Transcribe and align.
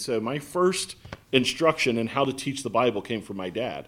So 0.00 0.18
my 0.18 0.38
first 0.38 0.96
instruction 1.30 1.98
in 1.98 2.06
how 2.06 2.24
to 2.24 2.32
teach 2.32 2.62
the 2.62 2.70
Bible 2.70 3.02
came 3.02 3.20
from 3.20 3.36
my 3.36 3.50
dad. 3.50 3.86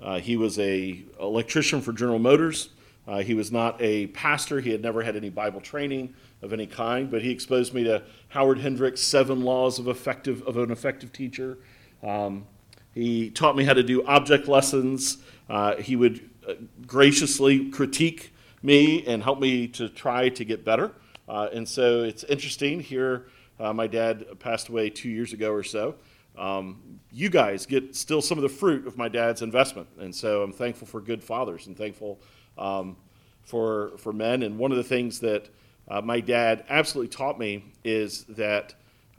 Uh, 0.00 0.18
he 0.18 0.36
was 0.36 0.58
a 0.58 1.02
electrician 1.18 1.80
for 1.80 1.92
General 1.92 2.18
Motors. 2.18 2.68
Uh, 3.08 3.20
he 3.20 3.34
was 3.34 3.50
not 3.50 3.80
a 3.80 4.08
pastor. 4.08 4.60
He 4.60 4.70
had 4.70 4.82
never 4.82 5.02
had 5.02 5.16
any 5.16 5.30
Bible 5.30 5.60
training 5.60 6.14
of 6.42 6.52
any 6.52 6.66
kind, 6.66 7.10
but 7.10 7.22
he 7.22 7.30
exposed 7.30 7.72
me 7.72 7.82
to 7.84 8.02
Howard 8.28 8.58
Hendricks' 8.58 9.00
Seven 9.00 9.40
Laws 9.42 9.78
of 9.78 9.88
Effective 9.88 10.42
of 10.42 10.56
an 10.56 10.70
Effective 10.70 11.12
Teacher. 11.12 11.58
Um, 12.02 12.46
he 12.94 13.30
taught 13.30 13.56
me 13.56 13.64
how 13.64 13.72
to 13.72 13.82
do 13.82 14.04
object 14.04 14.48
lessons. 14.48 15.18
Uh, 15.48 15.76
he 15.76 15.96
would 15.96 16.28
uh, 16.46 16.54
graciously 16.86 17.70
critique 17.70 18.34
me 18.62 19.04
and 19.06 19.22
help 19.22 19.40
me 19.40 19.66
to 19.68 19.88
try 19.88 20.28
to 20.28 20.44
get 20.44 20.62
better. 20.64 20.92
Uh, 21.26 21.48
and 21.52 21.66
so 21.66 22.02
it's 22.02 22.22
interesting 22.24 22.80
here. 22.80 23.26
Uh, 23.62 23.72
my 23.72 23.86
dad 23.86 24.26
passed 24.40 24.68
away 24.68 24.90
two 24.90 25.08
years 25.08 25.32
ago 25.32 25.52
or 25.52 25.62
so. 25.62 25.94
Um, 26.36 26.98
you 27.12 27.30
guys 27.30 27.64
get 27.64 27.94
still 27.94 28.20
some 28.20 28.36
of 28.36 28.42
the 28.42 28.48
fruit 28.48 28.88
of 28.88 28.96
my 28.96 29.08
dad's 29.08 29.40
investment, 29.40 29.86
and 30.00 30.12
so 30.12 30.42
I'm 30.42 30.52
thankful 30.52 30.88
for 30.88 31.00
good 31.00 31.22
fathers 31.22 31.68
and 31.68 31.76
thankful 31.76 32.20
um, 32.58 32.96
for 33.42 33.92
for 33.98 34.12
men. 34.12 34.42
And 34.42 34.58
one 34.58 34.72
of 34.72 34.78
the 34.78 34.84
things 34.84 35.20
that 35.20 35.48
uh, 35.88 36.00
my 36.00 36.20
dad 36.20 36.64
absolutely 36.68 37.14
taught 37.14 37.38
me 37.38 37.64
is 37.84 38.24
that 38.30 38.74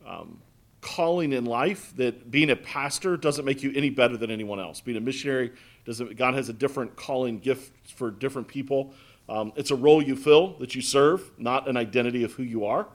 um, 0.05 0.41
calling 0.81 1.31
in 1.31 1.45
life, 1.45 1.95
that 1.95 2.29
being 2.29 2.49
a 2.49 2.55
pastor 2.55 3.15
doesn't 3.15 3.45
make 3.45 3.63
you 3.63 3.71
any 3.75 3.91
better 3.91 4.17
than 4.17 4.29
anyone 4.29 4.59
else. 4.59 4.81
Being 4.81 4.97
a 4.97 5.01
missionary 5.01 5.53
doesn't. 5.85 6.17
God 6.17 6.33
has 6.33 6.49
a 6.49 6.53
different 6.53 6.97
calling 6.97 7.39
gift 7.39 7.91
for 7.91 8.11
different 8.11 8.49
people. 8.49 8.93
Um, 9.29 9.53
it's 9.55 9.71
a 9.71 9.75
role 9.75 10.01
you 10.01 10.17
fill 10.17 10.57
that 10.57 10.75
you 10.75 10.81
serve, 10.81 11.31
not 11.37 11.69
an 11.69 11.77
identity 11.77 12.25
of 12.25 12.33
who 12.33 12.43
you 12.43 12.65
are. 12.65 12.87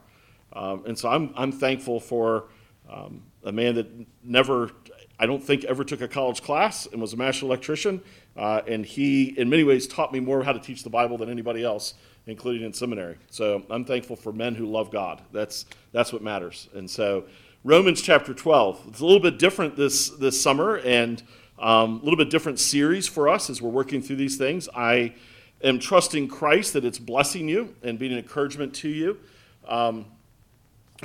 Um, 0.53 0.85
and 0.87 0.99
so 0.99 1.09
I'm 1.09 1.33
I'm 1.37 1.53
thankful 1.53 2.01
for 2.01 2.45
um, 2.89 3.23
a 3.45 3.53
man 3.53 3.75
that 3.77 3.87
never, 4.23 4.71
I 5.19 5.27
don't 5.27 5.43
think, 5.43 5.65
ever 5.65 5.85
took 5.85 6.01
a 6.01 6.09
college 6.09 6.43
class 6.43 6.87
and 6.87 7.01
was 7.01 7.13
a 7.13 7.17
master 7.17 7.47
electrician. 7.47 8.01
Uh, 8.37 8.63
and 8.67 8.85
he, 8.85 9.39
in 9.39 9.49
many 9.49 9.65
ways, 9.65 9.87
taught 9.87 10.13
me 10.13 10.21
more 10.21 10.43
how 10.43 10.53
to 10.53 10.61
teach 10.61 10.83
the 10.83 10.91
Bible 10.91 11.19
than 11.19 11.29
anybody 11.29 11.65
else, 11.65 11.95
including 12.27 12.65
in 12.65 12.73
seminary. 12.73 13.17
So 13.31 13.63
I'm 13.71 13.85
thankful 13.85 14.17
for 14.17 14.33
men 14.33 14.55
who 14.55 14.67
love 14.67 14.91
God. 14.91 15.23
That's, 15.33 15.67
that's 15.93 16.13
what 16.13 16.23
matters. 16.23 16.69
And 16.75 16.89
so 16.91 17.25
Romans 17.65 18.01
chapter 18.01 18.33
12. 18.33 18.85
It's 18.89 19.01
a 19.01 19.05
little 19.05 19.21
bit 19.21 19.39
different 19.39 19.77
this, 19.77 20.11
this 20.11 20.41
summer 20.41 20.77
and 20.79 21.23
um, 21.59 22.01
a 22.01 22.05
little 22.05 22.17
bit 22.17 22.31
different 22.31 22.61
series 22.61 23.09
for 23.09 23.29
us 23.29 23.51
as 23.51 23.61
we're 23.61 23.71
working 23.71 24.01
through 24.01 24.17
these 24.17 24.37
things. 24.37 24.69
I 24.75 25.15
am 25.63 25.81
trusting 25.81 26.29
Christ 26.29 26.75
that 26.75 26.85
it's 26.85 26.99
blessing 26.99 27.49
you 27.49 27.75
and 27.83 27.99
being 27.99 28.13
an 28.13 28.19
encouragement 28.19 28.75
to 28.77 28.89
you. 28.89 29.19
Um, 29.67 30.07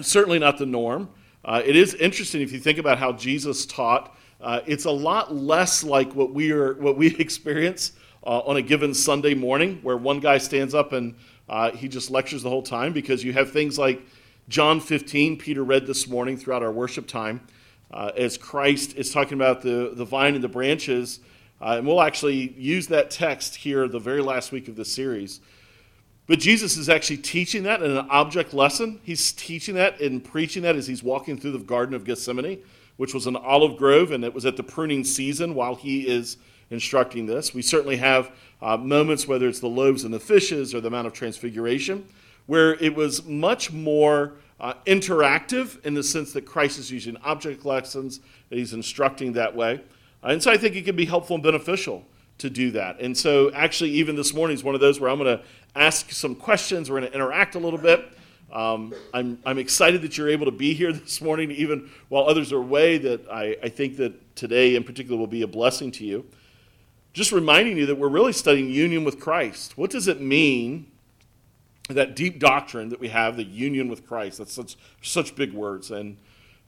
certainly 0.01 0.39
not 0.39 0.57
the 0.57 0.65
norm. 0.65 1.09
Uh, 1.45 1.61
it 1.63 1.75
is 1.75 1.93
interesting 1.95 2.41
if 2.41 2.51
you 2.51 2.59
think 2.59 2.77
about 2.77 2.97
how 2.97 3.11
Jesus 3.11 3.65
taught. 3.65 4.15
Uh, 4.41 4.61
it's 4.65 4.85
a 4.85 4.91
lot 4.91 5.35
less 5.35 5.83
like 5.83 6.13
what 6.15 6.33
we 6.33 6.51
are, 6.51 6.73
what 6.75 6.97
we 6.97 7.15
experience 7.19 7.93
uh, 8.25 8.39
on 8.39 8.57
a 8.57 8.61
given 8.61 8.93
Sunday 8.93 9.33
morning, 9.33 9.79
where 9.83 9.97
one 9.97 10.19
guy 10.19 10.37
stands 10.37 10.73
up 10.73 10.93
and 10.93 11.15
uh, 11.49 11.71
he 11.71 11.87
just 11.87 12.09
lectures 12.09 12.43
the 12.43 12.49
whole 12.49 12.63
time. 12.63 12.93
Because 12.93 13.23
you 13.23 13.33
have 13.33 13.51
things 13.51 13.77
like 13.77 14.01
John 14.49 14.79
15, 14.79 15.37
Peter 15.37 15.63
read 15.63 15.85
this 15.85 16.07
morning 16.07 16.37
throughout 16.37 16.63
our 16.63 16.71
worship 16.71 17.07
time, 17.07 17.41
uh, 17.91 18.11
as 18.17 18.37
Christ 18.37 18.97
is 18.97 19.11
talking 19.11 19.35
about 19.35 19.61
the 19.61 19.91
the 19.93 20.05
vine 20.05 20.35
and 20.35 20.43
the 20.43 20.49
branches, 20.49 21.19
uh, 21.61 21.75
and 21.77 21.85
we'll 21.87 22.01
actually 22.01 22.53
use 22.57 22.87
that 22.87 23.11
text 23.11 23.55
here 23.55 23.87
the 23.87 23.99
very 23.99 24.21
last 24.21 24.51
week 24.51 24.67
of 24.67 24.75
this 24.75 24.91
series. 24.91 25.39
But 26.25 26.39
Jesus 26.39 26.77
is 26.77 26.87
actually 26.87 27.17
teaching 27.17 27.63
that 27.63 27.81
in 27.81 27.91
an 27.91 28.07
object 28.09 28.53
lesson. 28.53 28.99
He's 29.03 29.33
teaching 29.33 29.75
that 29.75 29.99
and 29.99 30.23
preaching 30.23 30.63
that 30.63 30.75
as 30.75 30.87
he's 30.87 31.03
walking 31.03 31.37
through 31.37 31.51
the 31.51 31.59
Garden 31.59 31.93
of 31.93 32.05
Gethsemane, 32.05 32.59
which 32.95 33.13
was 33.13 33.27
an 33.27 33.35
olive 33.35 33.77
grove, 33.77 34.11
and 34.11 34.23
it 34.23 34.33
was 34.33 34.45
at 34.45 34.55
the 34.55 34.63
pruning 34.63 35.03
season 35.03 35.53
while 35.53 35.75
he 35.75 36.07
is 36.07 36.37
instructing 36.69 37.25
this. 37.25 37.53
We 37.53 37.61
certainly 37.61 37.97
have 37.97 38.31
uh, 38.61 38.77
moments, 38.77 39.27
whether 39.27 39.49
it's 39.49 39.59
the 39.59 39.67
loaves 39.67 40.05
and 40.05 40.13
the 40.13 40.19
fishes 40.19 40.73
or 40.73 40.79
the 40.79 40.89
Mount 40.89 41.07
of 41.07 41.13
Transfiguration, 41.13 42.07
where 42.45 42.75
it 42.75 42.95
was 42.95 43.25
much 43.25 43.73
more 43.73 44.33
uh, 44.61 44.75
interactive 44.85 45.83
in 45.85 45.93
the 45.93 46.03
sense 46.03 46.31
that 46.33 46.45
Christ 46.45 46.79
is 46.79 46.89
using 46.89 47.17
object 47.17 47.65
lessons, 47.65 48.21
that 48.49 48.57
he's 48.57 48.73
instructing 48.73 49.33
that 49.33 49.53
way. 49.53 49.81
And 50.21 50.41
so 50.41 50.51
I 50.51 50.57
think 50.57 50.77
it 50.77 50.85
can 50.85 50.95
be 50.95 51.05
helpful 51.05 51.35
and 51.35 51.43
beneficial 51.43 52.05
to 52.43 52.49
do 52.49 52.71
that. 52.71 52.99
And 52.99 53.17
so, 53.17 53.51
actually, 53.53 53.91
even 53.91 54.17
this 54.17 54.33
morning 54.33 54.55
is 54.55 54.65
one 54.65 54.75
of 54.75 54.81
those 54.81 54.99
where 54.99 55.09
I'm 55.09 55.17
going 55.17 55.37
to 55.37 55.43
ask 55.75 56.11
some 56.11 56.35
questions. 56.35 56.91
We're 56.91 56.99
going 56.99 57.09
to 57.09 57.15
interact 57.15 57.55
a 57.55 57.59
little 57.59 57.79
bit. 57.79 58.05
Um, 58.51 58.93
I'm, 59.13 59.39
I'm 59.45 59.57
excited 59.57 60.01
that 60.01 60.17
you're 60.17 60.29
able 60.29 60.45
to 60.45 60.51
be 60.51 60.73
here 60.73 60.91
this 60.93 61.21
morning, 61.21 61.51
even 61.51 61.89
while 62.09 62.25
others 62.25 62.51
are 62.51 62.57
away, 62.57 62.97
that 62.97 63.27
I, 63.31 63.55
I 63.63 63.69
think 63.69 63.95
that 63.97 64.35
today 64.35 64.75
in 64.75 64.83
particular 64.83 65.17
will 65.17 65.25
be 65.25 65.41
a 65.41 65.47
blessing 65.47 65.89
to 65.93 66.05
you. 66.05 66.25
Just 67.13 67.31
reminding 67.31 67.77
you 67.77 67.85
that 67.85 67.95
we're 67.95 68.09
really 68.09 68.33
studying 68.33 68.69
union 68.69 69.05
with 69.05 69.21
Christ. 69.21 69.77
What 69.77 69.89
does 69.89 70.09
it 70.09 70.19
mean, 70.19 70.91
that 71.89 72.13
deep 72.13 72.39
doctrine 72.39 72.89
that 72.89 72.99
we 72.99 73.07
have, 73.07 73.37
the 73.37 73.45
union 73.45 73.87
with 73.87 74.05
Christ? 74.05 74.39
That's 74.39 74.53
such, 74.53 74.75
such 75.01 75.33
big 75.35 75.53
words. 75.53 75.91
And 75.91 76.17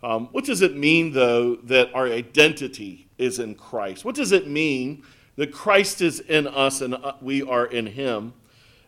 um, 0.01 0.27
what 0.31 0.45
does 0.45 0.61
it 0.61 0.77
mean, 0.77 1.11
though, 1.11 1.57
that 1.57 1.93
our 1.93 2.07
identity 2.07 3.07
is 3.17 3.39
in 3.39 3.55
Christ? 3.55 4.05
What 4.05 4.15
does 4.15 4.31
it 4.31 4.47
mean 4.47 5.03
that 5.35 5.51
Christ 5.51 6.01
is 6.01 6.19
in 6.19 6.47
us 6.47 6.81
and 6.81 6.95
uh, 6.95 7.13
we 7.21 7.43
are 7.43 7.65
in 7.65 7.87
him? 7.87 8.33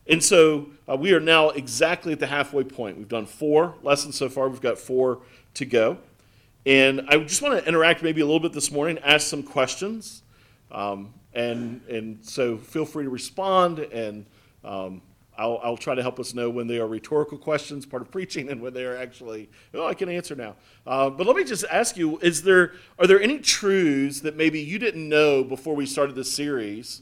And 0.09 0.23
so 0.23 0.67
uh, 0.87 0.95
we 0.95 1.13
are 1.13 1.19
now 1.19 1.49
exactly 1.49 2.13
at 2.13 2.19
the 2.19 2.27
halfway 2.27 2.63
point. 2.63 2.97
We've 2.97 3.07
done 3.07 3.25
four 3.25 3.75
lessons 3.83 4.15
so 4.15 4.29
far, 4.29 4.47
we've 4.47 4.61
got 4.61 4.77
four 4.77 5.19
to 5.55 5.65
go. 5.65 5.97
And 6.65 7.01
I 7.09 7.17
just 7.19 7.41
want 7.41 7.59
to 7.59 7.67
interact 7.67 8.03
maybe 8.03 8.21
a 8.21 8.25
little 8.25 8.39
bit 8.39 8.53
this 8.53 8.71
morning, 8.71 8.99
ask 8.99 9.27
some 9.27 9.43
questions. 9.43 10.23
Um, 10.71 11.13
and, 11.33 11.81
and 11.87 12.19
so 12.25 12.57
feel 12.57 12.85
free 12.85 13.03
to 13.03 13.09
respond, 13.09 13.79
and 13.79 14.25
um, 14.63 15.01
I'll, 15.37 15.59
I'll 15.63 15.77
try 15.77 15.95
to 15.95 16.01
help 16.01 16.19
us 16.19 16.33
know 16.33 16.49
when 16.49 16.67
they 16.67 16.79
are 16.79 16.87
rhetorical 16.87 17.37
questions, 17.37 17.85
part 17.85 18.01
of 18.01 18.11
preaching, 18.11 18.49
and 18.49 18.61
when 18.61 18.73
they 18.73 18.85
are 18.85 18.97
actually, 18.97 19.49
oh, 19.73 19.85
I 19.85 19.93
can 19.93 20.09
answer 20.09 20.35
now. 20.35 20.55
Uh, 20.85 21.09
but 21.09 21.27
let 21.27 21.35
me 21.35 21.43
just 21.43 21.65
ask 21.69 21.97
you: 21.97 22.17
Is 22.19 22.43
there 22.43 22.73
are 22.97 23.07
there 23.07 23.21
any 23.21 23.39
truths 23.39 24.21
that 24.21 24.35
maybe 24.35 24.59
you 24.59 24.79
didn't 24.79 25.07
know 25.07 25.43
before 25.43 25.75
we 25.75 25.85
started 25.85 26.15
this 26.15 26.31
series 26.31 27.01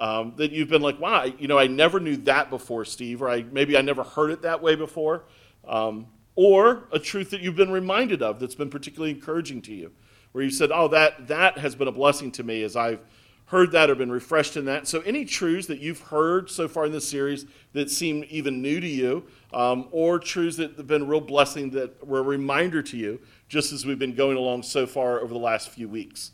um, 0.00 0.32
that 0.36 0.50
you've 0.50 0.68
been 0.68 0.82
like, 0.82 0.98
wow, 0.98 1.24
you 1.38 1.46
know, 1.46 1.58
I 1.58 1.66
never 1.66 2.00
knew 2.00 2.16
that 2.18 2.48
before, 2.48 2.86
Steve, 2.86 3.20
or 3.20 3.28
I, 3.28 3.42
maybe 3.42 3.76
I 3.76 3.82
never 3.82 4.02
heard 4.02 4.30
it 4.30 4.42
that 4.42 4.62
way 4.62 4.74
before, 4.74 5.24
um, 5.68 6.06
or 6.34 6.88
a 6.90 6.98
truth 6.98 7.30
that 7.30 7.42
you've 7.42 7.56
been 7.56 7.70
reminded 7.70 8.22
of 8.22 8.40
that's 8.40 8.54
been 8.54 8.70
particularly 8.70 9.10
encouraging 9.10 9.60
to 9.62 9.74
you, 9.74 9.92
where 10.32 10.42
you 10.42 10.50
said, 10.50 10.70
oh, 10.72 10.88
that, 10.88 11.28
that 11.28 11.58
has 11.58 11.74
been 11.74 11.86
a 11.86 11.92
blessing 11.92 12.32
to 12.32 12.42
me 12.42 12.62
as 12.62 12.76
I've 12.76 13.00
heard 13.50 13.72
that 13.72 13.90
or 13.90 13.96
been 13.96 14.12
refreshed 14.12 14.56
in 14.56 14.64
that. 14.64 14.86
So, 14.86 15.00
any 15.00 15.24
truths 15.24 15.66
that 15.66 15.80
you've 15.80 16.00
heard 16.00 16.48
so 16.48 16.68
far 16.68 16.86
in 16.86 16.92
this 16.92 17.08
series 17.08 17.46
that 17.72 17.90
seem 17.90 18.24
even 18.30 18.62
new 18.62 18.80
to 18.80 18.86
you, 18.86 19.24
um, 19.52 19.88
or 19.90 20.20
truths 20.20 20.56
that 20.58 20.76
have 20.76 20.86
been 20.86 21.02
a 21.02 21.04
real 21.04 21.20
blessing 21.20 21.70
that 21.70 22.06
were 22.06 22.20
a 22.20 22.22
reminder 22.22 22.80
to 22.82 22.96
you, 22.96 23.20
just 23.48 23.72
as 23.72 23.84
we've 23.84 23.98
been 23.98 24.14
going 24.14 24.36
along 24.36 24.62
so 24.62 24.86
far 24.86 25.18
over 25.20 25.34
the 25.34 25.40
last 25.40 25.70
few 25.70 25.88
weeks? 25.88 26.30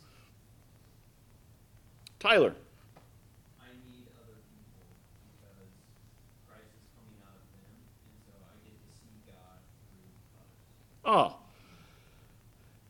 Tyler. 2.19 2.53
Oh, 11.03 11.37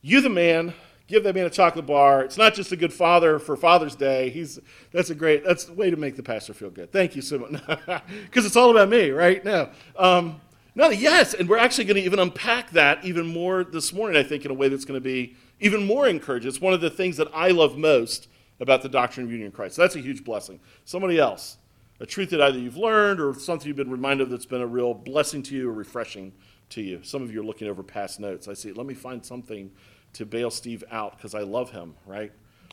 you 0.01 0.21
the 0.21 0.29
man. 0.29 0.73
Give 1.07 1.23
that 1.23 1.35
man 1.35 1.45
a 1.45 1.50
chocolate 1.50 1.85
bar. 1.85 2.22
It's 2.23 2.38
not 2.38 2.53
just 2.53 2.72
a 2.73 2.75
good 2.75 2.91
father 2.91 3.40
for 3.40 3.56
Father's 3.56 3.95
Day. 3.95 4.29
He's 4.29 4.59
that's 4.91 5.09
a 5.09 5.16
great 5.16 5.45
that's 5.45 5.66
the 5.66 5.73
way 5.73 5.90
to 5.90 5.95
make 5.95 6.18
the 6.18 6.23
pastor 6.23 6.53
feel 6.53 6.69
good. 6.69 6.91
Thank 6.91 7.16
you 7.16 7.22
so 7.22 7.40
much. 7.40 7.62
Because 8.25 8.45
it's 8.45 8.56
all 8.56 8.72
about 8.72 8.90
me, 8.90 9.12
right? 9.12 9.44
No. 9.44 9.69
Um, 9.97 10.41
no, 10.75 10.90
yes, 10.90 11.34
and 11.34 11.50
we're 11.50 11.57
actually 11.57 11.85
going 11.85 11.95
to 11.95 12.03
even 12.03 12.19
unpack 12.19 12.69
that 12.72 13.03
even 13.03 13.25
more 13.25 13.63
this 13.63 13.91
morning, 13.91 14.16
I 14.16 14.22
think, 14.22 14.45
in 14.45 14.51
a 14.51 14.53
way 14.53 14.69
that's 14.69 14.85
going 14.85 15.00
to 15.00 15.03
be 15.03 15.35
even 15.59 15.88
more 15.88 16.07
encouraging. 16.07 16.50
It's 16.50 16.62
one 16.62 16.74
of 16.74 16.81
the 16.81 16.92
things 16.92 17.18
that 17.18 17.30
I 17.33 17.50
love 17.50 17.77
most 17.77 18.27
about 18.60 18.83
the 18.83 18.89
doctrine 18.89 19.25
of 19.25 19.31
union 19.31 19.51
Christ. 19.51 19.75
So 19.75 19.81
that's 19.81 19.95
a 19.95 20.01
huge 20.01 20.24
blessing. 20.24 20.60
Somebody 20.86 21.18
else, 21.18 21.57
a 22.00 22.06
truth 22.06 22.30
that 22.30 22.42
either 22.42 22.60
you've 22.60 22.77
learned 22.77 23.19
or 23.19 23.33
something 23.33 23.68
you've 23.68 23.77
been 23.77 23.89
reminded 23.89 24.25
of 24.25 24.30
that's 24.30 24.45
been 24.45 24.62
a 24.62 24.68
real 24.68 24.94
blessing 24.94 25.42
to 25.44 25.56
you 25.56 25.69
or 25.69 25.74
refreshing 25.74 26.31
to 26.69 26.81
you. 26.81 27.01
Some 27.01 27.24
of 27.24 27.33
you 27.33 27.42
are 27.42 27.45
looking 27.45 27.68
over 27.68 27.81
past 27.81 28.19
notes. 28.19 28.48
I 28.48 28.53
see, 28.53 28.71
let 28.71 28.86
me 28.86 28.94
find 28.94 29.25
something 29.25 29.71
to 30.17 30.25
bail 30.25 30.49
Steve 30.49 30.83
out 30.89 31.15
because 31.15 31.35
I 31.35 31.41
love 31.41 31.69
him, 31.69 31.93
right? 32.07 32.31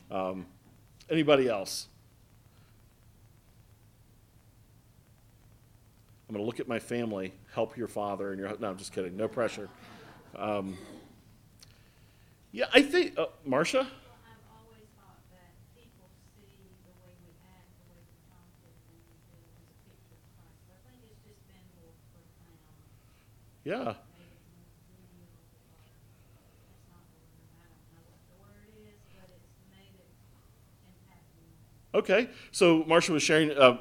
Um, 0.09 0.47
anybody 1.11 1.47
else? 1.47 1.87
I'm 6.27 6.33
going 6.33 6.43
to 6.43 6.47
look 6.47 6.59
at 6.59 6.67
my 6.67 6.79
family, 6.79 7.33
help 7.53 7.77
your 7.77 7.87
father 7.87 8.31
and 8.31 8.39
your. 8.39 8.57
No, 8.57 8.69
I'm 8.69 8.77
just 8.77 8.93
kidding. 8.93 9.15
No 9.15 9.27
pressure. 9.27 9.69
Um, 10.35 10.75
yeah, 12.51 12.65
I 12.73 12.81
think. 12.81 13.15
Uh, 13.15 13.27
Marcia? 13.45 13.87
Yeah. 23.63 23.93
Okay, 31.95 32.27
so 32.51 32.83
Marsha 32.83 33.11
was 33.11 33.23
sharing. 33.23 33.51
Uh, 33.51 33.77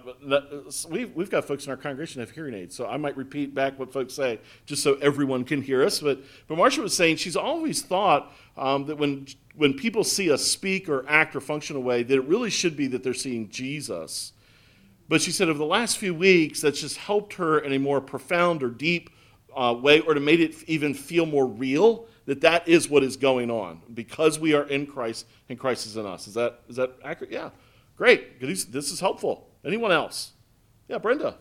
we've, 0.89 1.13
we've 1.17 1.31
got 1.31 1.47
folks 1.47 1.65
in 1.65 1.73
our 1.73 1.77
congregation 1.77 2.21
that 2.21 2.29
have 2.29 2.35
hearing 2.35 2.55
aids, 2.55 2.77
so 2.77 2.87
I 2.87 2.97
might 2.97 3.17
repeat 3.17 3.57
back 3.57 3.77
what 3.77 3.93
folks 3.93 4.15
say 4.15 4.39
just 4.67 4.85
so 4.85 4.95
everyone 5.03 5.43
can 5.43 5.61
hear 5.61 5.83
us. 5.83 5.99
But, 5.99 6.21
but 6.47 6.57
Marcia 6.57 6.81
was 6.81 6.97
saying 6.97 7.17
she's 7.17 7.35
always 7.35 7.83
thought 7.83 8.33
um, 8.57 8.87
that 8.87 8.99
when, 8.99 9.27
when 9.57 9.75
people 9.75 10.05
see 10.05 10.31
us 10.31 10.45
speak 10.45 10.89
or 10.89 11.05
act 11.09 11.35
or 11.35 11.41
function 11.41 11.75
a 11.75 11.81
way, 11.81 12.05
that 12.05 12.15
it 12.15 12.25
really 12.27 12.51
should 12.51 12.77
be 12.77 12.87
that 12.87 13.03
they're 13.03 13.15
seeing 13.15 13.49
Jesus. 13.49 14.33
But 15.09 15.21
she 15.21 15.33
said 15.33 15.49
over 15.49 15.59
the 15.59 15.65
last 15.65 15.99
few 15.99 16.15
weeks, 16.15 16.61
that's 16.61 16.81
just 16.81 16.99
helped 16.99 17.35
her 17.35 17.59
in 17.59 17.73
a 17.73 17.81
more 17.81 18.01
profound 18.01 18.63
or 18.63 18.71
deep 18.71 19.11
uh, 19.57 19.75
way, 19.77 19.99
or 19.99 20.15
to 20.15 20.21
make 20.21 20.39
it 20.39 20.63
even 20.69 20.95
feel 20.95 21.27
more 21.27 21.49
real 21.49 22.07
that 22.27 22.43
that 22.43 22.69
is 22.69 22.89
what 22.89 23.03
is 23.03 23.17
going 23.17 23.51
on 23.51 23.81
because 23.93 24.39
we 24.39 24.55
are 24.55 24.69
in 24.69 24.87
Christ 24.87 25.27
and 25.49 25.59
Christ 25.59 25.87
is 25.87 25.97
in 25.97 26.07
us. 26.07 26.29
Is 26.29 26.35
that 26.35 26.61
is 26.69 26.77
that 26.77 26.93
accurate? 27.05 27.33
Yeah. 27.33 27.51
Great. 27.97 28.41
This 28.41 28.91
is 28.91 29.01
helpful. 29.01 29.51
Anyone 29.65 29.93
else? 29.93 30.33
Yeah, 30.89 30.99
Brenda. 30.99 31.37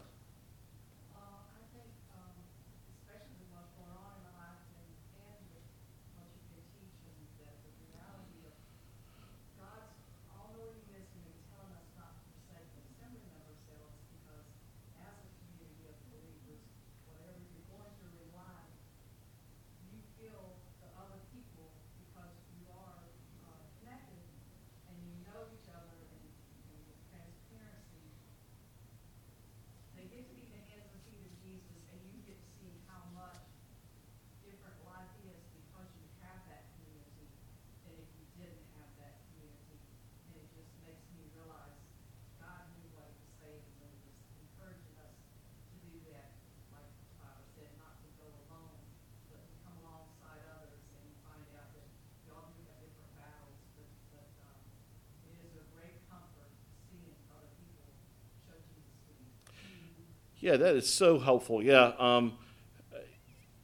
Yeah, 60.43 60.57
that 60.57 60.75
is 60.75 60.89
so 60.89 61.19
helpful. 61.19 61.63
Yeah. 61.63 61.93
Um, 61.97 62.33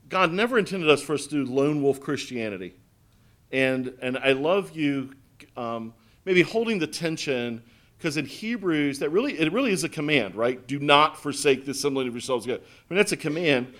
God 0.07 0.31
never 0.31 0.57
intended 0.57 0.89
us 0.89 1.01
for 1.01 1.13
us 1.13 1.27
to 1.27 1.45
do 1.45 1.51
lone 1.51 1.83
wolf 1.83 1.99
Christianity. 1.99 2.73
And, 3.51 3.93
and 4.01 4.17
I 4.17 4.31
love 4.31 4.71
you 4.77 5.13
um, 5.57 5.93
maybe 6.23 6.41
holding 6.41 6.79
the 6.79 6.87
tension 6.87 7.61
because 7.97 8.15
in 8.15 8.25
Hebrews, 8.25 8.99
that 8.99 9.09
really, 9.09 9.37
it 9.37 9.51
really 9.51 9.73
is 9.73 9.83
a 9.83 9.89
command, 9.89 10.35
right? 10.35 10.65
Do 10.67 10.79
not 10.79 11.21
forsake 11.21 11.65
the 11.65 11.71
assembling 11.71 12.07
of 12.07 12.13
yourselves. 12.13 12.45
Together. 12.45 12.63
I 12.63 12.93
mean, 12.93 12.95
that's 12.95 13.11
a 13.11 13.17
command, 13.17 13.73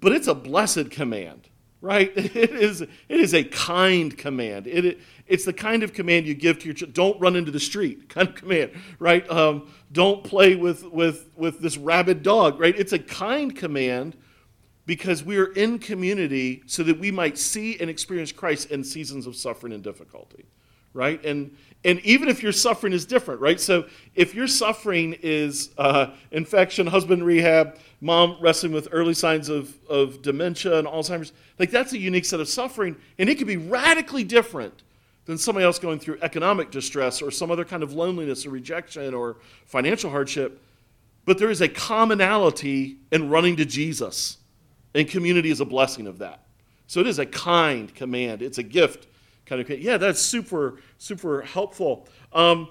but 0.00 0.12
it's 0.12 0.26
a 0.26 0.34
blessed 0.34 0.90
command 0.90 1.50
right? 1.84 2.12
It 2.34 2.50
is, 2.50 2.80
it 2.80 2.90
is 3.08 3.34
a 3.34 3.44
kind 3.44 4.16
command. 4.16 4.66
It, 4.66 4.98
it's 5.26 5.44
the 5.44 5.52
kind 5.52 5.82
of 5.82 5.92
command 5.92 6.26
you 6.26 6.34
give 6.34 6.58
to 6.60 6.64
your 6.64 6.74
children. 6.74 6.94
Don't 6.94 7.20
run 7.20 7.36
into 7.36 7.50
the 7.50 7.60
street, 7.60 8.08
kind 8.08 8.28
of 8.28 8.34
command, 8.34 8.72
right? 8.98 9.28
Um, 9.30 9.72
don't 9.92 10.24
play 10.24 10.56
with, 10.56 10.84
with, 10.84 11.28
with 11.36 11.60
this 11.60 11.76
rabid 11.76 12.22
dog, 12.22 12.58
right? 12.58 12.74
It's 12.76 12.92
a 12.92 12.98
kind 12.98 13.54
command 13.54 14.16
because 14.86 15.22
we 15.22 15.36
are 15.36 15.52
in 15.52 15.78
community 15.78 16.62
so 16.66 16.82
that 16.82 16.98
we 16.98 17.10
might 17.10 17.38
see 17.38 17.78
and 17.78 17.88
experience 17.88 18.32
Christ 18.32 18.70
in 18.70 18.82
seasons 18.82 19.26
of 19.26 19.36
suffering 19.36 19.72
and 19.72 19.82
difficulty, 19.82 20.46
right? 20.92 21.24
And, 21.24 21.56
and 21.84 22.00
even 22.00 22.28
if 22.28 22.42
your 22.42 22.52
suffering 22.52 22.92
is 22.92 23.04
different, 23.04 23.40
right? 23.40 23.60
So 23.60 23.86
if 24.14 24.34
your 24.34 24.46
suffering 24.46 25.16
is 25.22 25.70
uh, 25.76 26.08
infection, 26.30 26.86
husband 26.86 27.24
rehab, 27.24 27.76
mom 28.04 28.36
wrestling 28.38 28.72
with 28.72 28.86
early 28.92 29.14
signs 29.14 29.48
of, 29.48 29.74
of 29.88 30.20
dementia 30.20 30.78
and 30.78 30.86
Alzheimer's. 30.86 31.32
Like, 31.58 31.70
that's 31.70 31.94
a 31.94 31.98
unique 31.98 32.26
set 32.26 32.38
of 32.38 32.48
suffering, 32.48 32.96
and 33.18 33.30
it 33.30 33.38
could 33.38 33.46
be 33.46 33.56
radically 33.56 34.24
different 34.24 34.82
than 35.24 35.38
somebody 35.38 35.64
else 35.64 35.78
going 35.78 35.98
through 35.98 36.18
economic 36.20 36.70
distress 36.70 37.22
or 37.22 37.30
some 37.30 37.50
other 37.50 37.64
kind 37.64 37.82
of 37.82 37.94
loneliness 37.94 38.44
or 38.44 38.50
rejection 38.50 39.14
or 39.14 39.36
financial 39.64 40.10
hardship. 40.10 40.60
But 41.24 41.38
there 41.38 41.50
is 41.50 41.62
a 41.62 41.68
commonality 41.68 42.98
in 43.10 43.30
running 43.30 43.56
to 43.56 43.64
Jesus, 43.64 44.36
and 44.94 45.08
community 45.08 45.50
is 45.50 45.60
a 45.60 45.64
blessing 45.64 46.06
of 46.06 46.18
that. 46.18 46.44
So 46.86 47.00
it 47.00 47.06
is 47.06 47.18
a 47.18 47.24
kind 47.24 47.94
command, 47.94 48.42
it's 48.42 48.58
a 48.58 48.62
gift 48.62 49.06
kind 49.46 49.60
of. 49.60 49.70
Yeah, 49.70 49.96
that's 49.96 50.20
super, 50.20 50.80
super 50.98 51.42
helpful. 51.42 52.08
Um, 52.32 52.68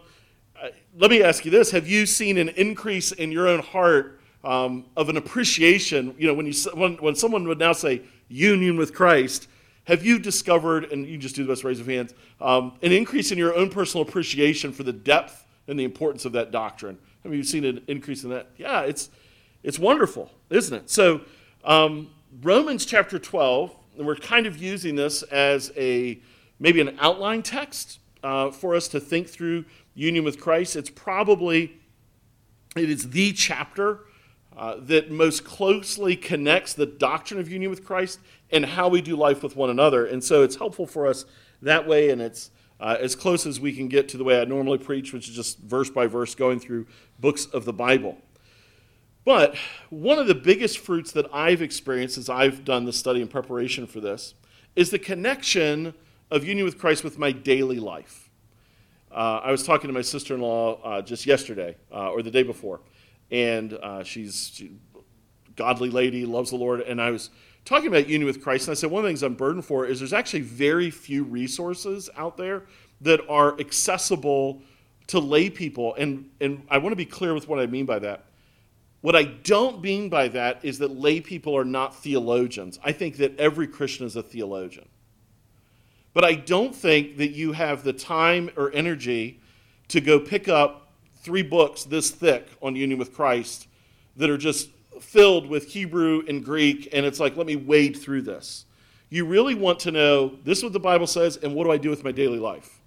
let 0.98 1.12
me 1.12 1.24
ask 1.24 1.46
you 1.46 1.52
this 1.52 1.72
Have 1.72 1.88
you 1.88 2.06
seen 2.06 2.38
an 2.38 2.50
increase 2.50 3.12
in 3.12 3.32
your 3.32 3.48
own 3.48 3.60
heart? 3.60 4.20
um, 4.44 4.86
of 4.98 5.10
an 5.10 5.18
appreciation. 5.18 6.16
You 6.18 6.28
know, 6.28 6.34
when, 6.34 6.46
you, 6.46 6.54
when, 6.74 6.96
when 6.98 7.16
someone 7.16 7.48
would 7.48 7.60
now 7.60 7.74
say 7.74 8.02
union 8.28 8.78
with 8.78 8.94
Christ, 8.94 9.48
have 9.86 10.06
you 10.06 10.20
discovered, 10.20 10.92
and 10.92 11.06
you 11.06 11.18
just 11.18 11.36
do 11.36 11.44
the 11.44 11.50
best 11.50 11.64
raise 11.64 11.80
of 11.80 11.88
hands, 11.88 12.14
um, 12.40 12.74
an 12.82 12.92
increase 12.92 13.32
in 13.32 13.38
your 13.38 13.54
own 13.56 13.70
personal 13.70 14.08
appreciation 14.08 14.72
for 14.72 14.84
the 14.84 14.94
depth 14.94 15.46
and 15.68 15.80
the 15.80 15.84
importance 15.84 16.26
of 16.26 16.32
that 16.34 16.52
doctrine? 16.52 16.98
Have 17.24 17.34
you 17.34 17.44
seen 17.44 17.66
an 17.66 17.84
increase 17.88 18.24
in 18.24 18.30
that? 18.32 18.48
Yeah, 18.58 18.82
it's, 18.82 19.10
it's 19.62 19.80
wonderful, 19.80 20.32
isn't 20.50 20.76
it? 20.76 20.90
So, 20.90 21.22
um, 21.64 22.10
Romans 22.42 22.86
chapter 22.86 23.20
12, 23.20 23.76
and 23.98 24.08
we're 24.08 24.16
kind 24.16 24.46
of 24.46 24.58
using 24.58 24.96
this 24.96 25.22
as 25.24 25.72
a 25.78 26.20
maybe 26.60 26.82
an 26.82 26.98
outline 27.00 27.44
text 27.44 28.00
uh, 28.24 28.52
for 28.52 28.76
us 28.76 28.88
to 28.90 29.00
think 29.00 29.28
through 29.28 29.66
union 29.96 30.24
with 30.24 30.40
Christ. 30.40 30.76
It's 30.76 30.90
probably, 30.90 31.80
it 32.76 32.90
is 32.90 33.10
the 33.10 33.34
chapter 33.34 34.02
uh, 34.56 34.76
that 34.82 35.12
most 35.12 35.44
closely 35.44 36.16
connects 36.16 36.74
the 36.74 36.86
doctrine 36.86 37.40
of 37.40 37.52
union 37.52 37.70
with 37.70 37.84
Christ 37.84 38.20
and 38.52 38.66
how 38.66 38.88
we 38.88 39.02
do 39.02 39.16
life 39.16 39.44
with 39.44 39.56
one 39.56 39.70
another. 39.70 40.06
And 40.06 40.24
so 40.24 40.44
it's 40.44 40.56
helpful 40.56 40.86
for 40.86 41.08
us 41.08 41.26
that 41.62 41.88
way, 41.88 42.12
and 42.12 42.22
it's 42.22 42.52
uh, 42.80 42.98
as 43.00 43.16
close 43.16 43.46
as 43.46 43.60
we 43.60 43.74
can 43.74 43.88
get 43.88 44.10
to 44.10 44.18
the 44.18 44.24
way 44.24 44.40
I 44.40 44.46
normally 44.46 44.78
preach, 44.78 45.14
which 45.14 45.30
is 45.30 45.36
just 45.36 45.60
verse 45.60 45.90
by 45.90 46.06
verse 46.06 46.36
going 46.36 46.60
through 46.60 46.86
books 47.20 47.46
of 47.46 47.66
the 47.66 47.74
Bible. 47.74 48.18
But 49.26 49.56
one 49.90 50.20
of 50.20 50.28
the 50.28 50.36
biggest 50.36 50.80
fruits 50.80 51.14
that 51.14 51.34
I've 51.34 51.62
experienced 51.62 52.18
as 52.18 52.30
I've 52.30 52.66
done 52.66 52.86
the 52.86 52.94
study 52.94 53.22
in 53.22 53.30
preparation 53.30 53.88
for 53.88 54.02
this 54.02 54.34
is 54.76 54.92
the 54.92 55.00
connection 55.00 55.94
of 56.32 56.44
union 56.46 56.66
with 56.66 56.78
Christ 56.78 57.04
with 57.04 57.18
my 57.18 57.32
daily 57.32 57.80
life. 57.80 58.30
Uh, 59.12 59.42
I 59.44 59.52
was 59.52 59.64
talking 59.64 59.88
to 59.88 59.94
my 59.94 60.02
sister 60.02 60.34
in 60.34 60.42
law 60.42 60.82
uh, 60.82 61.02
just 61.02 61.26
yesterday 61.26 61.76
uh, 61.92 62.10
or 62.10 62.24
the 62.24 62.32
day 62.32 62.44
before 62.44 62.82
and 63.34 63.74
uh, 63.74 64.04
she's 64.04 64.52
she, 64.54 64.72
godly 65.56 65.90
lady, 65.90 66.26
loves 66.26 66.52
the 66.52 66.56
Lord. 66.56 66.82
And 66.82 67.02
I 67.02 67.10
was 67.10 67.32
talking 67.66 67.88
about 67.88 68.08
union 68.08 68.26
with 68.26 68.42
Christ, 68.42 68.68
and 68.68 68.74
I 68.74 68.76
said 68.76 68.92
one 68.92 69.00
of 69.00 69.04
the 69.04 69.10
things 69.10 69.24
I'm 69.24 69.34
burdened 69.34 69.66
for 69.66 69.86
is 69.86 70.00
there's 70.00 70.14
actually 70.14 70.42
very 70.42 70.92
few 70.92 71.24
resources 71.24 72.10
out 72.16 72.38
there 72.38 72.64
that 73.02 73.22
are 73.28 73.60
accessible 73.60 74.62
to 75.08 75.20
lay 75.20 75.50
people. 75.50 75.96
And, 75.96 76.30
and 76.40 76.66
I 76.70 76.78
want 76.78 76.94
to 76.94 76.96
be 76.96 77.06
clear 77.06 77.34
with 77.34 77.48
what 77.48 77.60
I 77.60 77.66
mean 77.66 77.86
by 77.86 78.00
that. 78.00 78.26
What 79.02 79.16
I 79.16 79.24
don't 79.24 79.82
mean 79.82 80.08
by 80.08 80.30
that 80.30 80.64
is 80.64 80.78
that 80.78 80.92
lay 80.98 81.20
people 81.20 81.58
are 81.58 81.66
not 81.66 81.96
theologians. 81.96 82.80
I 82.84 82.94
think 82.94 83.18
that 83.18 83.38
every 83.38 83.68
Christian 83.68 84.06
is 84.06 84.16
a 84.16 84.24
theologian. 84.24 84.88
But 86.14 86.24
I 86.24 86.36
don't 86.36 86.76
think 86.76 87.18
that 87.18 87.32
you 87.32 87.54
have 87.54 87.84
the 87.84 87.94
time 87.94 88.50
or 88.56 88.72
energy 88.72 89.40
to 89.88 90.00
go 90.00 90.20
pick 90.20 90.48
up 90.48 90.92
three 91.16 91.44
books 91.44 91.84
this 91.84 92.12
thick 92.12 92.48
on 92.62 92.76
union 92.76 93.00
with 93.00 93.14
Christ 93.14 93.68
that 94.18 94.30
are 94.30 94.38
just 94.38 94.70
filled 95.02 95.48
with 95.48 95.70
Hebrew 95.70 96.24
and 96.28 96.44
Greek, 96.44 96.90
and 96.94 97.06
it's 97.06 97.20
like, 97.20 97.36
let 97.36 97.48
me 97.48 97.56
wade 97.56 97.98
through 97.98 98.22
this. 98.22 98.66
You 99.10 99.26
really 99.26 99.56
want 99.56 99.80
to 99.82 99.92
know 99.92 100.38
this 100.44 100.60
is 100.60 100.64
what 100.64 100.74
the 100.74 100.80
Bible 100.80 101.08
says, 101.08 101.38
and 101.38 101.54
what 101.56 101.66
do 101.66 101.72
I 101.72 101.78
do 101.78 101.90
with 101.90 102.04
my 102.04 102.12
daily 102.12 102.40
life? 102.40 102.82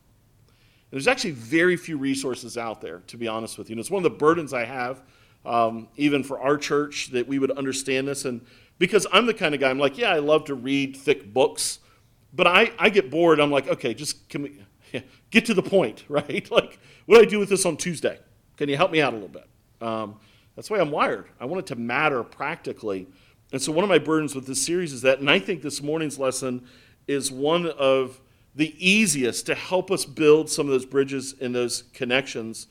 And 0.46 0.92
there's 0.92 1.08
actually 1.08 1.32
very 1.32 1.76
few 1.76 1.98
resources 1.98 2.56
out 2.56 2.80
there, 2.80 3.00
to 3.08 3.16
be 3.16 3.26
honest 3.26 3.58
with 3.58 3.68
you. 3.68 3.74
And 3.74 3.80
it's 3.80 3.90
one 3.90 4.04
of 4.04 4.10
the 4.10 4.18
burdens 4.18 4.52
I 4.52 4.64
have, 4.64 5.02
um, 5.44 5.88
even 5.96 6.22
for 6.22 6.40
our 6.40 6.56
church, 6.56 7.10
that 7.12 7.26
we 7.26 7.38
would 7.38 7.50
understand 7.52 8.06
this. 8.06 8.24
And 8.24 8.44
because 8.78 9.06
I'm 9.12 9.26
the 9.26 9.34
kind 9.34 9.54
of 9.54 9.60
guy, 9.60 9.70
I'm 9.70 9.78
like, 9.78 9.98
yeah, 9.98 10.10
I 10.10 10.18
love 10.18 10.44
to 10.44 10.54
read 10.54 10.96
thick 10.96 11.32
books, 11.32 11.80
but 12.36 12.46
I, 12.46 12.70
I 12.78 12.90
get 12.90 13.10
bored. 13.10 13.40
I'm 13.40 13.50
like, 13.50 13.66
okay, 13.66 13.94
just 13.94 14.28
can 14.28 14.42
we, 14.42 14.60
yeah, 14.92 15.00
get 15.30 15.46
to 15.46 15.54
the 15.54 15.62
point, 15.62 16.04
right? 16.08 16.48
Like, 16.50 16.78
what 17.06 17.16
do 17.16 17.22
I 17.22 17.24
do 17.24 17.38
with 17.38 17.48
this 17.48 17.64
on 17.64 17.76
Tuesday? 17.76 18.18
Can 18.56 18.68
you 18.68 18.76
help 18.76 18.90
me 18.90 19.00
out 19.00 19.12
a 19.12 19.16
little 19.16 19.28
bit? 19.28 19.48
Um, 19.80 20.16
that's 20.54 20.70
way 20.70 20.80
I'm 20.80 20.90
wired. 20.90 21.26
I 21.40 21.46
want 21.46 21.60
it 21.60 21.66
to 21.66 21.76
matter 21.76 22.22
practically. 22.22 23.06
And 23.52 23.60
so, 23.60 23.72
one 23.72 23.84
of 23.84 23.88
my 23.88 23.98
burdens 23.98 24.34
with 24.34 24.46
this 24.46 24.64
series 24.64 24.92
is 24.92 25.02
that, 25.02 25.20
and 25.20 25.30
I 25.30 25.38
think 25.38 25.62
this 25.62 25.82
morning's 25.82 26.18
lesson 26.18 26.66
is 27.06 27.30
one 27.30 27.66
of 27.66 28.20
the 28.54 28.74
easiest 28.78 29.46
to 29.46 29.54
help 29.54 29.90
us 29.90 30.04
build 30.04 30.50
some 30.50 30.66
of 30.66 30.72
those 30.72 30.86
bridges 30.86 31.34
and 31.40 31.54
those 31.54 31.84
connections. 31.92 32.66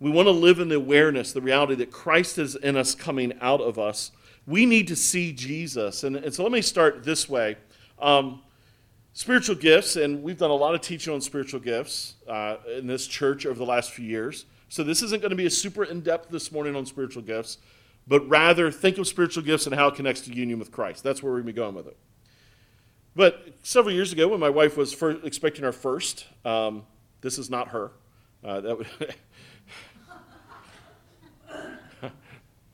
we 0.00 0.10
want 0.10 0.26
to 0.26 0.32
live 0.32 0.58
in 0.58 0.68
the 0.70 0.76
awareness, 0.76 1.32
the 1.32 1.42
reality 1.42 1.74
that 1.74 1.92
Christ 1.92 2.38
is 2.38 2.56
in 2.56 2.76
us 2.76 2.94
coming 2.94 3.34
out 3.40 3.60
of 3.60 3.78
us, 3.78 4.12
we 4.46 4.64
need 4.64 4.88
to 4.88 4.96
see 4.96 5.32
Jesus. 5.32 6.02
And, 6.04 6.16
and 6.16 6.34
so 6.34 6.42
let 6.42 6.50
me 6.50 6.62
start 6.62 7.04
this 7.04 7.28
way. 7.28 7.56
Um, 7.98 8.40
spiritual 9.12 9.56
gifts, 9.56 9.96
and 9.96 10.22
we've 10.22 10.38
done 10.38 10.50
a 10.50 10.54
lot 10.54 10.74
of 10.74 10.80
teaching 10.80 11.12
on 11.12 11.20
spiritual 11.20 11.60
gifts 11.60 12.14
uh, 12.28 12.56
in 12.76 12.86
this 12.86 13.06
church 13.06 13.46
over 13.46 13.58
the 13.58 13.64
last 13.64 13.90
few 13.90 14.06
years. 14.06 14.46
So 14.68 14.84
this 14.84 15.02
isn't 15.02 15.20
going 15.20 15.30
to 15.30 15.36
be 15.36 15.46
a 15.46 15.50
super 15.50 15.84
in 15.84 16.00
depth 16.00 16.30
this 16.30 16.52
morning 16.52 16.76
on 16.76 16.86
spiritual 16.86 17.22
gifts, 17.22 17.58
but 18.06 18.26
rather 18.28 18.70
think 18.70 18.98
of 18.98 19.08
spiritual 19.08 19.42
gifts 19.42 19.66
and 19.66 19.74
how 19.74 19.88
it 19.88 19.96
connects 19.96 20.20
to 20.22 20.32
union 20.32 20.58
with 20.58 20.70
Christ. 20.70 21.02
That's 21.02 21.22
where 21.22 21.32
we're 21.32 21.38
going 21.38 21.48
to 21.48 21.52
be 21.52 21.56
going 21.56 21.74
with 21.74 21.88
it. 21.88 21.96
But 23.16 23.48
several 23.62 23.94
years 23.94 24.12
ago, 24.12 24.28
when 24.28 24.38
my 24.38 24.50
wife 24.50 24.76
was 24.76 24.92
first, 24.92 25.24
expecting 25.24 25.64
our 25.64 25.72
first, 25.72 26.26
um, 26.44 26.84
this 27.20 27.38
is 27.38 27.50
not 27.50 27.68
her. 27.68 27.90
Uh, 28.44 28.60
that 28.60 28.78
would 28.78 28.86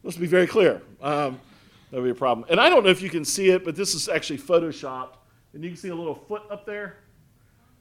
Let's 0.05 0.19
be 0.19 0.27
very 0.27 0.47
clear. 0.47 0.83
Um, 1.03 1.41
that 1.91 1.97
would 1.97 2.05
be 2.05 2.11
a 2.11 2.15
problem. 2.15 2.47
And 2.49 2.61
I 2.61 2.69
don't 2.69 2.85
know 2.85 2.91
if 2.91 3.03
you 3.03 3.11
can 3.11 3.25
see 3.25 3.51
it, 3.51 3.65
but 3.65 3.75
this 3.75 3.95
is 3.95 4.09
actually 4.09 4.39
photoshopped. 4.39 5.15
And 5.57 5.65
you 5.65 5.71
can 5.71 5.79
see 5.79 5.89
a 5.89 5.95
little 5.95 6.15
foot 6.15 6.43
up 6.51 6.67
there. 6.67 6.99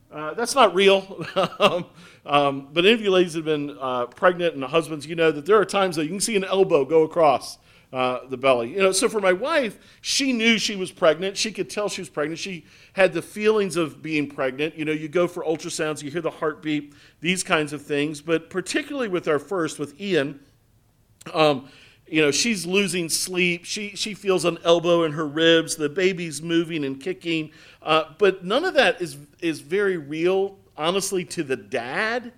Uh, 0.10 0.34
that's 0.34 0.56
not 0.56 0.74
real. 0.74 1.26
um, 1.60 1.86
um, 2.26 2.70
but 2.72 2.86
any 2.86 2.94
of 2.94 3.02
you 3.02 3.12
ladies 3.12 3.34
that 3.34 3.40
have 3.40 3.46
been 3.46 3.78
uh, 3.82 4.06
pregnant 4.06 4.56
and 4.56 4.64
husbands, 4.64 5.06
you 5.06 5.14
know 5.14 5.30
that 5.30 5.46
there 5.46 5.58
are 5.58 5.66
times 5.66 5.98
that 5.98 6.04
you 6.04 6.10
can 6.10 6.22
see 6.22 6.38
an 6.38 6.46
elbow 6.46 6.86
go 6.86 7.04
across 7.04 7.58
uh, 7.92 8.20
the 8.30 8.38
belly. 8.38 8.72
You 8.72 8.80
know, 8.80 8.94
so 8.94 9.10
for 9.10 9.20
my 9.20 9.34
wife, 9.34 9.78
she 10.00 10.32
knew 10.32 10.58
she 10.58 10.78
was 10.78 10.90
pregnant. 10.90 11.36
She 11.36 11.52
could 11.52 11.70
tell 11.70 11.90
she 11.90 12.00
was 12.00 12.08
pregnant. 12.08 12.40
She 12.40 12.64
had 12.94 13.12
the 13.12 13.22
feelings 13.22 13.76
of 13.76 14.02
being 14.02 14.30
pregnant. 14.30 14.78
You 14.78 14.86
know, 14.86 14.94
you 14.94 15.10
go 15.10 15.28
for 15.28 15.44
ultrasounds, 15.44 16.02
you 16.02 16.10
hear 16.10 16.22
the 16.22 16.32
heartbeat, 16.32 16.94
these 17.20 17.44
kinds 17.44 17.74
of 17.74 17.82
things. 17.82 18.22
But 18.22 18.50
particularly 18.50 19.10
with 19.10 19.28
our 19.28 19.38
first, 19.38 19.80
with 19.80 20.00
Ian, 20.00 20.40
um, 21.34 21.68
you 22.08 22.22
know, 22.22 22.32
she's 22.32 22.66
losing 22.66 23.10
sleep. 23.10 23.66
She, 23.66 23.96
she 23.96 24.14
feels 24.14 24.46
an 24.46 24.60
elbow 24.64 25.04
in 25.04 25.14
her 25.14 25.26
ribs. 25.26 25.76
The 25.76 25.90
baby's 25.90 26.42
moving 26.42 26.84
and 26.86 27.02
kicking. 27.02 27.52
Uh, 27.82 28.06
but 28.18 28.46
none 28.46 28.64
of 28.64 28.76
that 28.76 29.02
is, 29.02 29.18
is 29.42 29.62
very 29.62 29.98
real, 29.98 30.58
honestly, 30.78 31.26
to 31.26 31.44
the 31.44 31.56
dad 31.56 32.32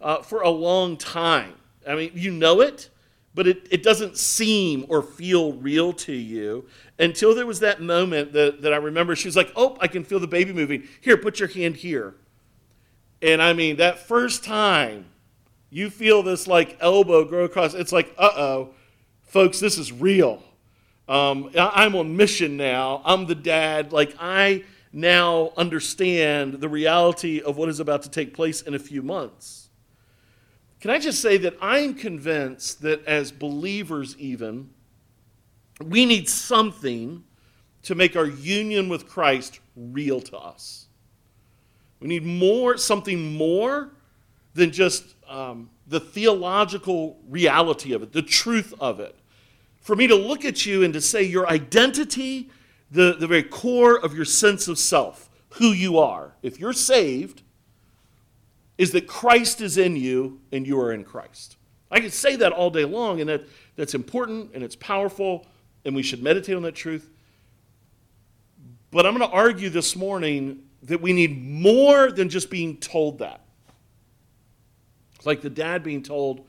uh, 0.00 0.22
for 0.22 0.42
a 0.42 0.48
long 0.48 0.96
time. 0.96 1.54
I 1.86 1.94
mean, 1.94 2.12
you 2.14 2.30
know 2.30 2.62
it, 2.62 2.88
but 3.34 3.46
it, 3.46 3.66
it 3.70 3.82
doesn't 3.82 4.16
seem 4.16 4.86
or 4.88 5.02
feel 5.02 5.52
real 5.54 5.92
to 5.92 6.12
you 6.12 6.66
until 6.98 7.34
there 7.34 7.46
was 7.46 7.60
that 7.60 7.82
moment 7.82 8.32
that, 8.32 8.62
that 8.62 8.72
I 8.72 8.76
remember. 8.76 9.14
She 9.14 9.28
was 9.28 9.36
like, 9.36 9.52
Oh, 9.56 9.76
I 9.80 9.88
can 9.88 10.04
feel 10.04 10.20
the 10.20 10.26
baby 10.26 10.52
moving. 10.52 10.88
Here, 11.02 11.18
put 11.18 11.38
your 11.38 11.48
hand 11.48 11.76
here. 11.76 12.14
And 13.20 13.42
I 13.42 13.52
mean, 13.52 13.76
that 13.76 13.98
first 13.98 14.42
time 14.42 15.06
you 15.70 15.90
feel 15.90 16.22
this 16.22 16.46
like 16.46 16.78
elbow 16.80 17.24
grow 17.24 17.44
across, 17.44 17.74
it's 17.74 17.92
like, 17.92 18.14
uh 18.16 18.30
oh 18.34 18.74
folks, 19.32 19.58
this 19.58 19.78
is 19.78 19.90
real. 19.90 20.42
Um, 21.08 21.50
I'm 21.58 21.96
on 21.96 22.16
mission 22.16 22.58
now. 22.58 23.00
I'm 23.02 23.24
the 23.24 23.34
dad. 23.34 23.90
Like, 23.90 24.14
I 24.20 24.64
now 24.92 25.52
understand 25.56 26.60
the 26.60 26.68
reality 26.68 27.40
of 27.40 27.56
what 27.56 27.70
is 27.70 27.80
about 27.80 28.02
to 28.02 28.10
take 28.10 28.34
place 28.34 28.60
in 28.60 28.74
a 28.74 28.78
few 28.78 29.00
months. 29.00 29.70
Can 30.80 30.90
I 30.90 30.98
just 30.98 31.22
say 31.22 31.38
that 31.38 31.54
I'm 31.62 31.94
convinced 31.94 32.82
that 32.82 33.06
as 33.06 33.32
believers, 33.32 34.16
even, 34.18 34.68
we 35.82 36.04
need 36.04 36.28
something 36.28 37.24
to 37.84 37.94
make 37.94 38.16
our 38.16 38.26
union 38.26 38.90
with 38.90 39.08
Christ 39.08 39.60
real 39.74 40.20
to 40.20 40.36
us. 40.36 40.88
We 42.00 42.08
need 42.08 42.26
more, 42.26 42.76
something 42.76 43.34
more 43.34 43.94
than 44.52 44.72
just 44.72 45.14
um, 45.26 45.70
the 45.86 46.00
theological 46.00 47.18
reality 47.30 47.94
of 47.94 48.02
it, 48.02 48.12
the 48.12 48.20
truth 48.20 48.74
of 48.78 49.00
it 49.00 49.16
for 49.82 49.96
me 49.96 50.06
to 50.06 50.14
look 50.14 50.44
at 50.44 50.64
you 50.64 50.82
and 50.84 50.94
to 50.94 51.00
say 51.00 51.22
your 51.22 51.46
identity, 51.48 52.48
the, 52.90 53.16
the 53.18 53.26
very 53.26 53.42
core 53.42 53.98
of 53.98 54.14
your 54.14 54.24
sense 54.24 54.68
of 54.68 54.78
self, 54.78 55.28
who 55.50 55.72
you 55.72 55.98
are, 55.98 56.32
if 56.42 56.58
you're 56.58 56.72
saved, 56.72 57.42
is 58.78 58.92
that 58.92 59.06
Christ 59.06 59.60
is 59.60 59.76
in 59.76 59.96
you 59.96 60.40
and 60.52 60.66
you 60.66 60.80
are 60.80 60.92
in 60.92 61.04
Christ. 61.04 61.56
I 61.90 62.00
could 62.00 62.12
say 62.12 62.36
that 62.36 62.52
all 62.52 62.70
day 62.70 62.84
long, 62.84 63.20
and 63.20 63.28
that, 63.28 63.44
that's 63.76 63.94
important 63.94 64.52
and 64.54 64.62
it's 64.64 64.76
powerful, 64.76 65.46
and 65.84 65.94
we 65.94 66.02
should 66.02 66.22
meditate 66.22 66.56
on 66.56 66.62
that 66.62 66.74
truth. 66.74 67.10
But 68.92 69.04
I'm 69.04 69.16
going 69.16 69.28
to 69.28 69.34
argue 69.34 69.68
this 69.68 69.96
morning 69.96 70.62
that 70.84 71.00
we 71.00 71.12
need 71.12 71.42
more 71.42 72.10
than 72.10 72.28
just 72.28 72.50
being 72.50 72.76
told 72.76 73.18
that. 73.18 73.40
It's 75.16 75.26
like 75.26 75.40
the 75.40 75.50
dad 75.50 75.82
being 75.82 76.02
told 76.02 76.46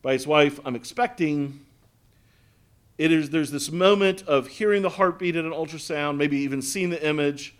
by 0.00 0.12
his 0.12 0.26
wife, 0.26 0.58
I'm 0.64 0.74
expecting, 0.74 1.60
it 2.98 3.10
is, 3.10 3.30
there's 3.30 3.50
this 3.50 3.70
moment 3.70 4.22
of 4.26 4.46
hearing 4.46 4.82
the 4.82 4.90
heartbeat 4.90 5.36
at 5.36 5.44
an 5.44 5.52
ultrasound, 5.52 6.16
maybe 6.16 6.38
even 6.38 6.62
seeing 6.62 6.90
the 6.90 7.04
image, 7.06 7.54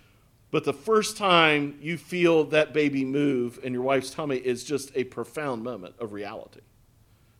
but 0.50 0.64
the 0.64 0.72
first 0.74 1.16
time 1.16 1.78
you 1.80 1.96
feel 1.96 2.44
that 2.44 2.74
baby 2.74 3.04
move 3.04 3.58
in 3.62 3.72
your 3.72 3.82
wife's 3.82 4.10
tummy 4.10 4.36
is 4.36 4.62
just 4.62 4.92
a 4.94 5.04
profound 5.04 5.64
moment 5.64 5.94
of 5.98 6.12
reality. 6.12 6.60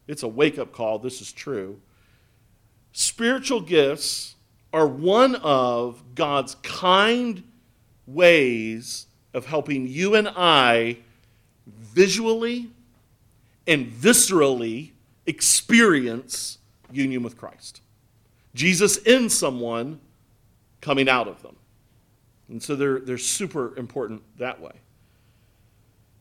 It's 0.09 0.23
a 0.23 0.29
wake 0.29 0.59
up 0.59 0.73
call. 0.73 0.99
This 0.99 1.21
is 1.21 1.31
true. 1.31 1.79
Spiritual 2.93 3.61
gifts 3.61 4.37
are 4.73 4.87
one 4.87 5.35
of 5.37 6.03
God's 6.15 6.55
kind 6.63 7.45
ways 8.07 9.07
of 9.35 9.47
helping 9.47 9.87
you 9.87 10.15
and 10.15 10.29
I 10.29 10.99
visually 11.67 12.71
and 13.67 13.93
viscerally 13.93 14.93
experience 15.27 16.59
union 16.91 17.23
with 17.23 17.37
Christ. 17.37 17.82
Jesus 18.55 18.99
in 18.99 19.31
someone 19.31 20.01
coming 20.81 21.09
out 21.09 21.29
of 21.29 21.43
them. 21.43 21.57
And 22.49 22.63
so 22.63 22.77
they're, 22.77 23.01
they're 23.01 23.19
super 23.19 23.77
important 23.79 24.23
that 24.39 24.61
way. 24.61 24.73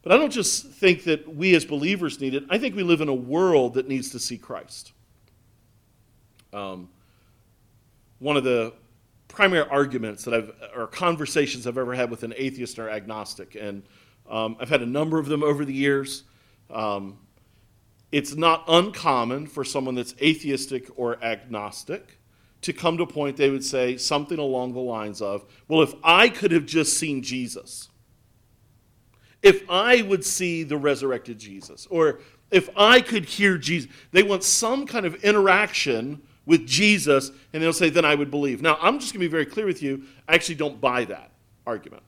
But 0.02 0.14
I 0.14 0.18
don't 0.18 0.32
just 0.32 0.68
think 0.68 1.04
that 1.04 1.36
we 1.36 1.56
as 1.56 1.66
believers 1.66 2.20
need 2.20 2.34
it. 2.34 2.44
I 2.50 2.58
think 2.58 2.76
we 2.76 2.84
live 2.84 3.02
in 3.02 3.10
a 3.10 3.14
world 3.14 3.76
that 3.76 3.88
needs 3.88 4.10
to 4.12 4.20
see 4.20 4.38
Christ. 4.38 4.94
Um, 6.54 6.90
one 8.20 8.38
of 8.38 8.44
the 8.44 8.74
primary 9.28 9.68
arguments 9.70 10.24
that 10.24 10.34
I've, 10.34 10.52
or 10.76 10.88
conversations 10.88 11.68
I've 11.68 11.78
ever 11.78 11.94
had 11.94 12.10
with 12.10 12.24
an 12.24 12.34
atheist 12.36 12.80
or 12.80 12.90
agnostic, 12.90 13.56
and 13.56 13.84
um, 14.30 14.58
I've 14.60 14.70
had 14.70 14.82
a 14.82 14.86
number 14.86 15.20
of 15.20 15.28
them 15.28 15.44
over 15.44 15.66
the 15.66 15.74
years. 15.74 16.24
Um, 16.70 17.18
it's 18.12 18.36
not 18.36 18.64
uncommon 18.68 19.48
for 19.48 19.64
someone 19.64 19.96
that's 19.96 20.16
atheistic 20.22 20.88
or 20.96 21.24
agnostic 21.24 22.18
to 22.62 22.74
come 22.74 22.98
to 22.98 23.04
a 23.04 23.08
point 23.08 23.38
they 23.38 23.50
would 23.50 23.64
say 23.64 23.98
something 23.98 24.38
along 24.38 24.74
the 24.74 24.80
lines 24.80 25.22
of, 25.22 25.46
Well, 25.68 25.82
if 25.82 25.94
I 26.04 26.30
could 26.30 26.52
have 26.52 26.66
just 26.66 26.98
seen 26.98 27.24
Jesus, 27.24 27.90
if 29.42 29.64
I 29.70 30.02
would 30.04 30.24
see 30.24 30.64
the 30.64 30.78
resurrected 30.78 31.40
Jesus, 31.40 31.88
or 31.90 32.20
if 32.52 32.70
I 32.76 33.02
could 33.02 33.26
hear 33.26 33.58
Jesus, 33.58 33.90
they 34.12 34.24
want 34.24 34.44
some 34.44 34.86
kind 34.86 35.06
of 35.06 35.16
interaction 35.24 36.22
with 36.46 36.68
Jesus, 36.68 37.32
and 37.54 37.62
they'll 37.62 37.74
say, 37.74 37.90
Then 37.90 38.06
I 38.06 38.16
would 38.16 38.30
believe. 38.30 38.62
Now, 38.62 38.78
I'm 38.82 39.00
just 39.00 39.14
going 39.14 39.22
to 39.22 39.28
be 39.28 39.32
very 39.32 39.46
clear 39.46 39.66
with 39.66 39.82
you. 39.82 40.04
I 40.28 40.36
actually 40.36 40.56
don't 40.56 40.80
buy 40.80 41.06
that 41.06 41.32
argument. 41.66 42.04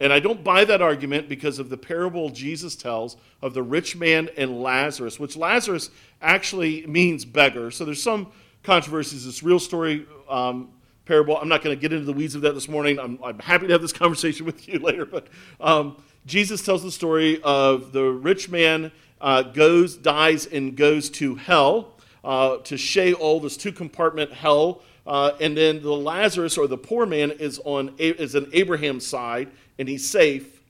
And 0.00 0.12
I 0.12 0.18
don't 0.18 0.42
buy 0.42 0.64
that 0.64 0.82
argument 0.82 1.28
because 1.28 1.58
of 1.58 1.70
the 1.70 1.76
parable 1.76 2.28
Jesus 2.28 2.74
tells 2.74 3.16
of 3.40 3.54
the 3.54 3.62
rich 3.62 3.96
man 3.96 4.28
and 4.36 4.60
Lazarus, 4.62 5.20
which 5.20 5.36
Lazarus 5.36 5.90
actually 6.20 6.86
means 6.86 7.24
beggar. 7.24 7.70
So 7.70 7.84
there's 7.84 8.02
some 8.02 8.32
controversies. 8.64 9.24
This 9.24 9.42
real 9.42 9.60
story 9.60 10.06
um, 10.28 10.70
parable. 11.04 11.36
I'm 11.36 11.48
not 11.48 11.62
going 11.62 11.76
to 11.76 11.80
get 11.80 11.92
into 11.92 12.06
the 12.06 12.12
weeds 12.12 12.34
of 12.34 12.42
that 12.42 12.54
this 12.54 12.68
morning. 12.68 12.98
I'm, 12.98 13.18
I'm, 13.22 13.38
happy 13.38 13.66
to 13.66 13.72
have 13.72 13.82
this 13.82 13.92
conversation 14.04 14.46
with 14.46 14.66
you 14.66 14.78
later. 14.80 15.06
But 15.06 15.28
um, 15.60 16.02
Jesus 16.26 16.62
tells 16.62 16.82
the 16.82 16.90
story 16.90 17.40
of 17.42 17.92
the 17.92 18.04
rich 18.04 18.48
man 18.48 18.90
uh, 19.20 19.42
goes, 19.42 19.96
dies, 19.96 20.46
and 20.46 20.76
goes 20.76 21.10
to 21.10 21.34
hell, 21.36 21.94
uh, 22.24 22.56
to 22.58 22.76
Sheol, 22.76 23.40
this 23.40 23.56
two 23.56 23.72
compartment 23.72 24.32
hell. 24.32 24.82
Uh, 25.06 25.32
and 25.40 25.56
then 25.56 25.82
the 25.82 25.92
Lazarus 25.92 26.56
or 26.56 26.66
the 26.66 26.78
poor 26.78 27.04
man 27.04 27.30
is 27.30 27.60
on 27.64 27.94
is 27.98 28.34
on 28.34 28.48
Abraham's 28.54 29.06
side, 29.06 29.50
and 29.78 29.86
he's 29.86 30.08
safe. 30.08 30.62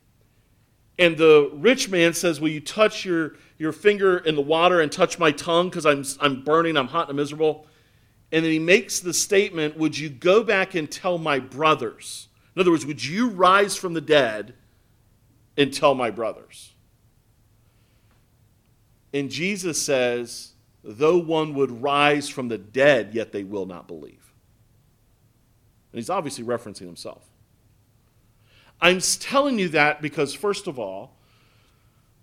And 0.99 1.17
the 1.17 1.49
rich 1.53 1.89
man 1.89 2.13
says, 2.13 2.41
"Will 2.41 2.49
you 2.49 2.59
touch 2.59 3.05
your 3.05 3.35
your 3.57 3.71
finger 3.71 4.17
in 4.17 4.35
the 4.35 4.41
water 4.41 4.81
and 4.81 4.91
touch 4.91 5.17
my 5.17 5.31
tongue 5.31 5.69
because 5.69 5.85
I'm 5.85 6.03
I'm 6.19 6.43
burning, 6.43 6.75
I'm 6.75 6.87
hot 6.87 7.07
and 7.07 7.15
miserable?" 7.15 7.65
And 8.31 8.43
then 8.43 8.51
he 8.51 8.59
makes 8.59 8.99
the 8.99 9.13
statement, 9.13 9.77
Would 9.77 9.97
you 9.97 10.09
go 10.09 10.43
back 10.43 10.75
and 10.75 10.89
tell 10.89 11.17
my 11.17 11.39
brothers? 11.39 12.27
In 12.55 12.61
other 12.61 12.71
words, 12.71 12.85
would 12.85 13.03
you 13.03 13.29
rise 13.29 13.75
from 13.75 13.93
the 13.93 14.01
dead 14.01 14.55
and 15.57 15.73
tell 15.73 15.95
my 15.95 16.09
brothers? 16.09 16.73
And 19.13 19.29
Jesus 19.29 19.81
says, 19.81 20.53
Though 20.83 21.17
one 21.17 21.53
would 21.55 21.81
rise 21.81 22.29
from 22.29 22.47
the 22.47 22.57
dead, 22.57 23.13
yet 23.13 23.31
they 23.31 23.43
will 23.43 23.65
not 23.65 23.87
believe. 23.87 24.33
And 25.91 25.99
he's 25.99 26.09
obviously 26.09 26.43
referencing 26.43 26.85
himself. 26.85 27.23
I'm 28.81 28.99
telling 28.99 29.57
you 29.57 29.69
that 29.69 30.01
because, 30.01 30.33
first 30.33 30.67
of 30.67 30.77
all, 30.77 31.15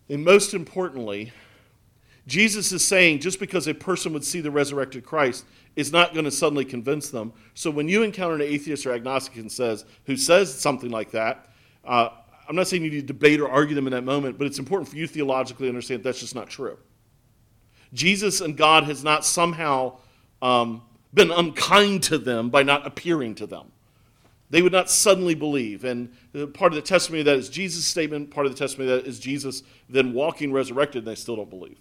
and 0.08 0.24
most 0.24 0.52
importantly, 0.52 1.32
Jesus 2.26 2.70
is 2.72 2.84
saying 2.84 3.20
just 3.20 3.40
because 3.40 3.66
a 3.66 3.74
person 3.74 4.12
would 4.12 4.24
see 4.24 4.40
the 4.40 4.50
resurrected 4.50 5.04
Christ 5.04 5.44
is 5.74 5.92
not 5.92 6.12
going 6.12 6.24
to 6.24 6.30
suddenly 6.30 6.64
convince 6.64 7.10
them. 7.10 7.32
So 7.54 7.70
when 7.70 7.88
you 7.88 8.02
encounter 8.02 8.36
an 8.36 8.42
atheist 8.42 8.86
or 8.86 8.92
agnostic 8.92 9.36
and 9.36 9.50
says 9.50 9.84
who 10.06 10.16
says 10.16 10.54
something 10.54 10.90
like 10.90 11.10
that, 11.12 11.48
uh, 11.84 12.10
I'm 12.48 12.56
not 12.56 12.68
saying 12.68 12.84
you 12.84 12.90
need 12.90 13.00
to 13.00 13.06
debate 13.06 13.40
or 13.40 13.48
argue 13.48 13.74
them 13.74 13.86
in 13.86 13.92
that 13.92 14.04
moment, 14.04 14.38
but 14.38 14.46
it's 14.46 14.58
important 14.58 14.88
for 14.88 14.96
you 14.96 15.06
theologically 15.06 15.66
to 15.66 15.68
understand 15.68 16.04
that's 16.04 16.20
just 16.20 16.34
not 16.34 16.48
true. 16.48 16.78
Jesus 17.94 18.40
and 18.40 18.56
God 18.56 18.84
has 18.84 19.02
not 19.02 19.24
somehow 19.24 19.96
um, 20.40 20.82
been 21.14 21.30
unkind 21.30 22.02
to 22.04 22.18
them 22.18 22.50
by 22.50 22.62
not 22.62 22.86
appearing 22.86 23.34
to 23.36 23.46
them. 23.46 23.70
They 24.50 24.60
would 24.60 24.72
not 24.72 24.90
suddenly 24.90 25.34
believe. 25.34 25.84
And 25.84 26.12
part 26.52 26.72
of 26.72 26.76
the 26.76 26.82
testimony 26.82 27.20
of 27.20 27.26
that 27.26 27.38
is 27.38 27.48
Jesus' 27.48 27.86
statement, 27.86 28.30
part 28.30 28.44
of 28.44 28.52
the 28.52 28.58
testimony 28.58 28.92
of 28.92 29.02
that 29.02 29.08
is 29.08 29.18
Jesus 29.18 29.62
then 29.88 30.12
walking 30.12 30.52
resurrected, 30.52 30.98
and 31.00 31.06
they 31.06 31.14
still 31.14 31.36
don't 31.36 31.48
believe. 31.48 31.78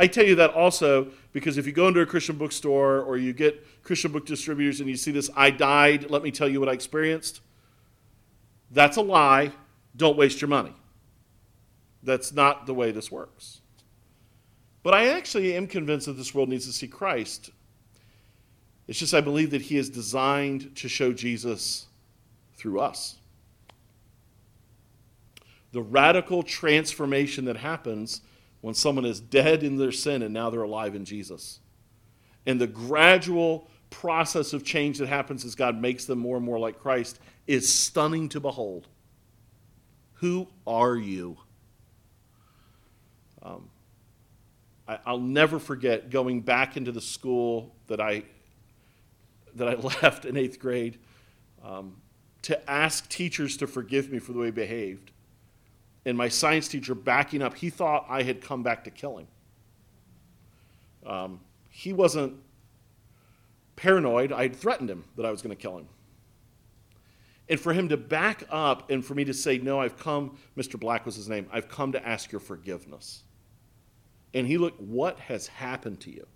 I 0.00 0.06
tell 0.06 0.24
you 0.24 0.36
that 0.36 0.54
also 0.54 1.08
because 1.34 1.58
if 1.58 1.66
you 1.66 1.72
go 1.72 1.86
into 1.86 2.00
a 2.00 2.06
Christian 2.06 2.38
bookstore 2.38 3.02
or 3.02 3.18
you 3.18 3.34
get 3.34 3.82
Christian 3.82 4.10
book 4.10 4.24
distributors 4.24 4.80
and 4.80 4.88
you 4.88 4.96
see 4.96 5.10
this, 5.10 5.28
I 5.36 5.50
died, 5.50 6.10
let 6.10 6.22
me 6.22 6.30
tell 6.30 6.48
you 6.48 6.58
what 6.58 6.70
I 6.70 6.72
experienced, 6.72 7.42
that's 8.70 8.96
a 8.96 9.02
lie. 9.02 9.52
Don't 9.94 10.16
waste 10.16 10.40
your 10.40 10.48
money. 10.48 10.72
That's 12.02 12.32
not 12.32 12.64
the 12.64 12.72
way 12.72 12.92
this 12.92 13.12
works. 13.12 13.60
But 14.82 14.94
I 14.94 15.08
actually 15.08 15.54
am 15.54 15.66
convinced 15.66 16.06
that 16.06 16.14
this 16.14 16.34
world 16.34 16.48
needs 16.48 16.64
to 16.64 16.72
see 16.72 16.88
Christ. 16.88 17.50
It's 18.88 18.98
just 18.98 19.12
I 19.12 19.20
believe 19.20 19.50
that 19.50 19.60
He 19.60 19.76
is 19.76 19.90
designed 19.90 20.74
to 20.76 20.88
show 20.88 21.12
Jesus 21.12 21.88
through 22.54 22.80
us. 22.80 23.16
The 25.72 25.82
radical 25.82 26.42
transformation 26.42 27.44
that 27.44 27.58
happens 27.58 28.22
when 28.60 28.74
someone 28.74 29.04
is 29.04 29.20
dead 29.20 29.62
in 29.62 29.76
their 29.76 29.92
sin 29.92 30.22
and 30.22 30.34
now 30.34 30.50
they're 30.50 30.62
alive 30.62 30.94
in 30.94 31.04
Jesus. 31.04 31.60
And 32.46 32.60
the 32.60 32.66
gradual 32.66 33.68
process 33.90 34.52
of 34.52 34.64
change 34.64 34.98
that 34.98 35.08
happens 35.08 35.44
as 35.44 35.54
God 35.54 35.80
makes 35.80 36.04
them 36.04 36.18
more 36.18 36.36
and 36.36 36.44
more 36.44 36.58
like 36.58 36.78
Christ 36.78 37.18
is 37.46 37.72
stunning 37.72 38.28
to 38.30 38.40
behold. 38.40 38.86
Who 40.14 40.48
are 40.66 40.96
you? 40.96 41.38
Um, 43.42 43.70
I, 44.86 45.12
will 45.12 45.20
never 45.20 45.58
forget 45.58 46.10
going 46.10 46.42
back 46.42 46.76
into 46.76 46.92
the 46.92 47.00
school 47.00 47.74
that 47.86 48.00
I 48.00 48.24
that 49.54 49.68
I 49.68 49.74
left 50.02 50.24
in 50.24 50.36
eighth 50.36 50.58
grade 50.58 50.98
um, 51.64 51.96
to 52.42 52.70
ask 52.70 53.08
teachers 53.08 53.56
to 53.58 53.66
forgive 53.66 54.10
me 54.10 54.18
for 54.18 54.32
the 54.32 54.38
way 54.38 54.48
I 54.48 54.50
behaved 54.50 55.10
and 56.04 56.16
my 56.16 56.28
science 56.28 56.68
teacher 56.68 56.94
backing 56.94 57.42
up, 57.42 57.56
he 57.56 57.70
thought 57.70 58.06
I 58.08 58.22
had 58.22 58.40
come 58.40 58.62
back 58.62 58.84
to 58.84 58.90
kill 58.90 59.18
him. 59.18 59.26
Um, 61.04 61.40
he 61.68 61.92
wasn't 61.92 62.34
paranoid. 63.76 64.32
I 64.32 64.42
had 64.42 64.56
threatened 64.56 64.90
him 64.90 65.04
that 65.16 65.26
I 65.26 65.30
was 65.30 65.42
going 65.42 65.56
to 65.56 65.60
kill 65.60 65.78
him. 65.78 65.88
And 67.48 67.58
for 67.58 67.72
him 67.72 67.88
to 67.88 67.96
back 67.96 68.44
up 68.48 68.90
and 68.90 69.04
for 69.04 69.14
me 69.14 69.24
to 69.24 69.34
say, 69.34 69.58
No, 69.58 69.80
I've 69.80 69.98
come, 69.98 70.38
Mr. 70.56 70.78
Black 70.78 71.04
was 71.04 71.16
his 71.16 71.28
name, 71.28 71.48
I've 71.52 71.68
come 71.68 71.92
to 71.92 72.08
ask 72.08 72.30
your 72.30 72.40
forgiveness. 72.40 73.24
And 74.32 74.46
he 74.46 74.56
looked, 74.56 74.80
What 74.80 75.18
has 75.20 75.48
happened 75.48 76.00
to 76.00 76.10
you? 76.10 76.26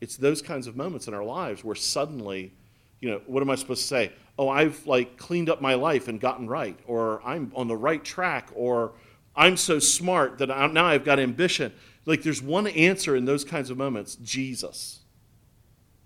It's 0.00 0.16
those 0.16 0.42
kinds 0.42 0.66
of 0.66 0.76
moments 0.76 1.08
in 1.08 1.14
our 1.14 1.24
lives 1.24 1.64
where 1.64 1.74
suddenly, 1.74 2.52
you 3.02 3.10
know, 3.10 3.20
what 3.26 3.42
am 3.42 3.50
I 3.50 3.56
supposed 3.56 3.82
to 3.82 3.88
say? 3.88 4.12
oh, 4.38 4.48
I've 4.48 4.86
like 4.86 5.16
cleaned 5.16 5.50
up 5.50 5.60
my 5.60 5.74
life 5.74 6.08
and 6.08 6.20
gotten 6.20 6.48
right, 6.48 6.78
or 6.86 7.20
I'm 7.24 7.52
on 7.54 7.68
the 7.68 7.76
right 7.76 8.02
track, 8.02 8.48
or 8.54 8.92
I'm 9.36 9.56
so 9.56 9.78
smart 9.78 10.38
that 10.38 10.50
I, 10.50 10.66
now 10.66 10.86
I've 10.86 11.04
got 11.04 11.18
ambition. 11.18 11.72
Like 12.06 12.22
there's 12.22 12.42
one 12.42 12.66
answer 12.66 13.14
in 13.14 13.24
those 13.24 13.44
kinds 13.44 13.70
of 13.70 13.76
moments 13.76 14.16
Jesus. 14.16 15.00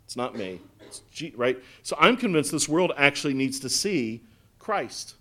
It's 0.04 0.16
not 0.16 0.36
me. 0.36 0.60
It's 0.80 1.00
G, 1.10 1.32
right? 1.36 1.58
So 1.82 1.96
I'm 1.98 2.16
convinced 2.16 2.52
this 2.52 2.68
world 2.68 2.92
actually 2.96 3.34
needs 3.34 3.58
to 3.60 3.68
see 3.68 4.22
Christ. 4.58 5.14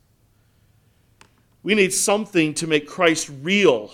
We 1.64 1.74
need 1.74 1.94
something 1.94 2.54
to 2.56 2.68
make 2.68 2.88
Christ 2.88 3.32
real 3.42 3.92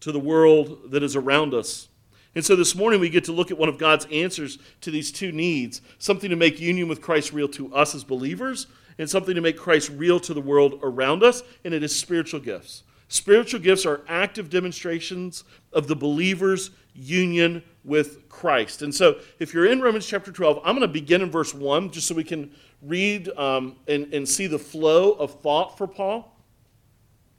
to 0.00 0.12
the 0.12 0.18
world 0.18 0.90
that 0.90 1.02
is 1.02 1.16
around 1.16 1.54
us. 1.54 1.88
And 2.34 2.44
so 2.44 2.54
this 2.54 2.74
morning 2.74 3.00
we 3.00 3.08
get 3.08 3.24
to 3.24 3.32
look 3.32 3.50
at 3.50 3.58
one 3.58 3.68
of 3.68 3.78
God's 3.78 4.06
answers 4.12 4.58
to 4.82 4.90
these 4.90 5.10
two 5.10 5.32
needs 5.32 5.80
something 5.98 6.30
to 6.30 6.36
make 6.36 6.60
union 6.60 6.88
with 6.88 7.00
Christ 7.00 7.32
real 7.32 7.48
to 7.48 7.74
us 7.74 7.94
as 7.94 8.04
believers, 8.04 8.66
and 8.98 9.08
something 9.08 9.34
to 9.34 9.40
make 9.40 9.56
Christ 9.56 9.90
real 9.94 10.18
to 10.20 10.34
the 10.34 10.40
world 10.40 10.80
around 10.82 11.22
us, 11.22 11.42
and 11.64 11.72
it 11.72 11.82
is 11.82 11.98
spiritual 11.98 12.40
gifts. 12.40 12.82
Spiritual 13.08 13.60
gifts 13.60 13.86
are 13.86 14.02
active 14.08 14.50
demonstrations 14.50 15.44
of 15.72 15.86
the 15.86 15.96
believer's 15.96 16.70
union 16.94 17.62
with 17.84 18.28
Christ. 18.28 18.82
And 18.82 18.94
so, 18.94 19.18
if 19.38 19.54
you're 19.54 19.66
in 19.66 19.80
Romans 19.80 20.06
chapter 20.06 20.30
12, 20.30 20.58
I'm 20.58 20.76
going 20.76 20.80
to 20.80 20.88
begin 20.88 21.22
in 21.22 21.30
verse 21.30 21.54
1 21.54 21.90
just 21.90 22.06
so 22.06 22.14
we 22.14 22.24
can 22.24 22.50
read 22.82 23.28
um, 23.38 23.76
and, 23.86 24.12
and 24.12 24.28
see 24.28 24.46
the 24.46 24.58
flow 24.58 25.12
of 25.12 25.40
thought 25.40 25.78
for 25.78 25.86
Paul. 25.86 26.37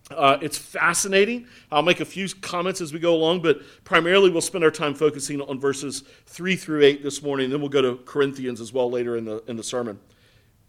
Uh, 0.10 0.39
it's 0.41 0.58
fascinating. 0.58 1.45
I'll 1.72 1.84
make 1.84 2.00
a 2.00 2.06
few 2.06 2.28
comments 2.41 2.82
as 2.82 2.91
we 2.91 3.00
go 3.00 3.13
along, 3.13 3.41
but 3.41 3.62
primarily 3.84 4.32
we'll 4.32 4.41
spend 4.41 4.63
our 4.63 4.72
time 4.72 4.95
focusing 4.95 5.39
on 5.41 5.60
verses 5.60 6.04
3 6.26 6.56
through 6.56 6.84
8 6.84 7.04
this 7.04 7.22
morning. 7.22 7.50
Then 7.52 7.60
we'll 7.60 7.69
go 7.69 7.82
to 7.82 7.98
Corinthians 8.06 8.60
as 8.60 8.74
well 8.74 8.89
later 8.89 9.17
in 9.17 9.26
the, 9.26 9.43
in 9.48 9.56
the 9.56 9.63
sermon. 9.63 10.00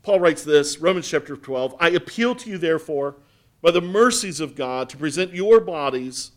Paul 0.02 0.20
writes 0.20 0.44
this 0.44 0.78
Romans 0.78 1.08
chapter 1.08 1.36
12 1.36 1.74
I 1.80 1.90
appeal 1.90 2.34
to 2.34 2.50
you, 2.50 2.58
therefore, 2.58 3.16
by 3.62 3.70
the 3.70 3.80
mercies 3.80 4.40
of 4.40 4.54
God, 4.54 4.90
to 4.90 4.98
present 4.98 5.32
your 5.32 5.60
bodies 5.60 6.32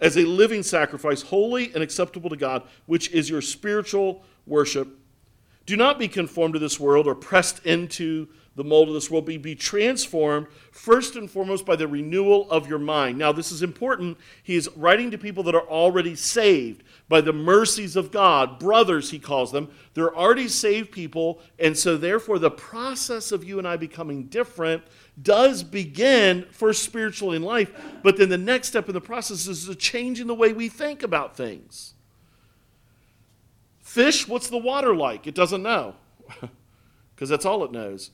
as 0.00 0.16
a 0.16 0.24
living 0.24 0.62
sacrifice, 0.62 1.22
holy 1.22 1.72
and 1.74 1.82
acceptable 1.82 2.30
to 2.30 2.36
God, 2.36 2.62
which 2.86 3.10
is 3.10 3.30
your 3.30 3.42
spiritual 3.42 4.24
worship. 4.46 4.88
Do 5.66 5.76
not 5.76 5.98
be 5.98 6.08
conformed 6.08 6.54
to 6.54 6.60
this 6.60 6.80
world 6.80 7.06
or 7.06 7.14
pressed 7.14 7.64
into 7.64 8.28
the 8.56 8.64
mold 8.64 8.88
of 8.88 8.94
this 8.94 9.10
world, 9.10 9.26
be, 9.26 9.36
be 9.36 9.54
transformed 9.54 10.46
first 10.72 11.14
and 11.14 11.30
foremost 11.30 11.64
by 11.64 11.76
the 11.76 11.86
renewal 11.86 12.50
of 12.50 12.68
your 12.68 12.78
mind. 12.78 13.16
Now, 13.16 13.30
this 13.30 13.52
is 13.52 13.62
important. 13.62 14.18
He 14.42 14.56
is 14.56 14.68
writing 14.76 15.10
to 15.12 15.18
people 15.18 15.44
that 15.44 15.54
are 15.54 15.68
already 15.68 16.16
saved 16.16 16.82
by 17.08 17.20
the 17.20 17.32
mercies 17.32 17.94
of 17.94 18.10
God. 18.10 18.58
Brothers, 18.58 19.10
he 19.10 19.18
calls 19.18 19.52
them. 19.52 19.68
They're 19.94 20.14
already 20.14 20.48
saved 20.48 20.90
people, 20.90 21.40
and 21.58 21.76
so 21.76 21.96
therefore 21.96 22.38
the 22.38 22.50
process 22.50 23.30
of 23.30 23.44
you 23.44 23.58
and 23.58 23.68
I 23.68 23.76
becoming 23.76 24.24
different 24.24 24.82
does 25.22 25.62
begin 25.62 26.46
first 26.50 26.82
spiritually 26.82 27.36
in 27.36 27.42
life, 27.42 27.72
but 28.02 28.16
then 28.16 28.28
the 28.28 28.38
next 28.38 28.68
step 28.68 28.88
in 28.88 28.94
the 28.94 29.00
process 29.00 29.46
is 29.46 29.68
a 29.68 29.74
change 29.74 30.20
in 30.20 30.26
the 30.26 30.34
way 30.34 30.52
we 30.52 30.68
think 30.68 31.02
about 31.02 31.36
things. 31.36 31.94
Fish, 33.80 34.26
what's 34.28 34.48
the 34.48 34.58
water 34.58 34.94
like? 34.94 35.26
It 35.26 35.34
doesn't 35.34 35.62
know, 35.62 35.94
because 37.14 37.28
that's 37.28 37.44
all 37.44 37.64
it 37.64 37.72
knows. 37.72 38.10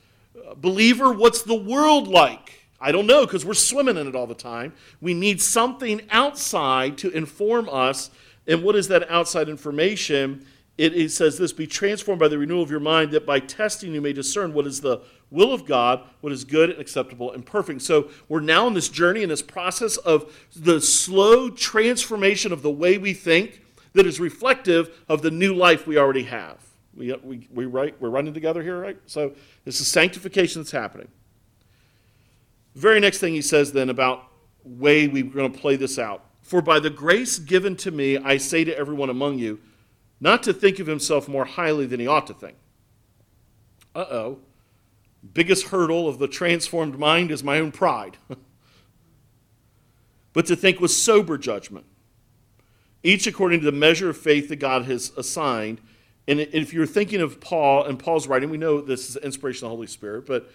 Believer, 0.56 1.12
what's 1.12 1.42
the 1.42 1.54
world 1.54 2.08
like? 2.08 2.66
I 2.80 2.92
don't 2.92 3.06
know 3.06 3.24
because 3.24 3.44
we're 3.44 3.54
swimming 3.54 3.96
in 3.96 4.06
it 4.06 4.14
all 4.14 4.26
the 4.26 4.34
time. 4.34 4.72
We 5.00 5.14
need 5.14 5.40
something 5.40 6.02
outside 6.10 6.98
to 6.98 7.10
inform 7.10 7.68
us. 7.70 8.10
And 8.46 8.62
what 8.62 8.76
is 8.76 8.88
that 8.88 9.10
outside 9.10 9.48
information? 9.48 10.46
It, 10.78 10.94
it, 10.94 11.10
says 11.10 11.38
this 11.38 11.52
Be 11.52 11.66
transformed 11.66 12.20
by 12.20 12.28
the 12.28 12.38
renewal 12.38 12.62
of 12.62 12.70
your 12.70 12.80
mind, 12.80 13.12
that 13.12 13.24
by 13.24 13.40
testing 13.40 13.94
you 13.94 14.00
may 14.00 14.12
discern 14.12 14.52
what 14.52 14.66
is 14.66 14.80
the 14.80 15.00
will 15.30 15.52
of 15.52 15.64
God, 15.64 16.02
what 16.20 16.32
is 16.32 16.44
good 16.44 16.70
and 16.70 16.80
acceptable 16.80 17.32
and 17.32 17.44
perfect. 17.44 17.82
So 17.82 18.10
we're 18.28 18.40
now 18.40 18.66
in 18.66 18.74
this 18.74 18.88
journey, 18.88 19.22
in 19.22 19.30
this 19.30 19.42
process 19.42 19.96
of 19.96 20.48
the 20.54 20.80
slow 20.80 21.50
transformation 21.50 22.52
of 22.52 22.62
the 22.62 22.70
way 22.70 22.98
we 22.98 23.14
think 23.14 23.62
that 23.94 24.06
is 24.06 24.20
reflective 24.20 25.02
of 25.08 25.22
the 25.22 25.30
new 25.30 25.54
life 25.54 25.86
we 25.86 25.96
already 25.96 26.24
have. 26.24 26.65
We, 26.96 27.14
we, 27.22 27.48
we 27.52 27.66
right, 27.66 27.94
we're 28.00 28.10
running 28.10 28.32
together 28.32 28.62
here, 28.62 28.80
right? 28.80 28.98
So 29.06 29.32
this 29.64 29.80
is 29.80 29.88
sanctification 29.88 30.62
that's 30.62 30.70
happening. 30.70 31.08
The 32.74 32.80
very 32.80 33.00
next 33.00 33.18
thing 33.18 33.34
he 33.34 33.42
says 33.42 33.72
then 33.72 33.90
about 33.90 34.24
way 34.64 35.06
we're 35.06 35.24
going 35.24 35.52
to 35.52 35.58
play 35.58 35.76
this 35.76 35.98
out. 35.98 36.24
For 36.42 36.62
by 36.62 36.80
the 36.80 36.90
grace 36.90 37.38
given 37.38 37.76
to 37.76 37.90
me, 37.90 38.16
I 38.18 38.36
say 38.36 38.64
to 38.64 38.76
everyone 38.76 39.10
among 39.10 39.38
you, 39.38 39.60
not 40.20 40.42
to 40.44 40.52
think 40.52 40.78
of 40.78 40.86
himself 40.86 41.28
more 41.28 41.44
highly 41.44 41.86
than 41.86 42.00
he 42.00 42.06
ought 42.06 42.26
to 42.28 42.34
think. 42.34 42.56
Uh 43.94 44.06
oh. 44.10 44.38
Biggest 45.34 45.68
hurdle 45.68 46.08
of 46.08 46.18
the 46.18 46.28
transformed 46.28 46.98
mind 46.98 47.30
is 47.30 47.42
my 47.42 47.58
own 47.58 47.72
pride. 47.72 48.16
but 50.32 50.46
to 50.46 50.56
think 50.56 50.80
with 50.80 50.90
sober 50.90 51.36
judgment, 51.36 51.86
each 53.02 53.26
according 53.26 53.60
to 53.60 53.66
the 53.66 53.72
measure 53.72 54.08
of 54.08 54.16
faith 54.16 54.48
that 54.48 54.56
God 54.56 54.84
has 54.84 55.12
assigned 55.16 55.80
and 56.28 56.40
if 56.40 56.72
you're 56.72 56.86
thinking 56.86 57.20
of 57.20 57.40
Paul 57.40 57.84
and 57.84 57.98
Paul's 57.98 58.26
writing, 58.26 58.50
we 58.50 58.58
know 58.58 58.80
this 58.80 59.08
is 59.08 59.14
the 59.14 59.24
inspiration 59.24 59.66
of 59.66 59.70
the 59.70 59.76
Holy 59.76 59.86
Spirit, 59.86 60.26
but 60.26 60.50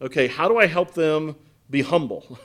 okay, 0.00 0.28
how 0.28 0.48
do 0.48 0.58
I 0.58 0.66
help 0.66 0.94
them 0.94 1.36
be 1.68 1.82
humble? 1.82 2.38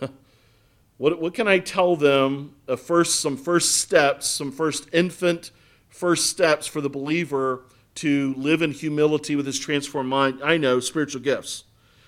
what, 0.98 1.22
what 1.22 1.34
can 1.34 1.48
I 1.48 1.60
tell 1.60 1.96
them? 1.96 2.56
Uh, 2.68 2.76
first, 2.76 3.20
some 3.20 3.38
first 3.38 3.78
steps, 3.78 4.28
some 4.28 4.52
first 4.52 4.88
infant 4.94 5.52
first 5.92 6.28
steps 6.28 6.66
for 6.66 6.82
the 6.82 6.90
believer 6.90 7.64
to 7.94 8.34
live 8.38 8.62
in 8.62 8.72
humility 8.72 9.36
with 9.36 9.46
his 9.46 9.60
transformed 9.60 10.10
mind. 10.10 10.40
I 10.44 10.58
know 10.58 10.80
spiritual 10.80 11.22
gifts. 11.22 11.66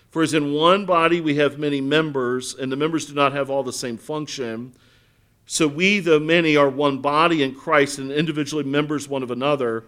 For 0.10 0.24
as 0.24 0.34
in 0.34 0.54
one 0.54 0.86
body 0.86 1.22
we 1.22 1.36
have 1.36 1.60
many 1.60 1.82
members, 1.82 2.56
and 2.56 2.72
the 2.72 2.76
members 2.76 3.06
do 3.06 3.14
not 3.14 3.34
have 3.34 3.50
all 3.50 3.64
the 3.64 3.74
same 3.74 3.98
function. 3.98 4.74
So 5.46 5.68
we, 5.68 6.00
the 6.00 6.20
many, 6.20 6.56
are 6.56 6.70
one 6.70 7.00
body 7.00 7.44
in 7.44 7.54
Christ 7.54 8.00
and 8.00 8.12
individually 8.12 8.64
members 8.64 9.10
one 9.10 9.24
of 9.24 9.32
another. 9.32 9.86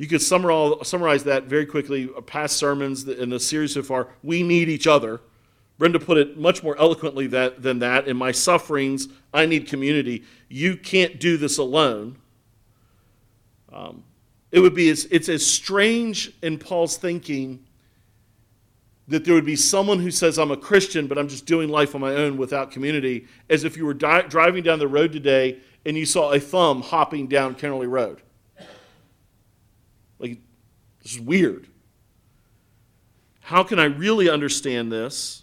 You 0.00 0.06
could 0.06 0.22
summarize 0.22 1.24
that 1.24 1.44
very 1.44 1.66
quickly. 1.66 2.06
Past 2.24 2.56
sermons 2.56 3.06
in 3.06 3.28
the 3.28 3.38
series 3.38 3.74
so 3.74 3.82
far, 3.82 4.08
we 4.22 4.42
need 4.42 4.70
each 4.70 4.86
other. 4.86 5.20
Brenda 5.76 6.00
put 6.00 6.16
it 6.16 6.38
much 6.38 6.62
more 6.62 6.74
eloquently 6.78 7.26
that, 7.26 7.60
than 7.60 7.80
that. 7.80 8.08
In 8.08 8.16
my 8.16 8.32
sufferings, 8.32 9.08
I 9.34 9.44
need 9.44 9.68
community. 9.68 10.24
You 10.48 10.78
can't 10.78 11.20
do 11.20 11.36
this 11.36 11.58
alone. 11.58 12.16
Um, 13.70 14.02
it 14.50 14.60
would 14.60 14.74
be 14.74 14.88
as, 14.88 15.04
it's 15.10 15.28
as 15.28 15.46
strange 15.46 16.32
in 16.42 16.56
Paul's 16.56 16.96
thinking 16.96 17.62
that 19.06 19.26
there 19.26 19.34
would 19.34 19.44
be 19.44 19.54
someone 19.54 19.98
who 19.98 20.10
says, 20.10 20.38
I'm 20.38 20.50
a 20.50 20.56
Christian, 20.56 21.08
but 21.08 21.18
I'm 21.18 21.28
just 21.28 21.44
doing 21.44 21.68
life 21.68 21.94
on 21.94 22.00
my 22.00 22.14
own 22.14 22.38
without 22.38 22.70
community, 22.70 23.26
as 23.50 23.64
if 23.64 23.76
you 23.76 23.84
were 23.84 23.92
di- 23.92 24.22
driving 24.22 24.62
down 24.62 24.78
the 24.78 24.88
road 24.88 25.12
today 25.12 25.58
and 25.84 25.94
you 25.94 26.06
saw 26.06 26.32
a 26.32 26.40
thumb 26.40 26.80
hopping 26.80 27.26
down 27.26 27.54
Kennerly 27.54 27.86
Road. 27.86 28.22
This 31.02 31.12
is 31.12 31.20
weird. 31.20 31.68
How 33.40 33.62
can 33.62 33.78
I 33.78 33.84
really 33.84 34.28
understand 34.28 34.92
this? 34.92 35.42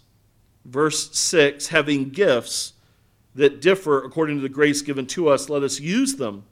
Verse 0.64 1.14
6 1.16 1.68
having 1.68 2.10
gifts 2.10 2.74
that 3.34 3.60
differ 3.60 4.04
according 4.04 4.36
to 4.36 4.42
the 4.42 4.48
grace 4.48 4.82
given 4.82 5.06
to 5.06 5.28
us, 5.28 5.48
let 5.48 5.62
us 5.62 5.78
use 5.80 6.16
them. 6.16 6.44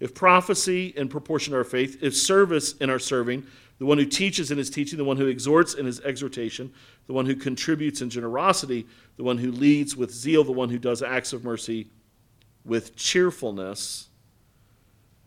If 0.00 0.14
prophecy 0.14 0.94
in 0.96 1.08
proportion 1.08 1.52
to 1.52 1.58
our 1.58 1.64
faith, 1.64 2.02
if 2.02 2.16
service 2.16 2.74
in 2.74 2.90
our 2.90 2.98
serving, 2.98 3.46
the 3.78 3.86
one 3.86 3.98
who 3.98 4.04
teaches 4.04 4.50
in 4.50 4.58
his 4.58 4.70
teaching, 4.70 4.98
the 4.98 5.04
one 5.04 5.16
who 5.16 5.26
exhorts 5.26 5.74
in 5.74 5.86
his 5.86 6.00
exhortation, 6.00 6.72
the 7.06 7.12
one 7.12 7.26
who 7.26 7.34
contributes 7.34 8.00
in 8.00 8.10
generosity, 8.10 8.86
the 9.16 9.24
one 9.24 9.38
who 9.38 9.50
leads 9.50 9.96
with 9.96 10.12
zeal, 10.12 10.44
the 10.44 10.52
one 10.52 10.68
who 10.68 10.78
does 10.78 11.02
acts 11.02 11.32
of 11.32 11.44
mercy 11.44 11.88
with 12.64 12.96
cheerfulness. 12.96 14.08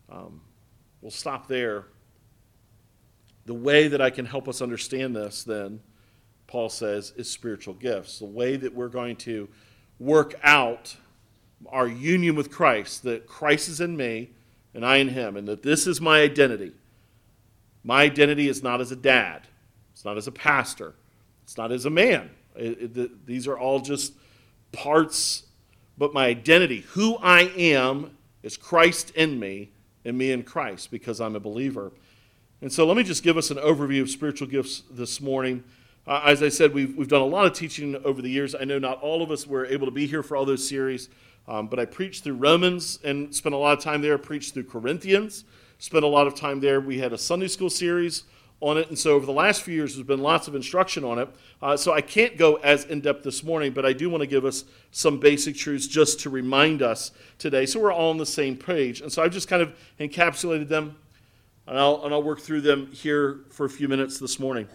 Um, 0.10 0.42
we'll 1.02 1.12
stop 1.12 1.48
there. 1.48 1.86
The 3.46 3.54
way 3.54 3.88
that 3.88 4.02
I 4.02 4.10
can 4.10 4.26
help 4.26 4.48
us 4.48 4.62
understand 4.62 5.16
this, 5.16 5.44
then, 5.44 5.82
Paul 6.48 6.70
says, 6.70 7.14
is 7.16 7.30
spiritual 7.30 7.74
gifts. 7.74 8.20
The 8.20 8.26
way 8.26 8.56
that 8.56 8.74
we're 8.74 8.88
going 8.88 9.16
to 9.18 9.50
work 10.00 10.36
out 10.44 10.96
our 11.70 11.88
union 11.88 12.36
with 12.36 12.52
Christ, 12.52 13.04
that 13.04 13.28
Christ 13.28 13.70
is 13.70 13.82
in 13.82 13.96
me 13.96 14.32
and 14.74 14.86
I 14.86 14.98
in 14.98 15.10
him, 15.10 15.38
and 15.38 15.48
that 15.48 15.64
this 15.64 15.88
is 15.88 16.00
my 16.00 16.22
identity 16.22 16.74
my 17.84 18.04
identity 18.04 18.48
is 18.48 18.62
not 18.62 18.82
as 18.82 18.92
a 18.92 18.96
dad, 18.96 19.48
it's 19.92 20.06
not 20.06 20.18
as 20.18 20.28
a 20.28 20.32
pastor, 20.32 20.94
it's 21.44 21.58
not 21.58 21.72
as 21.72 21.86
a 21.86 21.90
man. 21.90 22.30
It, 22.56 22.98
it, 22.98 23.26
these 23.26 23.48
are 23.48 23.58
all 23.58 23.80
just 23.80 24.14
parts, 24.72 25.44
but 25.98 26.14
my 26.14 26.28
identity, 26.28 26.82
who 26.92 27.18
I 27.18 27.42
am, 27.58 28.18
is 28.44 28.58
Christ 28.58 29.12
in 29.12 29.40
me 29.40 29.72
and 30.06 30.18
me 30.18 30.32
in 30.32 30.44
Christ 30.44 30.92
because 30.92 31.22
I'm 31.22 31.36
a 31.36 31.40
believer. 31.40 31.92
And 32.62 32.72
so 32.72 32.86
let 32.86 32.96
me 32.96 33.04
just 33.04 33.24
give 33.24 33.38
us 33.38 33.52
an 33.52 33.58
overview 33.58 34.02
of 34.02 34.10
spiritual 34.10 34.48
gifts 34.48 34.84
this 34.92 35.20
morning. 35.20 35.64
Uh, 36.08 36.22
as 36.26 36.42
I 36.44 36.50
said, 36.50 36.74
we've, 36.74 36.96
we've 36.96 37.08
done 37.08 37.22
a 37.22 37.26
lot 37.26 37.46
of 37.46 37.54
teaching 37.54 37.96
over 38.06 38.22
the 38.22 38.30
years. 38.30 38.56
I 38.56 38.64
know 38.64 38.80
not 38.80 39.02
all 39.02 39.22
of 39.22 39.32
us 39.32 39.48
were 39.48 39.66
able 39.66 39.88
to 39.88 39.92
be 39.92 40.08
here 40.08 40.24
for 40.24 40.38
all 40.38 40.46
those 40.46 40.68
series, 40.68 41.10
um, 41.48 41.68
but 41.68 41.80
I 41.80 41.86
preached 41.86 42.24
through 42.24 42.36
Romans 42.36 43.00
and 43.04 43.34
spent 43.34 43.56
a 43.56 43.58
lot 43.58 43.78
of 43.78 43.84
time 43.84 44.02
there, 44.02 44.18
preached 44.18 44.54
through 44.54 44.66
Corinthians 44.66 45.44
spent 45.82 46.04
a 46.04 46.08
lot 46.08 46.28
of 46.28 46.36
time 46.36 46.60
there. 46.60 46.80
We 46.80 47.00
had 47.00 47.12
a 47.12 47.18
Sunday 47.18 47.48
school 47.48 47.72
series 47.72 48.24
on 48.62 48.78
it, 48.78 48.90
and 48.90 48.98
so 48.98 49.16
over 49.16 49.26
the 49.26 49.32
last 49.32 49.64
few 49.64 49.74
years, 49.74 49.96
there's 49.96 50.06
been 50.06 50.22
lots 50.22 50.48
of 50.48 50.54
instruction 50.54 51.04
on 51.04 51.18
it. 51.18 51.28
Uh, 51.60 51.76
so 51.76 51.92
I 51.92 52.02
can't 52.02 52.38
go 52.38 52.58
as 52.58 52.86
in 52.86 53.02
depth 53.02 53.24
this 53.24 53.44
morning, 53.44 53.74
but 53.74 53.84
I 53.84 53.92
do 53.92 54.08
want 54.08 54.22
to 54.22 54.28
give 54.28 54.46
us 54.46 54.64
some 54.92 55.20
basic 55.20 55.56
truths 55.56 55.88
just 55.88 56.20
to 56.20 56.30
remind 56.30 56.84
us 56.84 57.12
today, 57.40 57.66
so 57.66 57.80
we're 57.80 57.92
all 57.92 58.12
on 58.12 58.18
the 58.18 58.28
same 58.28 58.56
page. 58.56 59.02
And 59.02 59.12
so 59.12 59.24
I've 59.24 59.32
just 59.32 59.48
kind 59.48 59.64
of 59.64 59.76
encapsulated 60.00 60.68
them, 60.68 60.98
and 61.72 61.80
I'll, 61.80 62.04
and 62.04 62.14
I'll 62.14 62.22
work 62.22 62.42
through 62.42 62.62
them 62.62 62.92
here 62.92 63.46
for 63.50 63.66
a 63.66 63.70
few 63.70 63.88
minutes 63.88 64.20
this 64.20 64.42
morning. 64.42 64.68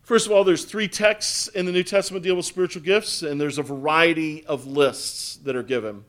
First 0.00 0.24
of 0.24 0.32
all, 0.32 0.42
there's 0.42 0.64
three 0.64 0.88
texts 0.88 1.48
in 1.48 1.66
the 1.66 1.72
New 1.72 1.82
Testament 1.82 2.24
deal 2.24 2.34
with 2.34 2.46
spiritual 2.46 2.80
gifts, 2.80 3.20
and 3.20 3.38
there's 3.38 3.58
a 3.58 3.62
variety 3.62 4.42
of 4.46 4.66
lists 4.66 5.36
that 5.44 5.54
are 5.54 5.62
given. 5.62 6.04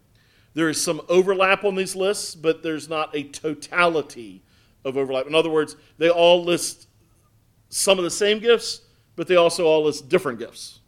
There 0.54 0.70
is 0.70 0.82
some 0.82 1.02
overlap 1.10 1.66
on 1.66 1.76
these 1.76 1.98
lists, 1.98 2.34
but 2.34 2.64
there's 2.64 2.88
not 2.88 3.14
a 3.14 3.24
totality 3.24 4.42
of 4.86 4.96
overlap. 4.96 5.28
In 5.28 5.36
other 5.36 5.50
words, 5.50 5.76
they 5.98 6.10
all 6.10 6.46
list 6.46 6.88
some 7.68 7.98
of 7.98 8.06
the 8.06 8.10
same 8.10 8.40
gifts, 8.40 8.84
but 9.18 9.28
they 9.28 9.36
also 9.36 9.66
all 9.66 9.84
list 9.84 10.08
different 10.08 10.40
gifts. 10.40 10.80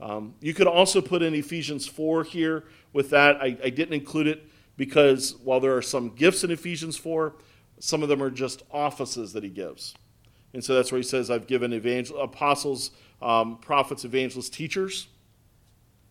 Um, 0.00 0.32
you 0.40 0.54
could 0.54 0.66
also 0.66 1.02
put 1.02 1.20
in 1.20 1.34
Ephesians 1.34 1.86
4 1.86 2.24
here 2.24 2.64
with 2.94 3.10
that. 3.10 3.36
I, 3.36 3.58
I 3.62 3.68
didn't 3.68 3.92
include 3.92 4.28
it 4.28 4.48
because 4.78 5.36
while 5.44 5.60
there 5.60 5.76
are 5.76 5.82
some 5.82 6.08
gifts 6.14 6.42
in 6.42 6.50
Ephesians 6.50 6.96
4, 6.96 7.34
some 7.84 8.04
of 8.04 8.08
them 8.08 8.22
are 8.22 8.30
just 8.30 8.62
offices 8.70 9.32
that 9.32 9.42
he 9.42 9.50
gives. 9.50 9.96
And 10.54 10.62
so 10.62 10.72
that's 10.72 10.92
where 10.92 11.00
he 11.00 11.02
says, 11.02 11.32
I've 11.32 11.48
given 11.48 11.72
evangel- 11.74 12.20
apostles, 12.20 12.92
um, 13.20 13.58
prophets, 13.58 14.04
evangelists, 14.04 14.50
teachers 14.50 15.08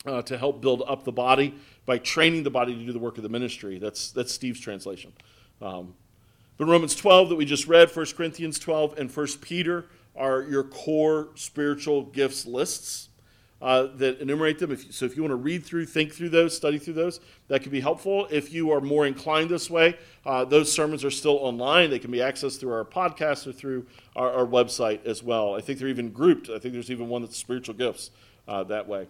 uh, 0.06 0.22
to 0.24 0.38
help 0.38 0.60
build 0.60 0.84
up 0.86 1.06
the 1.06 1.14
body 1.14 1.56
by 1.86 1.98
training 1.98 2.44
the 2.44 2.50
body 2.50 2.76
to 2.76 2.86
do 2.86 2.92
the 2.92 3.00
work 3.00 3.16
of 3.16 3.24
the 3.24 3.30
ministry. 3.30 3.80
That's, 3.80 4.12
that's 4.12 4.34
Steve's 4.34 4.60
translation. 4.60 5.14
Um, 5.62 5.94
but 6.58 6.66
Romans 6.66 6.94
12 6.94 7.30
that 7.30 7.38
we 7.38 7.46
just 7.46 7.68
read, 7.68 7.90
1 7.90 8.06
Corinthians 8.18 8.60
12, 8.60 9.00
and 9.00 9.10
1 9.10 9.28
Peter 9.40 9.86
are 10.14 10.42
your 10.42 10.66
core 10.66 11.30
spiritual 11.36 12.04
gifts 12.04 12.46
lists 12.46 13.08
uh, 13.62 13.88
that 13.96 14.20
enumerate 14.20 14.60
them. 14.60 14.72
If, 14.72 14.94
so 14.94 15.06
if 15.06 15.16
you 15.16 15.22
want 15.22 15.32
to 15.32 15.36
read 15.36 15.64
through, 15.64 15.86
think 15.86 16.14
through 16.14 16.30
those, 16.30 16.56
study 16.56 16.80
through 16.80 16.96
those, 16.96 17.20
that 17.48 17.62
could 17.62 17.72
be 17.72 17.82
helpful. 17.82 18.28
If 18.32 18.52
you 18.52 18.72
are 18.72 18.82
more 18.82 19.06
inclined 19.06 19.50
this 19.50 19.70
way, 19.70 19.98
uh, 20.26 20.46
those 20.46 20.72
sermons 20.72 21.06
are 21.06 21.12
still 21.12 21.38
online. 21.38 21.90
They 21.90 22.00
can 22.00 22.12
be 22.12 22.20
accessed 22.20 22.60
through 22.60 22.74
our 22.74 22.86
podcast 22.86 23.46
or 23.48 23.52
through 23.52 23.86
our, 24.16 24.32
our 24.32 24.46
website 24.46 25.06
as 25.06 25.22
well. 25.22 25.56
I 25.56 25.62
think 25.62 25.80
they're 25.80 25.88
even 25.88 26.10
grouped. 26.10 26.50
I 26.50 26.60
think 26.60 26.74
there's 26.74 26.92
even 26.92 27.08
one 27.08 27.22
that's 27.22 27.38
spiritual 27.38 27.76
gifts 27.76 28.12
uh, 28.48 28.64
that 28.66 28.88
way. 28.88 29.08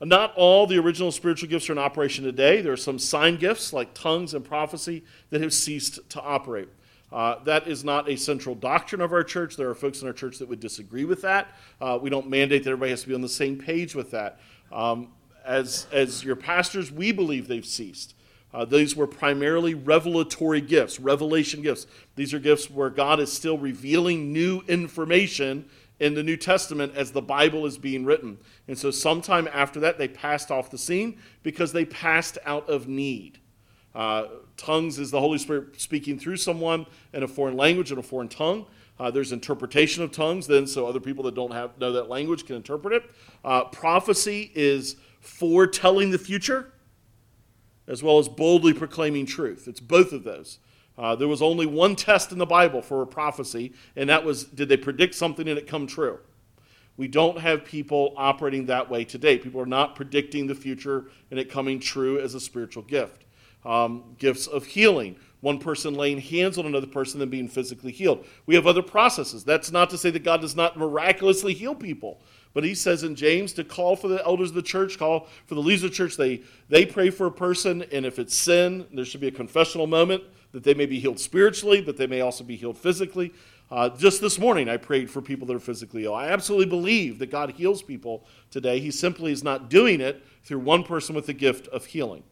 Not 0.00 0.34
all 0.36 0.66
the 0.66 0.78
original 0.78 1.10
spiritual 1.10 1.48
gifts 1.48 1.70
are 1.70 1.72
in 1.72 1.78
operation 1.78 2.24
today. 2.24 2.60
There 2.60 2.72
are 2.72 2.76
some 2.76 2.98
sign 2.98 3.36
gifts 3.36 3.72
like 3.72 3.94
tongues 3.94 4.34
and 4.34 4.44
prophecy 4.44 5.04
that 5.30 5.40
have 5.40 5.54
ceased 5.54 6.10
to 6.10 6.20
operate. 6.20 6.68
Uh, 7.12 7.42
that 7.44 7.68
is 7.68 7.84
not 7.84 8.08
a 8.08 8.16
central 8.16 8.54
doctrine 8.54 9.00
of 9.00 9.12
our 9.12 9.22
church. 9.22 9.56
There 9.56 9.70
are 9.70 9.74
folks 9.74 10.02
in 10.02 10.08
our 10.08 10.12
church 10.12 10.38
that 10.38 10.48
would 10.48 10.60
disagree 10.60 11.04
with 11.04 11.22
that. 11.22 11.48
Uh, 11.80 11.98
we 12.00 12.10
don't 12.10 12.28
mandate 12.28 12.64
that 12.64 12.70
everybody 12.70 12.90
has 12.90 13.02
to 13.02 13.08
be 13.08 13.14
on 13.14 13.20
the 13.20 13.28
same 13.28 13.56
page 13.56 13.94
with 13.94 14.10
that. 14.10 14.40
Um, 14.72 15.12
as, 15.44 15.86
as 15.92 16.24
your 16.24 16.36
pastors, 16.36 16.90
we 16.90 17.12
believe 17.12 17.46
they've 17.46 17.64
ceased. 17.64 18.14
Uh, 18.52 18.64
these 18.64 18.96
were 18.96 19.06
primarily 19.06 19.74
revelatory 19.74 20.60
gifts, 20.60 20.98
revelation 20.98 21.62
gifts. 21.62 21.86
These 22.14 22.32
are 22.32 22.38
gifts 22.38 22.70
where 22.70 22.90
God 22.90 23.20
is 23.20 23.32
still 23.32 23.58
revealing 23.58 24.32
new 24.32 24.62
information 24.66 25.66
in 26.00 26.14
the 26.14 26.22
New 26.22 26.36
Testament 26.36 26.94
as 26.94 27.12
the 27.12 27.22
Bible 27.22 27.66
is 27.66 27.78
being 27.78 28.04
written. 28.04 28.38
And 28.68 28.78
so, 28.78 28.90
sometime 28.90 29.48
after 29.52 29.80
that, 29.80 29.98
they 29.98 30.08
passed 30.08 30.50
off 30.50 30.70
the 30.70 30.78
scene 30.78 31.18
because 31.42 31.72
they 31.72 31.84
passed 31.84 32.38
out 32.44 32.68
of 32.68 32.88
need. 32.88 33.38
Uh, 33.94 34.26
tongues 34.56 34.98
is 34.98 35.10
the 35.10 35.20
Holy 35.20 35.38
Spirit 35.38 35.80
speaking 35.80 36.18
through 36.18 36.36
someone 36.36 36.86
in 37.12 37.22
a 37.22 37.28
foreign 37.28 37.56
language, 37.56 37.92
in 37.92 37.98
a 37.98 38.02
foreign 38.02 38.28
tongue. 38.28 38.66
Uh, 38.98 39.10
there's 39.10 39.32
interpretation 39.32 40.02
of 40.02 40.10
tongues, 40.10 40.46
then, 40.46 40.66
so 40.66 40.86
other 40.86 41.00
people 41.00 41.22
that 41.24 41.34
don't 41.34 41.52
have, 41.52 41.78
know 41.78 41.92
that 41.92 42.08
language 42.08 42.46
can 42.46 42.56
interpret 42.56 42.94
it. 42.94 43.10
Uh, 43.44 43.64
prophecy 43.64 44.50
is 44.54 44.96
foretelling 45.20 46.10
the 46.10 46.18
future, 46.18 46.72
as 47.86 48.02
well 48.02 48.18
as 48.18 48.28
boldly 48.28 48.72
proclaiming 48.72 49.26
truth. 49.26 49.68
It's 49.68 49.80
both 49.80 50.12
of 50.12 50.24
those. 50.24 50.58
Uh, 50.96 51.14
there 51.14 51.28
was 51.28 51.42
only 51.42 51.66
one 51.66 51.94
test 51.94 52.32
in 52.32 52.38
the 52.38 52.46
Bible 52.46 52.80
for 52.80 53.02
a 53.02 53.06
prophecy, 53.06 53.74
and 53.96 54.08
that 54.08 54.24
was 54.24 54.44
did 54.44 54.68
they 54.70 54.78
predict 54.78 55.14
something 55.14 55.46
and 55.46 55.58
it 55.58 55.66
come 55.66 55.86
true? 55.86 56.18
We 56.96 57.08
don't 57.08 57.38
have 57.38 57.66
people 57.66 58.14
operating 58.16 58.66
that 58.66 58.88
way 58.88 59.04
today. 59.04 59.36
People 59.36 59.60
are 59.60 59.66
not 59.66 59.94
predicting 59.94 60.46
the 60.46 60.54
future 60.54 61.10
and 61.30 61.38
it 61.38 61.50
coming 61.50 61.78
true 61.78 62.18
as 62.18 62.34
a 62.34 62.40
spiritual 62.40 62.82
gift. 62.84 63.25
Um, 63.66 64.14
gifts 64.18 64.46
of 64.46 64.64
healing, 64.64 65.16
one 65.40 65.58
person 65.58 65.94
laying 65.94 66.20
hands 66.20 66.56
on 66.56 66.66
another 66.66 66.86
person 66.86 67.20
and 67.20 67.30
being 67.30 67.48
physically 67.48 67.90
healed. 67.90 68.24
We 68.46 68.54
have 68.54 68.66
other 68.66 68.82
processes. 68.82 69.42
That's 69.42 69.72
not 69.72 69.90
to 69.90 69.98
say 69.98 70.10
that 70.10 70.22
God 70.22 70.40
does 70.40 70.54
not 70.54 70.78
miraculously 70.78 71.52
heal 71.52 71.74
people. 71.74 72.20
But 72.54 72.64
he 72.64 72.74
says 72.74 73.02
in 73.02 73.16
James 73.16 73.52
to 73.54 73.64
call 73.64 73.96
for 73.96 74.08
the 74.08 74.24
elders 74.24 74.48
of 74.48 74.54
the 74.54 74.62
church, 74.62 74.98
call 74.98 75.28
for 75.44 75.54
the 75.54 75.60
leaders 75.60 75.84
of 75.84 75.90
the 75.90 75.96
church. 75.96 76.16
They, 76.16 76.42
they 76.68 76.86
pray 76.86 77.10
for 77.10 77.26
a 77.26 77.30
person, 77.30 77.84
and 77.92 78.06
if 78.06 78.18
it's 78.18 78.34
sin, 78.34 78.86
there 78.94 79.04
should 79.04 79.20
be 79.20 79.26
a 79.26 79.32
confessional 79.32 79.86
moment 79.86 80.22
that 80.52 80.64
they 80.64 80.72
may 80.72 80.86
be 80.86 80.98
healed 80.98 81.20
spiritually, 81.20 81.82
but 81.82 81.98
they 81.98 82.06
may 82.06 82.22
also 82.22 82.44
be 82.44 82.56
healed 82.56 82.78
physically. 82.78 83.34
Uh, 83.70 83.90
just 83.90 84.22
this 84.22 84.38
morning, 84.38 84.68
I 84.68 84.78
prayed 84.78 85.10
for 85.10 85.20
people 85.20 85.46
that 85.48 85.56
are 85.56 85.60
physically 85.60 86.04
ill. 86.04 86.14
I 86.14 86.28
absolutely 86.28 86.66
believe 86.66 87.18
that 87.18 87.30
God 87.30 87.50
heals 87.50 87.82
people 87.82 88.24
today. 88.50 88.78
He 88.78 88.90
simply 88.90 89.32
is 89.32 89.44
not 89.44 89.68
doing 89.68 90.00
it 90.00 90.24
through 90.44 90.60
one 90.60 90.82
person 90.82 91.14
with 91.14 91.26
the 91.26 91.34
gift 91.34 91.66
of 91.68 91.84
healing. 91.84 92.22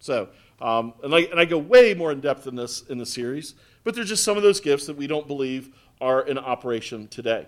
So, 0.00 0.28
um, 0.60 0.94
and, 1.02 1.14
I, 1.14 1.20
and 1.20 1.38
I 1.38 1.44
go 1.44 1.58
way 1.58 1.94
more 1.94 2.10
in 2.12 2.20
depth 2.20 2.46
in 2.46 2.56
this 2.56 2.82
in 2.88 2.98
the 2.98 3.06
series, 3.06 3.54
but 3.84 3.94
there's 3.94 4.08
just 4.08 4.24
some 4.24 4.36
of 4.36 4.42
those 4.42 4.60
gifts 4.60 4.86
that 4.86 4.96
we 4.96 5.06
don't 5.06 5.26
believe 5.26 5.74
are 6.00 6.22
in 6.22 6.38
operation 6.38 7.08
today. 7.08 7.46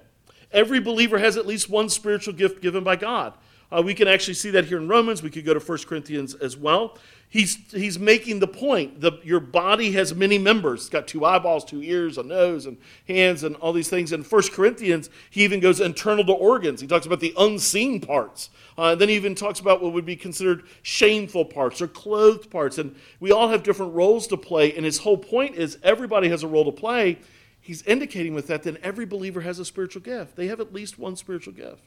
Every 0.53 0.81
believer 0.81 1.18
has 1.18 1.37
at 1.37 1.46
least 1.46 1.68
one 1.68 1.88
spiritual 1.88 2.35
gift 2.35 2.61
given 2.61 2.83
by 2.83 2.96
God. 2.96 3.35
Uh, 3.72 3.83
we 3.83 3.94
can 3.94 4.09
actually 4.09 4.35
see 4.35 4.50
that 4.50 4.64
here 4.64 4.78
in 4.78 4.88
Romans. 4.88 5.22
We 5.22 5.30
could 5.30 5.44
go 5.44 5.54
to 5.54 5.61
1 5.61 5.78
Corinthians 5.87 6.35
as 6.35 6.56
well. 6.56 6.98
He's, 7.28 7.59
he's 7.70 7.96
making 7.96 8.40
the 8.40 8.48
point 8.48 9.00
that 9.02 9.24
your 9.24 9.38
body 9.38 9.92
has 9.92 10.12
many 10.12 10.37
members. 10.37 10.80
It's 10.80 10.88
got 10.88 11.06
two 11.06 11.24
eyeballs, 11.24 11.64
two 11.64 11.80
ears, 11.80 12.18
a 12.18 12.24
nose, 12.24 12.66
and 12.66 12.76
hands, 13.06 13.44
and 13.44 13.54
all 13.56 13.72
these 13.72 13.88
things. 13.88 14.11
In 14.12 14.24
1 14.24 14.42
Corinthians, 14.52 15.11
he 15.30 15.44
even 15.44 15.61
goes 15.61 15.80
internal 15.80 16.24
to 16.24 16.33
organs. 16.33 16.80
He 16.80 16.88
talks 16.88 17.06
about 17.06 17.20
the 17.20 17.33
unseen 17.38 18.00
parts. 18.00 18.50
Uh, 18.76 18.96
then 18.96 19.09
he 19.09 19.14
even 19.14 19.37
talks 19.37 19.61
about 19.61 19.80
what 19.80 19.92
would 19.92 20.04
be 20.04 20.16
considered 20.16 20.64
shameful 20.83 21.44
parts 21.44 21.80
or 21.80 21.87
clothed 21.87 22.50
parts. 22.50 22.78
And 22.78 22.96
we 23.20 23.30
all 23.30 23.48
have 23.48 23.62
different 23.62 23.94
roles 23.94 24.26
to 24.28 24.37
play. 24.37 24.74
And 24.74 24.85
his 24.85 24.98
whole 24.98 25.18
point 25.18 25.54
is 25.54 25.78
everybody 25.85 26.28
has 26.30 26.42
a 26.42 26.48
role 26.48 26.64
to 26.64 26.72
play. 26.72 27.20
He's 27.61 27.83
indicating 27.83 28.35
with 28.35 28.48
that 28.48 28.64
that 28.64 28.83
every 28.83 29.06
believer 29.06 29.42
has 29.42 29.61
a 29.61 29.64
spiritual 29.64 30.02
gift. 30.02 30.35
They 30.35 30.48
have 30.48 30.59
at 30.59 30.72
least 30.72 30.98
one 30.98 31.14
spiritual 31.14 31.52
gift. 31.52 31.85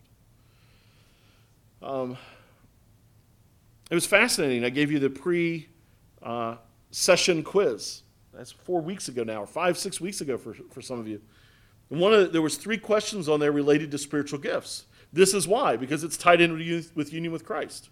Um, 1.84 2.18
it 3.92 3.96
was 3.96 4.06
fascinating. 4.06 4.64
I 4.64 4.70
gave 4.70 4.92
you 4.92 5.00
the 5.00 5.10
pre 5.10 5.68
uh, 6.22 6.56
session 6.92 7.44
quiz. 7.44 8.04
That's 8.34 8.52
four 8.52 8.82
weeks 8.82 9.10
ago 9.10 9.24
now, 9.24 9.44
or 9.44 9.46
five, 9.46 9.78
six 9.78 10.00
weeks 10.02 10.22
ago 10.22 10.38
for, 10.38 10.56
for 10.72 10.82
some 10.82 11.00
of 11.00 11.08
you. 11.08 11.22
And 11.92 12.00
one 12.00 12.14
of 12.14 12.22
the, 12.22 12.28
there 12.28 12.42
was 12.42 12.58
three 12.58 12.78
questions 12.78 13.30
on 13.30 13.40
there 13.40 13.52
related 13.52 13.92
to 13.92 13.98
spiritual 13.98 14.40
gifts. 14.40 14.86
This 15.12 15.34
is 15.34 15.48
why, 15.48 15.76
because 15.76 16.04
it's 16.04 16.18
tied 16.18 16.42
in 16.42 16.54
with, 16.96 17.14
union 17.14 17.32
with 17.32 17.46
Christ. 17.46 17.90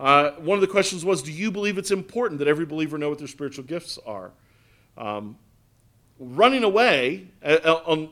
Uh, 0.00 0.30
one 0.32 0.56
of 0.56 0.62
the 0.62 0.68
questions 0.68 1.04
was, 1.04 1.22
do 1.22 1.30
you 1.30 1.50
believe 1.50 1.76
it's 1.76 1.90
important 1.90 2.38
that 2.38 2.48
every 2.48 2.64
believer 2.64 2.96
know 2.96 3.10
what 3.10 3.18
their 3.18 3.28
spiritual 3.28 3.64
gifts 3.64 3.98
are? 4.06 4.32
Um, 4.96 5.36
running 6.18 6.64
away, 6.64 7.28
uh, 7.44 7.58
uh 7.62 7.82
um, 7.86 8.10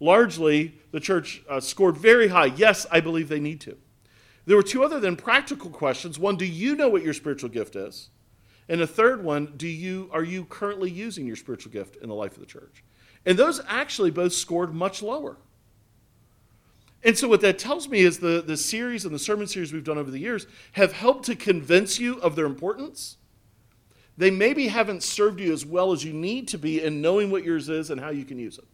largely, 0.00 0.74
the 0.90 1.00
church 1.00 1.42
uh, 1.48 1.60
scored 1.60 1.96
very 1.96 2.28
high. 2.28 2.46
Yes, 2.46 2.86
I 2.90 3.00
believe 3.00 3.30
they 3.30 3.40
need 3.40 3.60
to. 3.62 3.78
There 4.44 4.56
were 4.56 4.62
two 4.62 4.82
other 4.82 4.98
than 4.98 5.16
practical 5.16 5.70
questions. 5.70 6.18
One, 6.18 6.36
do 6.36 6.44
you 6.44 6.74
know 6.74 6.88
what 6.88 7.02
your 7.02 7.14
spiritual 7.14 7.50
gift 7.50 7.76
is? 7.76 8.10
And 8.68 8.80
the 8.80 8.86
third 8.86 9.22
one, 9.22 9.54
do 9.56 9.68
you 9.68 10.08
are 10.12 10.24
you 10.24 10.44
currently 10.44 10.90
using 10.90 11.26
your 11.26 11.36
spiritual 11.36 11.72
gift 11.72 11.96
in 11.96 12.08
the 12.08 12.14
life 12.14 12.32
of 12.32 12.40
the 12.40 12.46
church? 12.46 12.82
And 13.24 13.38
those 13.38 13.60
actually 13.68 14.10
both 14.10 14.32
scored 14.32 14.74
much 14.74 15.02
lower. 15.02 15.36
And 17.04 17.18
so 17.18 17.28
what 17.28 17.40
that 17.40 17.58
tells 17.58 17.88
me 17.88 18.00
is 18.00 18.18
the, 18.18 18.42
the 18.42 18.56
series 18.56 19.04
and 19.04 19.14
the 19.14 19.18
sermon 19.18 19.46
series 19.46 19.72
we've 19.72 19.84
done 19.84 19.98
over 19.98 20.10
the 20.10 20.20
years 20.20 20.46
have 20.72 20.92
helped 20.92 21.24
to 21.26 21.34
convince 21.34 21.98
you 21.98 22.20
of 22.20 22.36
their 22.36 22.46
importance. 22.46 23.16
They 24.16 24.30
maybe 24.30 24.68
haven't 24.68 25.02
served 25.02 25.40
you 25.40 25.52
as 25.52 25.66
well 25.66 25.92
as 25.92 26.04
you 26.04 26.12
need 26.12 26.46
to 26.48 26.58
be 26.58 26.82
in 26.82 27.00
knowing 27.00 27.30
what 27.30 27.44
yours 27.44 27.68
is 27.68 27.90
and 27.90 28.00
how 28.00 28.10
you 28.10 28.24
can 28.24 28.38
use 28.38 28.58
it. 28.58 28.64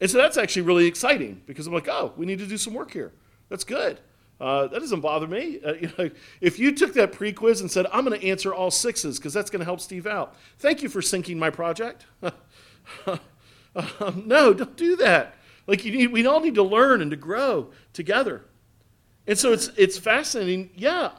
And 0.00 0.10
so 0.10 0.18
that's 0.18 0.36
actually 0.36 0.62
really 0.62 0.86
exciting 0.86 1.40
because 1.46 1.66
I'm 1.66 1.72
like, 1.72 1.88
oh, 1.88 2.12
we 2.16 2.26
need 2.26 2.40
to 2.40 2.46
do 2.46 2.58
some 2.58 2.74
work 2.74 2.92
here. 2.92 3.12
That's 3.48 3.64
good. 3.64 4.00
Uh, 4.42 4.66
that 4.66 4.80
doesn't 4.80 5.00
bother 5.00 5.28
me. 5.28 5.60
Uh, 5.64 5.74
you 5.74 5.92
know, 5.96 6.10
if 6.40 6.58
you 6.58 6.74
took 6.74 6.94
that 6.94 7.12
pre 7.12 7.32
quiz 7.32 7.60
and 7.60 7.70
said, 7.70 7.86
I'm 7.92 8.04
going 8.04 8.18
to 8.18 8.26
answer 8.26 8.52
all 8.52 8.72
sixes 8.72 9.16
because 9.16 9.32
that's 9.32 9.50
going 9.50 9.60
to 9.60 9.64
help 9.64 9.80
Steve 9.80 10.04
out, 10.04 10.34
thank 10.58 10.82
you 10.82 10.88
for 10.88 11.00
sinking 11.00 11.38
my 11.38 11.48
project. 11.48 12.06
um, 13.06 14.24
no, 14.26 14.52
don't 14.52 14.76
do 14.76 14.96
that. 14.96 15.36
Like 15.68 15.84
you 15.84 15.92
need, 15.92 16.08
we 16.08 16.26
all 16.26 16.40
need 16.40 16.56
to 16.56 16.62
learn 16.64 17.00
and 17.00 17.12
to 17.12 17.16
grow 17.16 17.70
together. 17.92 18.44
And 19.28 19.38
so 19.38 19.52
it's, 19.52 19.70
it's 19.76 19.96
fascinating. 19.96 20.70
Yeah, 20.74 21.12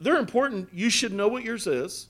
they're 0.00 0.18
important. 0.18 0.70
You 0.72 0.90
should 0.90 1.12
know 1.12 1.28
what 1.28 1.44
yours 1.44 1.68
is. 1.68 2.08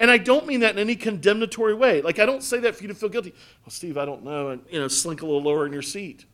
And 0.00 0.10
I 0.10 0.18
don't 0.18 0.48
mean 0.48 0.60
that 0.60 0.72
in 0.72 0.80
any 0.80 0.96
condemnatory 0.96 1.74
way. 1.74 2.02
Like 2.02 2.18
I 2.18 2.26
don't 2.26 2.42
say 2.42 2.58
that 2.58 2.74
for 2.74 2.82
you 2.82 2.88
to 2.88 2.94
feel 2.94 3.08
guilty. 3.08 3.34
Well, 3.64 3.70
Steve, 3.70 3.96
I 3.96 4.04
don't 4.04 4.24
know, 4.24 4.48
and 4.48 4.64
you 4.68 4.80
know, 4.80 4.88
slink 4.88 5.22
a 5.22 5.26
little 5.26 5.42
lower 5.42 5.64
in 5.64 5.72
your 5.72 5.80
seat. 5.80 6.24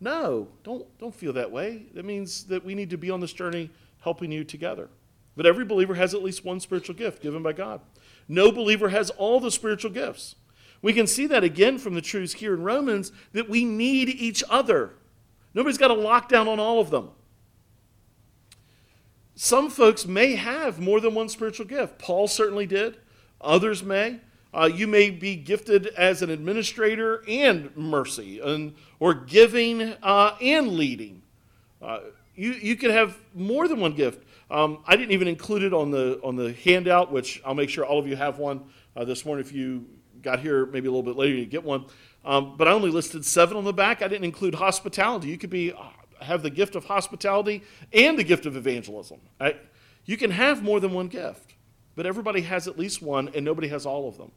No, 0.00 0.48
don't, 0.64 0.86
don't 0.98 1.14
feel 1.14 1.34
that 1.34 1.50
way. 1.50 1.84
That 1.94 2.04
means 2.04 2.44
that 2.44 2.64
we 2.64 2.74
need 2.74 2.90
to 2.90 2.98
be 2.98 3.10
on 3.10 3.20
this 3.20 3.32
journey 3.32 3.70
helping 4.00 4.32
you 4.32 4.44
together. 4.44 4.88
But 5.36 5.46
every 5.46 5.64
believer 5.64 5.94
has 5.94 6.14
at 6.14 6.22
least 6.22 6.44
one 6.44 6.60
spiritual 6.60 6.94
gift 6.94 7.22
given 7.22 7.42
by 7.42 7.52
God. 7.52 7.80
No 8.26 8.50
believer 8.50 8.88
has 8.88 9.10
all 9.10 9.40
the 9.40 9.50
spiritual 9.50 9.90
gifts. 9.90 10.36
We 10.82 10.92
can 10.94 11.06
see 11.06 11.26
that 11.26 11.44
again 11.44 11.78
from 11.78 11.94
the 11.94 12.00
truths 12.00 12.32
here 12.32 12.54
in 12.54 12.62
Romans 12.62 13.12
that 13.32 13.48
we 13.48 13.64
need 13.64 14.08
each 14.08 14.42
other. 14.48 14.94
Nobody's 15.52 15.78
got 15.78 15.90
a 15.90 15.94
lockdown 15.94 16.46
on 16.46 16.58
all 16.58 16.80
of 16.80 16.90
them. 16.90 17.10
Some 19.34 19.70
folks 19.70 20.06
may 20.06 20.36
have 20.36 20.80
more 20.80 21.00
than 21.00 21.14
one 21.14 21.28
spiritual 21.28 21.66
gift. 21.66 21.98
Paul 21.98 22.28
certainly 22.28 22.66
did, 22.66 22.96
others 23.40 23.82
may. 23.82 24.20
Uh, 24.52 24.68
you 24.72 24.86
may 24.86 25.10
be 25.10 25.36
gifted 25.36 25.86
as 25.88 26.22
an 26.22 26.30
administrator 26.30 27.22
and 27.28 27.74
mercy, 27.76 28.40
and, 28.40 28.74
or 28.98 29.14
giving 29.14 29.94
uh, 30.02 30.36
and 30.40 30.68
leading. 30.68 31.22
Uh, 31.80 32.00
you, 32.34 32.52
you 32.52 32.76
can 32.76 32.90
have 32.90 33.16
more 33.34 33.68
than 33.68 33.78
one 33.80 33.92
gift. 33.92 34.24
Um, 34.50 34.82
I 34.86 34.96
didn't 34.96 35.12
even 35.12 35.28
include 35.28 35.62
it 35.62 35.72
on 35.72 35.90
the, 35.90 36.20
on 36.24 36.34
the 36.34 36.52
handout, 36.64 37.12
which 37.12 37.40
I'll 37.44 37.54
make 37.54 37.70
sure 37.70 37.84
all 37.84 37.98
of 37.98 38.08
you 38.08 38.16
have 38.16 38.38
one 38.38 38.64
uh, 38.96 39.04
this 39.04 39.24
morning. 39.24 39.44
If 39.44 39.52
you 39.52 39.86
got 40.22 40.40
here 40.40 40.66
maybe 40.66 40.88
a 40.88 40.90
little 40.90 41.04
bit 41.04 41.16
later, 41.16 41.34
you 41.34 41.46
get 41.46 41.62
one. 41.62 41.86
Um, 42.24 42.56
but 42.56 42.66
I 42.66 42.72
only 42.72 42.90
listed 42.90 43.24
seven 43.24 43.56
on 43.56 43.64
the 43.64 43.72
back. 43.72 44.02
I 44.02 44.08
didn't 44.08 44.24
include 44.24 44.56
hospitality. 44.56 45.28
You 45.28 45.38
could 45.38 45.50
be 45.50 45.72
uh, 45.72 45.78
have 46.20 46.42
the 46.42 46.50
gift 46.50 46.74
of 46.74 46.84
hospitality 46.84 47.62
and 47.92 48.18
the 48.18 48.24
gift 48.24 48.46
of 48.46 48.56
evangelism. 48.56 49.20
I, 49.40 49.56
you 50.04 50.16
can 50.16 50.30
have 50.30 50.62
more 50.62 50.80
than 50.80 50.92
one 50.92 51.08
gift. 51.08 51.54
But 51.96 52.06
everybody 52.06 52.42
has 52.42 52.68
at 52.68 52.78
least 52.78 53.02
one, 53.02 53.30
and 53.34 53.44
nobody 53.44 53.68
has 53.68 53.84
all 53.86 54.08
of 54.08 54.16
them. 54.16 54.30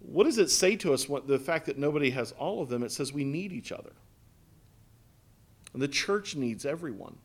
What 0.00 0.24
does 0.24 0.38
it 0.38 0.50
say 0.50 0.76
to 0.76 0.92
us, 0.92 1.08
what, 1.08 1.26
the 1.26 1.38
fact 1.38 1.66
that 1.66 1.78
nobody 1.78 2.10
has 2.10 2.32
all 2.32 2.62
of 2.62 2.68
them? 2.68 2.82
It 2.82 2.92
says 2.92 3.12
we 3.12 3.24
need 3.24 3.52
each 3.52 3.72
other. 3.72 3.92
And 5.72 5.82
the 5.82 5.88
church 5.88 6.36
needs 6.36 6.64
everyone 6.64 7.18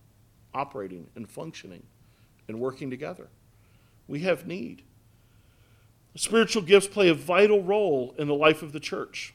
operating 0.53 1.07
and 1.15 1.29
functioning 1.29 1.83
and 2.47 2.59
working 2.59 2.89
together. 2.89 3.29
We 4.07 4.21
have 4.21 4.45
need. 4.45 4.81
Spiritual 6.15 6.63
gifts 6.63 6.87
play 6.87 7.07
a 7.07 7.13
vital 7.13 7.63
role 7.63 8.13
in 8.17 8.27
the 8.27 8.35
life 8.35 8.61
of 8.61 8.73
the 8.73 8.79
church. 8.79 9.33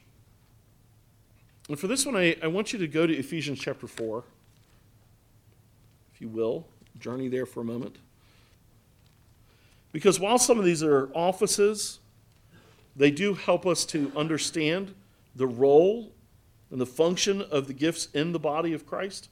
And 1.67 1.79
for 1.79 1.87
this 1.87 2.05
one, 2.05 2.15
I, 2.15 2.35
I 2.43 2.47
want 2.47 2.71
you 2.71 2.79
to 2.79 2.87
go 2.87 3.07
to 3.07 3.13
Ephesians 3.13 3.59
chapter 3.59 3.87
4, 3.87 4.23
if 6.13 6.21
you 6.21 6.29
will, 6.29 6.67
journey 6.99 7.27
there 7.27 7.45
for 7.45 7.61
a 7.61 7.65
moment. 7.65 7.97
Because 9.91 10.19
while 10.19 10.37
some 10.37 10.59
of 10.59 10.65
these 10.65 10.83
are 10.83 11.09
offices, 11.13 11.99
they 12.95 13.11
do 13.11 13.33
help 13.33 13.65
us 13.65 13.85
to 13.85 14.11
understand 14.15 14.93
the 15.35 15.47
role 15.47 16.11
and 16.71 16.81
the 16.81 16.85
function 16.85 17.41
of 17.41 17.67
the 17.67 17.73
gifts 17.73 18.09
in 18.13 18.31
the 18.31 18.39
body 18.39 18.73
of 18.73 18.85
Christ. 18.85 19.29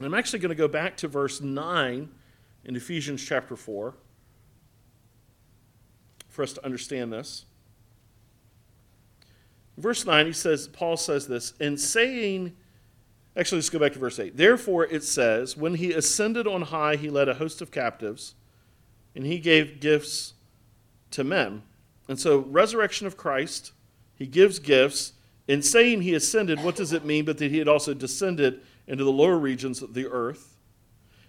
I'm 0.00 0.14
actually 0.14 0.38
going 0.38 0.50
to 0.50 0.54
go 0.54 0.68
back 0.68 0.96
to 0.98 1.08
verse 1.08 1.40
9 1.40 2.08
in 2.64 2.76
Ephesians 2.76 3.24
chapter 3.24 3.56
4 3.56 3.94
for 6.28 6.42
us 6.42 6.52
to 6.54 6.64
understand 6.64 7.12
this. 7.12 7.44
Verse 9.76 10.04
9, 10.04 10.26
he 10.26 10.32
says, 10.32 10.68
Paul 10.68 10.96
says 10.96 11.26
this, 11.26 11.54
in 11.60 11.76
saying, 11.76 12.56
Actually, 13.36 13.58
let's 13.58 13.70
go 13.70 13.78
back 13.78 13.92
to 13.92 13.98
verse 13.98 14.18
8. 14.18 14.36
Therefore, 14.36 14.84
it 14.84 15.04
says, 15.04 15.56
When 15.56 15.76
he 15.76 15.92
ascended 15.92 16.46
on 16.46 16.62
high, 16.62 16.96
he 16.96 17.08
led 17.08 17.28
a 17.28 17.34
host 17.34 17.62
of 17.62 17.70
captives, 17.70 18.34
and 19.14 19.24
he 19.24 19.38
gave 19.38 19.80
gifts 19.80 20.34
to 21.12 21.22
men. 21.22 21.62
And 22.08 22.18
so, 22.18 22.38
resurrection 22.38 23.06
of 23.06 23.16
Christ, 23.16 23.72
he 24.16 24.26
gives 24.26 24.58
gifts. 24.58 25.12
In 25.46 25.62
saying 25.62 26.02
he 26.02 26.14
ascended, 26.14 26.62
what 26.62 26.76
does 26.76 26.92
it 26.92 27.04
mean 27.04 27.24
but 27.24 27.38
that 27.38 27.50
he 27.50 27.58
had 27.58 27.68
also 27.68 27.94
descended 27.94 28.60
into 28.86 29.04
the 29.04 29.12
lower 29.12 29.38
regions 29.38 29.82
of 29.82 29.94
the 29.94 30.06
earth? 30.06 30.56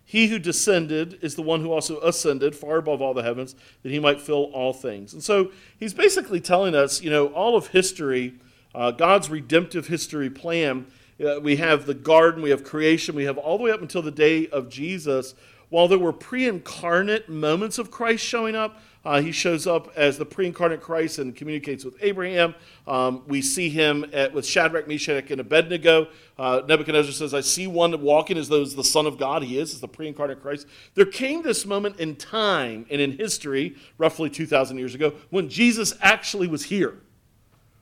He 0.04 0.28
who 0.28 0.40
descended 0.40 1.20
is 1.22 1.36
the 1.36 1.42
one 1.42 1.62
who 1.62 1.72
also 1.72 2.00
ascended 2.02 2.56
far 2.56 2.78
above 2.78 3.02
all 3.02 3.14
the 3.14 3.24
heavens, 3.24 3.56
that 3.84 3.92
he 3.92 4.00
might 4.00 4.20
fill 4.20 4.46
all 4.54 4.74
things. 4.74 5.14
And 5.14 5.24
so, 5.24 5.52
he's 5.80 5.94
basically 5.94 6.42
telling 6.42 6.74
us, 6.74 7.02
you 7.02 7.12
know, 7.12 7.28
all 7.28 7.56
of 7.56 7.68
history, 7.68 8.34
uh, 8.74 8.90
God's 8.90 9.30
redemptive 9.30 9.88
history 9.88 10.30
plan 10.32 10.88
uh, 11.22 11.40
we 11.40 11.58
have 11.58 11.86
the 11.86 11.94
garden, 11.94 12.42
we 12.42 12.50
have 12.50 12.64
creation, 12.64 13.16
we 13.16 13.26
have 13.26 13.38
all 13.38 13.58
the 13.58 13.64
way 13.64 13.72
up 13.72 13.82
until 13.82 14.02
the 14.02 14.12
day 14.12 14.48
of 14.48 14.70
Jesus. 14.70 15.36
While 15.70 15.88
there 15.88 16.00
were 16.00 16.14
pre 16.14 16.48
incarnate 16.48 17.30
moments 17.30 17.78
of 17.78 17.92
Christ 17.92 18.26
showing 18.26 18.56
up, 18.56 18.82
uh, 19.04 19.22
he 19.22 19.32
shows 19.32 19.66
up 19.66 19.92
as 19.96 20.18
the 20.18 20.26
pre 20.26 20.46
incarnate 20.46 20.82
Christ 20.82 21.18
and 21.18 21.36
communicates 21.36 21.86
with 21.86 21.96
Abraham. 22.02 22.54
Um, 22.88 23.24
we 23.26 23.42
see 23.42 23.70
him 23.70 24.06
at, 24.14 24.34
with 24.34 24.46
Shadrach, 24.46 24.88
Meshach, 24.88 25.32
and 25.32 25.42
Abednego. 25.42 26.08
Uh, 26.38 26.62
Nebuchadnezzar 26.68 27.14
says, 27.14 27.34
I 27.34 27.42
see 27.42 27.68
one 27.68 28.02
walking 28.02 28.38
as 28.38 28.50
though 28.50 28.60
he's 28.60 28.76
the 28.76 28.84
Son 28.84 29.06
of 29.06 29.18
God. 29.18 29.44
He 29.44 29.58
is, 29.58 29.74
is 29.74 29.82
the 29.82 29.88
pre 29.88 30.08
incarnate 30.08 30.42
Christ. 30.42 30.68
There 30.96 31.06
came 31.06 31.42
this 31.42 31.66
moment 31.66 32.00
in 32.00 32.16
time 32.16 32.86
and 32.92 33.02
in 33.02 33.14
history, 33.14 33.76
roughly 33.98 34.30
2,000 34.30 34.78
years 34.78 34.94
ago, 34.94 35.14
when 35.30 35.50
Jesus 35.50 35.94
actually 36.02 36.48
was 36.48 36.64
here. 36.66 36.98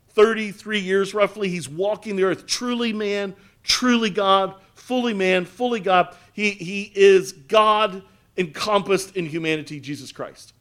33 0.10 0.80
years 0.80 1.14
roughly. 1.14 1.50
He's 1.50 1.70
walking 1.70 2.16
the 2.16 2.24
earth, 2.24 2.46
truly 2.46 2.94
man, 2.94 3.36
truly 3.64 4.10
God, 4.10 4.56
fully 4.74 5.14
man, 5.14 5.46
fully 5.46 5.80
God. 5.80 6.16
He, 6.34 6.52
he 6.52 6.92
is 6.96 7.32
God 7.32 8.04
encompassed 8.38 9.16
in 9.16 9.26
humanity, 9.26 9.80
Jesus 9.80 10.12
Christ. 10.12 10.54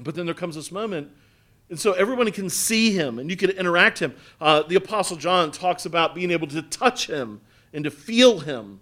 But 0.00 0.14
then 0.14 0.26
there 0.26 0.34
comes 0.34 0.54
this 0.54 0.70
moment, 0.70 1.10
and 1.70 1.78
so 1.78 1.92
everyone 1.92 2.30
can 2.32 2.48
see 2.48 2.92
him 2.92 3.18
and 3.18 3.28
you 3.30 3.36
can 3.36 3.50
interact 3.50 3.98
him. 3.98 4.14
Uh, 4.40 4.62
the 4.62 4.76
Apostle 4.76 5.16
John 5.16 5.50
talks 5.50 5.84
about 5.86 6.14
being 6.14 6.30
able 6.30 6.46
to 6.48 6.62
touch 6.62 7.08
him 7.08 7.40
and 7.72 7.84
to 7.84 7.90
feel 7.90 8.40
him. 8.40 8.80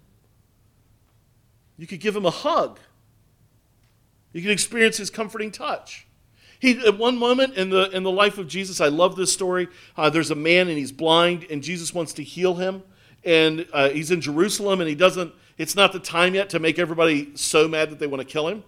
You 1.77 1.87
could 1.87 2.01
give 2.01 2.15
him 2.15 2.25
a 2.25 2.31
hug. 2.31 2.79
You 4.33 4.43
could 4.43 4.51
experience 4.51 4.99
his 4.99 5.11
comforting 5.11 5.51
touch. 5.51 6.07
He, 6.59 6.79
at 6.87 6.97
one 6.97 7.17
moment 7.17 7.55
in 7.55 7.71
the, 7.71 7.91
in 7.91 8.03
the 8.03 8.11
life 8.11 8.39
of 8.39 8.49
Jesus, 8.49 8.81
I 8.81 8.89
love 8.89 9.17
this 9.17 9.33
story. 9.33 9.69
Uh, 9.97 10.11
there's 10.11 10.31
a 10.31 10.37
man 10.37 10.69
and 10.69 10.79
he's 10.79 10.93
blind, 10.93 11.47
and 11.51 11.63
Jesus 11.63 11.93
wants 11.93 12.13
to 12.15 12.23
heal 12.23 12.55
him. 12.55 12.83
And 13.25 13.67
uh, 13.73 13.91
he's 13.91 14.11
in 14.11 14.21
Jerusalem, 14.21 14.81
and 14.81 14.89
he 14.89 14.95
doesn't, 14.95 15.35
it's 15.59 15.75
not 15.75 15.93
the 15.93 15.99
time 15.99 16.35
yet 16.35 16.51
to 16.51 16.59
make 16.59 16.79
everybody 16.79 17.37
so 17.37 17.69
mad 17.69 17.91
that 17.91 17.99
they 17.99 18.07
want 18.07 18.21
to 18.21 18.27
kill 18.27 18.49
him. 18.49 18.63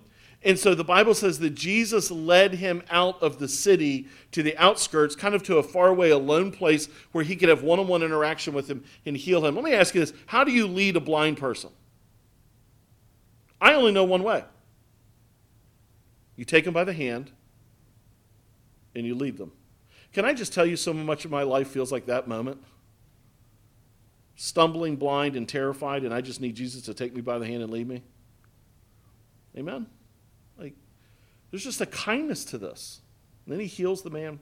And 0.45 0.59
so 0.59 0.75
the 0.75 0.85
Bible 0.85 1.15
says 1.15 1.41
that 1.41 1.51
Jesus 1.51 2.11
led 2.11 2.55
him 2.55 2.83
out 2.91 3.21
of 3.23 3.39
the 3.39 3.49
city 3.49 4.07
to 4.33 4.43
the 4.43 4.57
outskirts, 4.57 5.17
kind 5.17 5.35
of 5.35 5.43
to 5.45 5.59
a 5.59 5.63
faraway, 5.63 6.11
alone 6.11 6.53
place 6.53 6.89
where 7.11 7.25
he 7.25 7.35
could 7.35 7.49
have 7.49 7.63
one 7.63 7.81
on 7.81 7.89
one 7.89 8.03
interaction 8.03 8.55
with 8.55 8.69
him 8.69 8.85
and 9.05 9.17
heal 9.17 9.45
him. 9.45 9.57
Let 9.57 9.65
me 9.65 9.73
ask 9.73 9.95
you 9.95 10.01
this 10.01 10.13
How 10.27 10.45
do 10.45 10.53
you 10.53 10.69
lead 10.69 10.97
a 10.97 11.01
blind 11.01 11.39
person? 11.39 11.71
I 13.61 13.75
only 13.75 13.91
know 13.91 14.05
one 14.05 14.23
way. 14.23 14.45
You 16.37 16.45
take 16.45 16.65
him 16.65 16.73
by 16.73 16.85
the 16.85 16.93
hand 16.93 17.33
and 18.95 19.07
you 19.07 19.15
lead 19.15 19.37
them. 19.39 19.53
Can 20.13 20.25
I 20.25 20.33
just 20.33 20.53
tell 20.53 20.67
you 20.67 20.77
so 20.77 20.93
much 20.93 21.25
of 21.25 21.31
my 21.31 21.43
life 21.43 21.69
feels 21.69 21.93
like 21.93 22.07
that 22.07 22.29
moment? 22.29 22.63
Stumbling, 24.37 24.97
blind, 24.97 25.37
and 25.37 25.49
terrified, 25.49 26.05
and 26.05 26.15
I 26.15 26.21
just 26.21 26.41
need 26.41 26.55
Jesus 26.55 26.83
to 26.83 26.95
take 26.95 27.15
me 27.15 27.21
by 27.21 27.39
the 27.39 27.47
hand 27.47 27.63
and 27.63 27.73
lead 27.73 27.89
me. 27.89 28.03
Amen? 29.57 29.87
Like, 30.57 30.75
there's 31.51 31.65
just 31.65 31.81
a 31.81 31.87
kindness 31.87 32.45
to 32.47 32.59
this. 32.59 33.01
And 33.45 33.53
then 33.53 33.61
he 33.61 33.67
heals 33.67 34.03
the 34.03 34.11
man. 34.11 34.39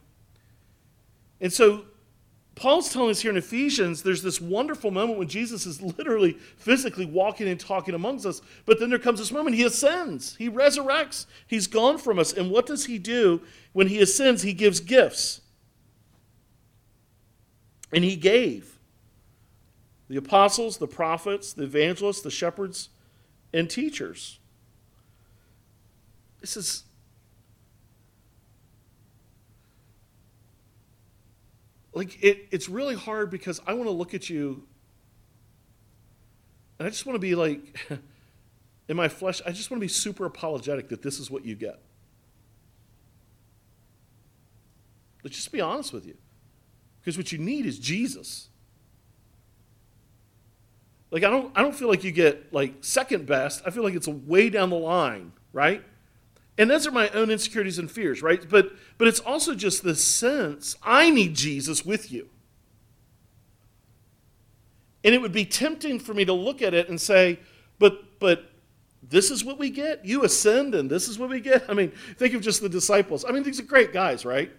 And 1.40 1.52
so 1.52 1.84
Paul's 2.56 2.90
telling 2.90 3.10
us 3.10 3.20
here 3.20 3.30
in 3.30 3.36
Ephesians, 3.36 4.02
there's 4.02 4.22
this 4.22 4.40
wonderful 4.40 4.90
moment 4.90 5.18
when 5.18 5.28
Jesus 5.28 5.66
is 5.66 5.82
literally 5.82 6.32
physically 6.56 7.04
walking 7.04 7.46
and 7.48 7.60
talking 7.60 7.94
amongst 7.94 8.24
us. 8.24 8.40
But 8.64 8.80
then 8.80 8.88
there 8.88 8.98
comes 8.98 9.18
this 9.18 9.30
moment, 9.30 9.56
he 9.56 9.62
ascends, 9.62 10.34
he 10.36 10.48
resurrects, 10.48 11.26
he's 11.46 11.66
gone 11.66 11.98
from 11.98 12.18
us. 12.18 12.32
And 12.32 12.50
what 12.50 12.64
does 12.64 12.86
he 12.86 12.98
do 12.98 13.42
when 13.74 13.88
he 13.88 14.00
ascends? 14.00 14.40
He 14.42 14.54
gives 14.54 14.80
gifts. 14.80 15.42
And 17.92 18.02
he 18.02 18.16
gave 18.16 18.78
the 20.08 20.16
apostles, 20.16 20.78
the 20.78 20.88
prophets, 20.88 21.52
the 21.52 21.64
evangelists, 21.64 22.22
the 22.22 22.30
shepherds, 22.30 22.88
and 23.52 23.68
teachers. 23.68 24.38
This 26.40 26.56
is 26.56 26.84
like 31.96 32.22
it, 32.22 32.48
it's 32.50 32.68
really 32.68 32.94
hard 32.94 33.30
because 33.30 33.58
I 33.66 33.72
want 33.72 33.86
to 33.86 33.90
look 33.90 34.12
at 34.12 34.28
you 34.28 34.62
and 36.78 36.86
I 36.86 36.90
just 36.90 37.06
want 37.06 37.14
to 37.14 37.20
be 37.20 37.34
like 37.34 37.88
in 38.88 38.96
my 38.96 39.08
flesh, 39.08 39.40
I 39.46 39.50
just 39.50 39.70
want 39.70 39.80
to 39.80 39.84
be 39.84 39.88
super 39.88 40.26
apologetic 40.26 40.90
that 40.90 41.00
this 41.00 41.18
is 41.18 41.30
what 41.30 41.46
you 41.46 41.54
get. 41.54 41.80
Let's 45.24 45.36
just 45.36 45.50
be 45.50 45.62
honest 45.62 45.94
with 45.94 46.06
you. 46.06 46.18
Because 47.00 47.16
what 47.16 47.32
you 47.32 47.38
need 47.38 47.64
is 47.64 47.78
Jesus. 47.78 48.48
Like 51.10 51.24
I 51.24 51.30
don't 51.30 51.50
I 51.56 51.62
don't 51.62 51.74
feel 51.74 51.88
like 51.88 52.04
you 52.04 52.12
get 52.12 52.52
like 52.52 52.74
second 52.82 53.24
best. 53.24 53.62
I 53.64 53.70
feel 53.70 53.82
like 53.82 53.94
it's 53.94 54.06
way 54.06 54.50
down 54.50 54.68
the 54.68 54.76
line, 54.76 55.32
right? 55.54 55.82
And 56.58 56.70
those 56.70 56.86
are 56.86 56.90
my 56.90 57.08
own 57.10 57.30
insecurities 57.30 57.78
and 57.78 57.90
fears, 57.90 58.22
right? 58.22 58.48
But 58.48 58.72
but 58.98 59.08
it's 59.08 59.20
also 59.20 59.54
just 59.54 59.82
the 59.82 59.94
sense 59.94 60.76
I 60.82 61.10
need 61.10 61.34
Jesus 61.34 61.84
with 61.84 62.10
you. 62.10 62.28
And 65.04 65.14
it 65.14 65.20
would 65.20 65.32
be 65.32 65.44
tempting 65.44 66.00
for 66.00 66.14
me 66.14 66.24
to 66.24 66.32
look 66.32 66.62
at 66.62 66.74
it 66.74 66.88
and 66.88 67.00
say, 67.00 67.38
but 67.78 68.18
but 68.18 68.50
this 69.08 69.30
is 69.30 69.44
what 69.44 69.58
we 69.58 69.70
get? 69.70 70.04
You 70.04 70.24
ascend 70.24 70.74
and 70.74 70.90
this 70.90 71.08
is 71.08 71.18
what 71.18 71.28
we 71.28 71.40
get? 71.40 71.64
I 71.68 71.74
mean, 71.74 71.92
think 72.16 72.34
of 72.34 72.40
just 72.40 72.62
the 72.62 72.68
disciples. 72.68 73.24
I 73.24 73.32
mean, 73.32 73.42
these 73.42 73.60
are 73.60 73.64
great 73.64 73.92
guys, 73.92 74.24
right? 74.24 74.50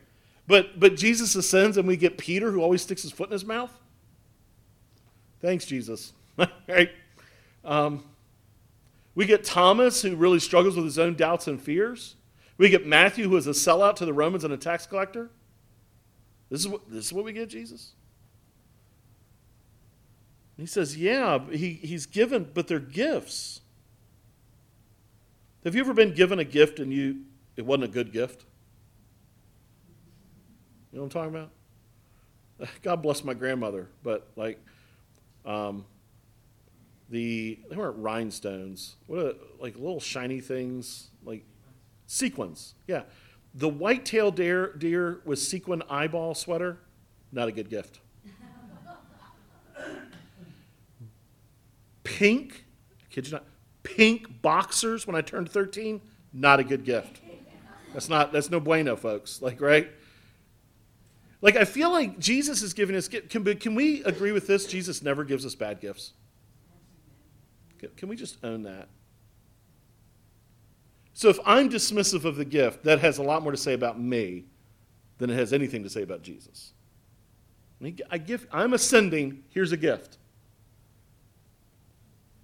But 0.45 0.79
but 0.79 0.95
Jesus 0.95 1.35
ascends 1.35 1.77
and 1.77 1.87
we 1.87 1.97
get 1.97 2.17
Peter 2.17 2.51
who 2.51 2.61
always 2.61 2.83
sticks 2.83 3.01
his 3.01 3.11
foot 3.11 3.29
in 3.29 3.33
his 3.33 3.45
mouth. 3.45 3.75
Thanks, 5.41 5.65
Jesus. 5.65 6.13
right? 6.67 6.91
Um, 7.65 8.03
we 9.17 9.25
get 9.25 9.43
Thomas, 9.43 10.03
who 10.03 10.15
really 10.15 10.37
struggles 10.37 10.75
with 10.75 10.85
his 10.85 10.99
own 10.99 11.15
doubts 11.15 11.47
and 11.47 11.59
fears. 11.59 12.17
We 12.59 12.69
get 12.69 12.85
Matthew, 12.85 13.27
who 13.27 13.35
is 13.35 13.47
a 13.47 13.49
sellout 13.49 13.95
to 13.95 14.05
the 14.05 14.13
Romans 14.13 14.43
and 14.43 14.53
a 14.53 14.57
tax 14.57 14.85
collector. 14.85 15.31
This 16.51 16.59
is 16.59 16.67
what, 16.67 16.87
this 16.87 17.07
is 17.07 17.13
what 17.13 17.25
we 17.25 17.33
get, 17.33 17.49
Jesus. 17.49 17.93
he 20.55 20.67
says, 20.67 20.95
Yeah, 20.95 21.39
he, 21.49 21.73
he's 21.73 22.05
given, 22.05 22.47
but 22.53 22.67
they're 22.67 22.79
gifts. 22.79 23.61
Have 25.63 25.73
you 25.73 25.81
ever 25.81 25.95
been 25.95 26.13
given 26.13 26.37
a 26.37 26.45
gift 26.45 26.77
and 26.77 26.93
you 26.93 27.23
it 27.55 27.65
wasn't 27.65 27.85
a 27.85 27.87
good 27.87 28.13
gift? 28.13 28.45
You 30.91 30.99
know 30.99 31.05
what 31.05 31.15
I'm 31.15 31.31
talking 31.31 31.49
about? 32.59 32.71
God 32.83 33.01
bless 33.01 33.23
my 33.23 33.33
grandmother, 33.33 33.87
but 34.03 34.27
like, 34.35 34.59
um, 35.43 35.85
the 37.09 37.59
they 37.69 37.75
weren't 37.75 37.97
rhinestones. 37.97 38.95
What 39.07 39.19
are, 39.19 39.33
like 39.59 39.75
little 39.75 39.99
shiny 39.99 40.39
things 40.39 41.09
like 41.23 41.45
sequins. 42.05 42.73
Yeah, 42.87 43.03
the 43.53 43.69
white-tailed 43.69 44.35
deer, 44.35 44.73
deer 44.73 45.21
with 45.25 45.39
sequin 45.39 45.83
eyeball 45.89 46.35
sweater, 46.35 46.79
not 47.31 47.47
a 47.47 47.51
good 47.51 47.69
gift. 47.69 47.99
pink, 52.03 52.65
kid 53.09 53.27
you 53.27 53.33
not, 53.33 53.45
pink 53.83 54.41
boxers 54.41 55.05
when 55.05 55.15
I 55.15 55.21
turned 55.21 55.49
13, 55.49 56.01
not 56.33 56.59
a 56.59 56.63
good 56.63 56.83
gift. 56.83 57.21
That's 57.93 58.09
not 58.09 58.31
that's 58.31 58.51
no 58.51 58.59
bueno, 58.59 58.95
folks. 58.95 59.41
Like 59.41 59.61
right. 59.61 59.89
Like 61.41 61.55
I 61.55 61.65
feel 61.65 61.91
like 61.91 62.19
Jesus 62.19 62.61
is 62.61 62.73
giving 62.73 62.95
us. 62.95 63.07
Can, 63.07 63.43
can 63.55 63.75
we 63.75 64.03
agree 64.03 64.31
with 64.31 64.47
this? 64.47 64.65
Jesus 64.65 65.01
never 65.01 65.23
gives 65.23 65.45
us 65.45 65.55
bad 65.55 65.79
gifts. 65.79 66.13
Can 67.95 68.09
we 68.09 68.15
just 68.15 68.43
own 68.43 68.63
that? 68.63 68.87
So 71.13 71.29
if 71.29 71.39
I'm 71.45 71.67
dismissive 71.67 72.25
of 72.25 72.35
the 72.35 72.45
gift, 72.45 72.83
that 72.83 72.99
has 72.99 73.17
a 73.17 73.23
lot 73.23 73.41
more 73.41 73.51
to 73.51 73.57
say 73.57 73.73
about 73.73 73.99
me 73.99 74.45
than 75.17 75.31
it 75.31 75.33
has 75.33 75.51
anything 75.51 75.81
to 75.81 75.89
say 75.89 76.03
about 76.03 76.21
Jesus. 76.21 76.73
I 78.11 78.19
give, 78.19 78.45
I'm 78.51 78.73
ascending, 78.73 79.43
here's 79.49 79.71
a 79.71 79.77
gift. 79.77 80.17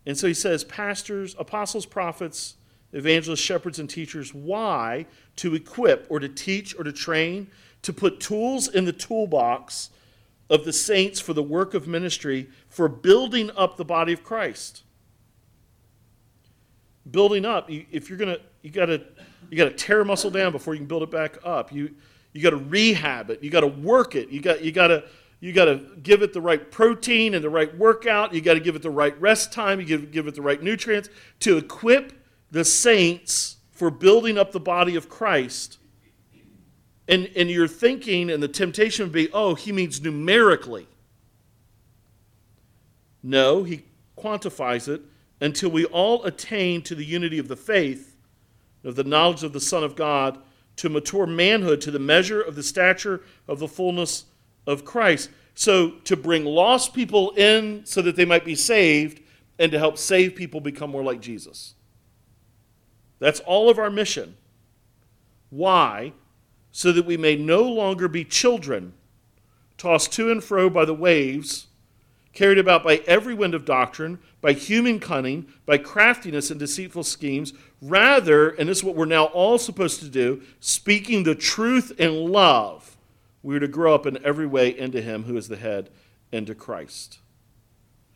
And 0.05 0.17
so 0.17 0.27
he 0.27 0.33
says, 0.33 0.63
pastors, 0.63 1.35
apostles, 1.37 1.85
prophets, 1.85 2.55
evangelists, 2.93 3.41
shepherds, 3.41 3.79
and 3.79 3.89
teachers. 3.89 4.33
Why? 4.33 5.05
To 5.35 5.55
equip 5.55 6.07
or 6.09 6.19
to 6.19 6.27
teach 6.27 6.75
or 6.77 6.83
to 6.83 6.91
train, 6.91 7.47
to 7.83 7.93
put 7.93 8.19
tools 8.19 8.67
in 8.67 8.85
the 8.85 8.93
toolbox 8.93 9.91
of 10.49 10.65
the 10.65 10.73
saints 10.73 11.19
for 11.19 11.33
the 11.33 11.43
work 11.43 11.73
of 11.73 11.87
ministry, 11.87 12.49
for 12.69 12.87
building 12.87 13.51
up 13.55 13.77
the 13.77 13.85
body 13.85 14.13
of 14.13 14.23
Christ 14.23 14.83
building 17.09 17.45
up, 17.45 17.69
if 17.69 18.09
you're 18.09 18.17
gonna, 18.17 18.37
you 18.61 18.69
gotta, 18.69 19.03
you 19.49 19.57
gotta 19.57 19.71
tear 19.71 20.03
muscle 20.03 20.31
down 20.31 20.51
before 20.51 20.73
you 20.73 20.79
can 20.79 20.87
build 20.87 21.03
it 21.03 21.11
back 21.11 21.37
up. 21.43 21.71
You, 21.71 21.93
you 22.31 22.41
gotta 22.41 22.57
rehab 22.57 23.29
it. 23.29 23.43
You 23.43 23.49
gotta 23.49 23.67
work 23.67 24.15
it. 24.15 24.29
You 24.29 24.41
got, 24.41 24.63
you 24.63 24.71
gotta, 24.71 25.03
you 25.39 25.53
gotta 25.53 25.81
give 26.01 26.21
it 26.21 26.33
the 26.33 26.41
right 26.41 26.71
protein 26.71 27.33
and 27.33 27.43
the 27.43 27.49
right 27.49 27.75
workout. 27.77 28.33
You 28.33 28.41
gotta 28.41 28.59
give 28.59 28.75
it 28.75 28.81
the 28.81 28.89
right 28.89 29.19
rest 29.19 29.51
time. 29.51 29.79
You 29.79 29.85
give, 29.85 30.11
give 30.11 30.27
it 30.27 30.35
the 30.35 30.41
right 30.41 30.61
nutrients 30.61 31.09
to 31.41 31.57
equip 31.57 32.13
the 32.51 32.63
saints 32.63 33.57
for 33.71 33.91
building 33.91 34.37
up 34.37 34.51
the 34.51 34.59
body 34.59 34.95
of 34.95 35.09
Christ. 35.09 35.79
And, 37.07 37.29
and 37.35 37.49
your 37.49 37.67
thinking 37.67 38.29
and 38.29 38.41
the 38.41 38.47
temptation 38.47 39.05
would 39.05 39.11
be, 39.11 39.29
oh, 39.33 39.55
he 39.55 39.73
means 39.73 40.01
numerically. 40.01 40.87
No, 43.21 43.63
he 43.63 43.83
quantifies 44.17 44.87
it 44.87 45.01
until 45.43 45.69
we 45.69 45.83
all 45.85 46.23
attain 46.23 46.81
to 46.81 46.95
the 46.95 47.03
unity 47.03 47.37
of 47.37 47.49
the 47.49 47.55
faith, 47.57 48.15
of 48.85 48.95
the 48.95 49.03
knowledge 49.03 49.43
of 49.43 49.51
the 49.51 49.59
Son 49.59 49.83
of 49.83 49.93
God, 49.93 50.37
to 50.77 50.87
mature 50.87 51.27
manhood, 51.27 51.81
to 51.81 51.91
the 51.91 51.99
measure 51.99 52.41
of 52.41 52.55
the 52.55 52.63
stature 52.63 53.21
of 53.45 53.59
the 53.59 53.67
fullness 53.67 54.23
of 54.65 54.85
Christ. 54.85 55.29
So, 55.53 55.91
to 56.05 56.15
bring 56.15 56.45
lost 56.45 56.93
people 56.93 57.31
in 57.31 57.85
so 57.85 58.01
that 58.03 58.15
they 58.15 58.23
might 58.23 58.45
be 58.45 58.55
saved, 58.55 59.19
and 59.59 59.69
to 59.73 59.77
help 59.77 59.97
save 59.97 60.33
people 60.33 60.61
become 60.61 60.89
more 60.89 61.03
like 61.03 61.19
Jesus. 61.19 61.75
That's 63.19 63.41
all 63.41 63.69
of 63.69 63.77
our 63.77 63.91
mission. 63.91 64.37
Why? 65.49 66.13
So 66.71 66.93
that 66.93 67.05
we 67.05 67.17
may 67.17 67.35
no 67.35 67.63
longer 67.63 68.07
be 68.07 68.23
children, 68.23 68.93
tossed 69.77 70.13
to 70.13 70.31
and 70.31 70.41
fro 70.41 70.69
by 70.69 70.85
the 70.85 70.93
waves 70.93 71.67
carried 72.33 72.57
about 72.57 72.83
by 72.83 72.97
every 73.07 73.33
wind 73.33 73.53
of 73.53 73.63
doctrine, 73.63 74.19
by 74.43 74.51
human 74.53 74.99
cunning, 74.99 75.47
by 75.65 75.79
craftiness 75.79 76.51
and 76.51 76.59
deceitful 76.59 77.03
schemes. 77.03 77.53
Rather, 77.81 78.49
and 78.49 78.69
this 78.69 78.79
is 78.79 78.83
what 78.83 78.95
we're 78.95 79.05
now 79.05 79.25
all 79.25 79.57
supposed 79.57 80.01
to 80.01 80.09
do, 80.09 80.43
speaking 80.59 81.23
the 81.23 81.33
truth 81.33 81.91
in 81.97 82.31
love, 82.31 82.97
we 83.41 83.55
are 83.55 83.59
to 83.61 83.67
grow 83.67 83.95
up 83.95 84.05
in 84.05 84.23
every 84.23 84.45
way 84.45 84.77
into 84.77 85.01
Him 85.01 85.23
who 85.23 85.37
is 85.37 85.47
the 85.47 85.55
head, 85.55 85.89
into 86.31 86.53
Christ. 86.53 87.19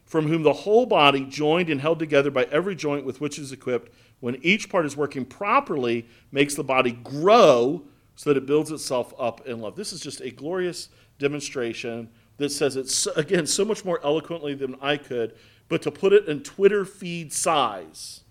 from 0.08 0.28
whom 0.28 0.42
the 0.42 0.54
whole 0.54 0.86
body, 0.86 1.26
joined 1.26 1.70
and 1.70 1.82
held 1.82 2.00
together 2.00 2.32
by 2.32 2.46
every 2.46 2.74
joint 2.74 3.06
with 3.06 3.20
which 3.20 3.38
it 3.38 3.42
is 3.42 3.52
equipped, 3.52 3.92
when 4.22 4.38
each 4.42 4.70
part 4.70 4.86
is 4.86 4.96
working 4.96 5.26
properly, 5.26 6.08
makes 6.32 6.56
the 6.56 6.64
body 6.64 6.94
grow 6.94 7.84
so 8.16 8.30
that 8.30 8.38
it 8.38 8.46
builds 8.46 8.72
itself 8.72 9.14
up 9.20 9.46
in 9.46 9.60
love. 9.60 9.76
This 9.76 9.92
is 9.92 10.00
just 10.00 10.22
a 10.22 10.32
glorious 10.32 10.88
demonstration 11.20 12.10
that 12.38 12.50
says 12.50 12.78
it, 12.78 13.18
again, 13.18 13.46
so 13.46 13.66
much 13.66 13.84
more 13.84 14.00
eloquently 14.02 14.54
than 14.54 14.76
I 14.82 14.96
could, 14.96 15.36
but 15.70 15.82
to 15.82 15.92
put 15.92 16.14
it 16.14 16.28
in 16.28 16.44
Twitter 16.44 16.86
feed 16.86 17.34
size. 17.34 18.22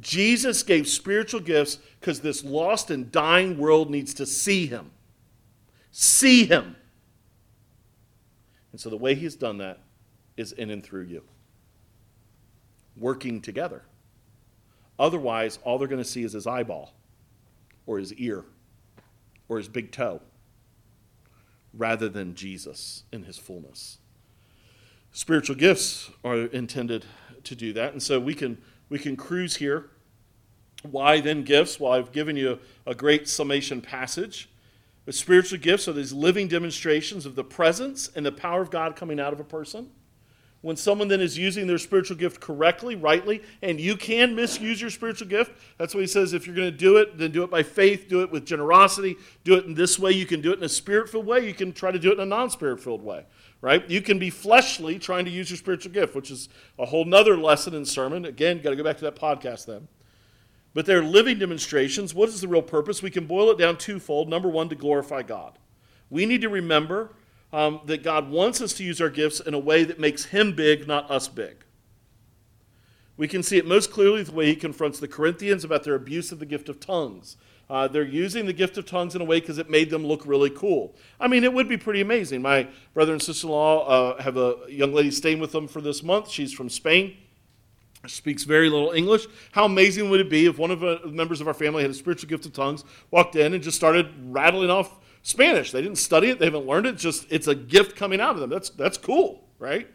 Jesus 0.00 0.62
gave 0.62 0.86
spiritual 0.86 1.40
gifts 1.40 1.78
because 2.00 2.20
this 2.20 2.44
lost 2.44 2.90
and 2.90 3.10
dying 3.10 3.56
world 3.56 3.90
needs 3.90 4.12
to 4.14 4.26
see 4.26 4.66
him. 4.66 4.90
See 5.90 6.44
him. 6.44 6.76
And 8.72 8.80
so 8.80 8.90
the 8.90 8.96
way 8.96 9.14
he's 9.14 9.36
done 9.36 9.58
that 9.58 9.80
is 10.36 10.52
in 10.52 10.70
and 10.70 10.84
through 10.84 11.04
you, 11.04 11.22
working 12.96 13.40
together. 13.40 13.82
Otherwise, 14.98 15.58
all 15.64 15.78
they're 15.78 15.88
going 15.88 16.02
to 16.02 16.08
see 16.08 16.24
is 16.24 16.32
his 16.32 16.46
eyeball 16.46 16.92
or 17.86 17.98
his 17.98 18.12
ear 18.14 18.44
or 19.48 19.56
his 19.56 19.68
big 19.68 19.92
toe 19.92 20.20
rather 21.72 22.08
than 22.08 22.34
Jesus 22.34 23.04
in 23.12 23.22
his 23.22 23.38
fullness. 23.38 23.98
Spiritual 25.16 25.56
gifts 25.56 26.10
are 26.24 26.36
intended 26.36 27.06
to 27.42 27.54
do 27.54 27.72
that. 27.72 27.92
And 27.92 28.02
so 28.02 28.20
we 28.20 28.34
can, 28.34 28.58
we 28.90 28.98
can 28.98 29.16
cruise 29.16 29.56
here. 29.56 29.88
Why 30.82 31.22
then 31.22 31.42
gifts? 31.42 31.80
Well, 31.80 31.92
I've 31.92 32.12
given 32.12 32.36
you 32.36 32.58
a 32.84 32.94
great 32.94 33.26
summation 33.26 33.80
passage. 33.80 34.50
The 35.06 35.14
spiritual 35.14 35.58
gifts 35.58 35.88
are 35.88 35.94
these 35.94 36.12
living 36.12 36.48
demonstrations 36.48 37.24
of 37.24 37.34
the 37.34 37.42
presence 37.42 38.10
and 38.14 38.26
the 38.26 38.30
power 38.30 38.60
of 38.60 38.70
God 38.70 38.94
coming 38.94 39.18
out 39.18 39.32
of 39.32 39.40
a 39.40 39.44
person 39.44 39.88
when 40.62 40.76
someone 40.76 41.08
then 41.08 41.20
is 41.20 41.38
using 41.38 41.66
their 41.66 41.78
spiritual 41.78 42.16
gift 42.16 42.40
correctly, 42.40 42.96
rightly, 42.96 43.42
and 43.62 43.80
you 43.80 43.96
can 43.96 44.34
misuse 44.34 44.80
your 44.80 44.90
spiritual 44.90 45.28
gift. 45.28 45.52
That's 45.78 45.94
what 45.94 46.00
he 46.00 46.06
says. 46.06 46.32
If 46.32 46.46
you're 46.46 46.56
going 46.56 46.70
to 46.70 46.76
do 46.76 46.96
it, 46.96 47.18
then 47.18 47.30
do 47.30 47.44
it 47.44 47.50
by 47.50 47.62
faith, 47.62 48.06
do 48.08 48.22
it 48.22 48.30
with 48.30 48.44
generosity, 48.44 49.16
do 49.44 49.54
it 49.54 49.64
in 49.64 49.74
this 49.74 49.98
way. 49.98 50.12
You 50.12 50.26
can 50.26 50.40
do 50.40 50.52
it 50.52 50.58
in 50.58 50.64
a 50.64 50.68
spirit 50.68 51.08
filled 51.08 51.26
way, 51.26 51.46
you 51.46 51.54
can 51.54 51.72
try 51.72 51.90
to 51.90 51.98
do 51.98 52.10
it 52.10 52.14
in 52.14 52.20
a 52.20 52.26
non 52.26 52.50
spirit 52.50 52.80
filled 52.80 53.02
way, 53.02 53.24
right? 53.60 53.88
You 53.88 54.00
can 54.00 54.18
be 54.18 54.30
fleshly 54.30 54.98
trying 54.98 55.24
to 55.26 55.30
use 55.30 55.50
your 55.50 55.56
spiritual 55.58 55.92
gift, 55.92 56.14
which 56.14 56.30
is 56.30 56.48
a 56.78 56.86
whole 56.86 57.04
nother 57.04 57.36
lesson 57.36 57.74
in 57.74 57.84
sermon. 57.84 58.24
Again, 58.24 58.60
got 58.60 58.70
to 58.70 58.76
go 58.76 58.84
back 58.84 58.96
to 58.98 59.04
that 59.04 59.16
podcast 59.16 59.66
then. 59.66 59.88
But 60.74 60.84
they're 60.84 61.02
living 61.02 61.38
demonstrations. 61.38 62.12
What 62.12 62.28
is 62.28 62.40
the 62.40 62.48
real 62.48 62.60
purpose? 62.60 63.02
We 63.02 63.10
can 63.10 63.26
boil 63.26 63.50
it 63.50 63.56
down 63.56 63.78
twofold. 63.78 64.28
Number 64.28 64.48
one, 64.48 64.68
to 64.68 64.74
glorify 64.74 65.22
God. 65.22 65.58
We 66.10 66.26
need 66.26 66.42
to 66.42 66.48
remember 66.48 67.12
um, 67.56 67.80
that 67.86 68.02
God 68.02 68.28
wants 68.30 68.60
us 68.60 68.74
to 68.74 68.84
use 68.84 69.00
our 69.00 69.08
gifts 69.08 69.40
in 69.40 69.54
a 69.54 69.58
way 69.58 69.82
that 69.82 69.98
makes 69.98 70.26
Him 70.26 70.54
big, 70.54 70.86
not 70.86 71.10
us 71.10 71.26
big. 71.26 71.64
We 73.16 73.26
can 73.26 73.42
see 73.42 73.56
it 73.56 73.66
most 73.66 73.90
clearly 73.90 74.22
the 74.22 74.32
way 74.32 74.44
He 74.44 74.54
confronts 74.54 75.00
the 75.00 75.08
Corinthians 75.08 75.64
about 75.64 75.82
their 75.82 75.94
abuse 75.94 76.30
of 76.32 76.38
the 76.38 76.44
gift 76.44 76.68
of 76.68 76.80
tongues. 76.80 77.38
Uh, 77.70 77.88
they're 77.88 78.04
using 78.04 78.44
the 78.44 78.52
gift 78.52 78.76
of 78.76 78.84
tongues 78.84 79.14
in 79.14 79.22
a 79.22 79.24
way 79.24 79.40
because 79.40 79.56
it 79.56 79.70
made 79.70 79.88
them 79.88 80.04
look 80.04 80.26
really 80.26 80.50
cool. 80.50 80.94
I 81.18 81.28
mean, 81.28 81.44
it 81.44 81.52
would 81.52 81.66
be 81.66 81.78
pretty 81.78 82.02
amazing. 82.02 82.42
My 82.42 82.68
brother 82.92 83.14
and 83.14 83.22
sister 83.22 83.46
in 83.46 83.52
law 83.54 83.86
uh, 83.86 84.22
have 84.22 84.36
a 84.36 84.56
young 84.68 84.92
lady 84.92 85.10
staying 85.10 85.40
with 85.40 85.52
them 85.52 85.66
for 85.66 85.80
this 85.80 86.02
month. 86.02 86.28
She's 86.28 86.52
from 86.52 86.68
Spain 86.68 87.16
speaks 88.06 88.44
very 88.44 88.70
little 88.70 88.92
English. 88.92 89.26
How 89.50 89.64
amazing 89.64 90.10
would 90.10 90.20
it 90.20 90.30
be 90.30 90.46
if 90.46 90.58
one 90.58 90.70
of 90.70 90.78
the 90.78 91.00
members 91.06 91.40
of 91.40 91.48
our 91.48 91.54
family 91.54 91.82
had 91.82 91.90
a 91.90 91.94
spiritual 91.94 92.28
gift 92.28 92.46
of 92.46 92.52
tongues, 92.52 92.84
walked 93.10 93.34
in 93.34 93.52
and 93.52 93.60
just 93.60 93.76
started 93.76 94.12
rattling 94.26 94.70
off 94.70 95.00
Spanish. 95.26 95.72
They 95.72 95.82
didn't 95.82 95.98
study 95.98 96.30
it, 96.30 96.38
they 96.38 96.44
haven't 96.44 96.66
learned 96.66 96.86
it, 96.86 96.94
It's 96.94 97.02
just 97.02 97.26
it's 97.30 97.48
a 97.48 97.54
gift 97.56 97.96
coming 97.96 98.20
out 98.20 98.36
of 98.36 98.40
them. 98.40 98.48
That's 98.48 98.70
that's 98.70 98.96
cool, 98.96 99.42
right? 99.58 99.88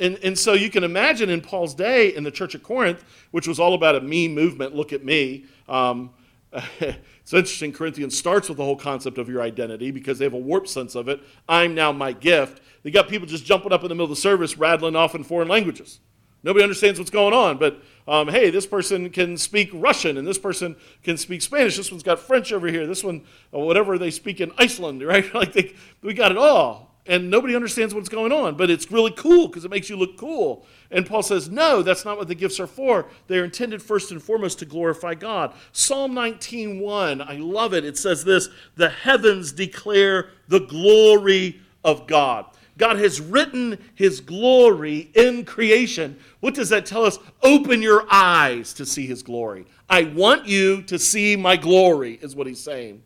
And, 0.00 0.18
and 0.24 0.36
so 0.36 0.54
you 0.54 0.70
can 0.70 0.82
imagine 0.82 1.30
in 1.30 1.40
Paul's 1.40 1.72
day 1.72 2.12
in 2.16 2.24
the 2.24 2.32
church 2.32 2.56
of 2.56 2.64
Corinth, 2.64 3.04
which 3.30 3.46
was 3.46 3.60
all 3.60 3.74
about 3.74 3.94
a 3.94 4.00
me 4.00 4.26
movement, 4.26 4.74
look 4.74 4.92
at 4.92 5.04
me. 5.04 5.44
Um, 5.68 6.10
it's 6.80 7.32
interesting, 7.32 7.72
Corinthians 7.72 8.18
starts 8.18 8.48
with 8.48 8.58
the 8.58 8.64
whole 8.64 8.74
concept 8.74 9.18
of 9.18 9.28
your 9.28 9.40
identity 9.40 9.92
because 9.92 10.18
they 10.18 10.24
have 10.24 10.34
a 10.34 10.38
warped 10.38 10.68
sense 10.68 10.96
of 10.96 11.06
it. 11.08 11.20
I'm 11.48 11.76
now 11.76 11.92
my 11.92 12.12
gift. 12.12 12.60
They 12.82 12.90
got 12.90 13.08
people 13.08 13.28
just 13.28 13.44
jumping 13.44 13.72
up 13.72 13.82
in 13.84 13.88
the 13.88 13.94
middle 13.94 14.06
of 14.06 14.10
the 14.10 14.16
service, 14.16 14.58
rattling 14.58 14.96
off 14.96 15.14
in 15.14 15.22
foreign 15.22 15.46
languages. 15.46 16.00
Nobody 16.42 16.64
understands 16.64 16.98
what's 16.98 17.10
going 17.10 17.34
on, 17.34 17.58
but 17.58 17.80
um, 18.08 18.28
hey, 18.28 18.50
this 18.50 18.66
person 18.66 19.10
can 19.10 19.36
speak 19.36 19.70
Russian 19.72 20.18
and 20.18 20.26
this 20.26 20.38
person 20.38 20.76
can 21.02 21.16
speak 21.16 21.42
Spanish. 21.42 21.76
This 21.76 21.90
one's 21.90 22.02
got 22.02 22.18
French 22.18 22.52
over 22.52 22.66
here. 22.66 22.86
This 22.86 23.04
one, 23.04 23.22
uh, 23.54 23.58
whatever 23.58 23.98
they 23.98 24.10
speak 24.10 24.40
in 24.40 24.52
Iceland, 24.58 25.02
right? 25.06 25.32
like 25.34 25.52
they, 25.52 25.74
we 26.02 26.14
got 26.14 26.30
it 26.30 26.38
all. 26.38 26.90
And 27.04 27.30
nobody 27.30 27.56
understands 27.56 27.94
what's 27.94 28.08
going 28.08 28.30
on, 28.30 28.56
but 28.56 28.70
it's 28.70 28.90
really 28.92 29.10
cool 29.10 29.48
because 29.48 29.64
it 29.64 29.72
makes 29.72 29.90
you 29.90 29.96
look 29.96 30.16
cool. 30.16 30.64
And 30.88 31.04
Paul 31.04 31.24
says, 31.24 31.48
no, 31.48 31.82
that's 31.82 32.04
not 32.04 32.16
what 32.16 32.28
the 32.28 32.34
gifts 32.36 32.60
are 32.60 32.66
for. 32.68 33.06
They're 33.26 33.44
intended 33.44 33.82
first 33.82 34.12
and 34.12 34.22
foremost 34.22 34.60
to 34.60 34.66
glorify 34.66 35.14
God. 35.14 35.52
Psalm 35.72 36.14
19:1, 36.14 37.20
I 37.28 37.36
love 37.38 37.74
it. 37.74 37.84
It 37.84 37.98
says 37.98 38.22
this: 38.22 38.50
"The 38.76 38.88
heavens 38.88 39.50
declare 39.50 40.30
the 40.46 40.60
glory 40.60 41.60
of 41.82 42.06
God." 42.06 42.46
God 42.78 42.98
has 42.98 43.20
written 43.20 43.78
his 43.94 44.20
glory 44.20 45.10
in 45.14 45.44
creation. 45.44 46.18
What 46.40 46.54
does 46.54 46.70
that 46.70 46.86
tell 46.86 47.04
us? 47.04 47.18
Open 47.42 47.82
your 47.82 48.06
eyes 48.10 48.72
to 48.74 48.86
see 48.86 49.06
his 49.06 49.22
glory. 49.22 49.66
I 49.90 50.04
want 50.04 50.46
you 50.46 50.82
to 50.82 50.98
see 50.98 51.36
my 51.36 51.56
glory, 51.56 52.18
is 52.22 52.34
what 52.34 52.46
he's 52.46 52.62
saying. 52.62 53.02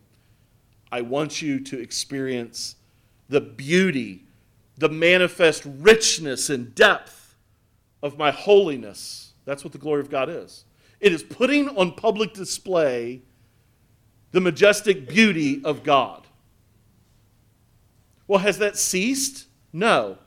I 0.91 1.01
want 1.01 1.41
you 1.41 1.59
to 1.59 1.79
experience 1.79 2.77
the 3.27 3.41
beauty, 3.41 4.23
the 4.77 4.89
manifest 4.89 5.63
richness 5.65 6.49
and 6.49 6.73
depth 6.73 7.35
of 8.01 8.17
my 8.17 8.31
holiness. 8.31 9.33
That's 9.43 9.65
what 9.65 9.73
the 9.73 9.79
glory 9.79 9.99
of 9.99 10.09
God 10.09 10.29
is. 10.29 10.63
It 11.01 11.11
is 11.11 11.23
putting 11.23 11.69
on 11.69 11.91
public 11.93 12.33
display 12.33 13.21
the 14.31 14.39
majestic 14.39 15.09
beauty 15.09 15.61
of 15.63 15.83
God. 15.83 16.25
Well, 18.27 18.39
has 18.39 18.59
that 18.59 18.77
ceased? 18.77 19.46
No. 19.77 20.17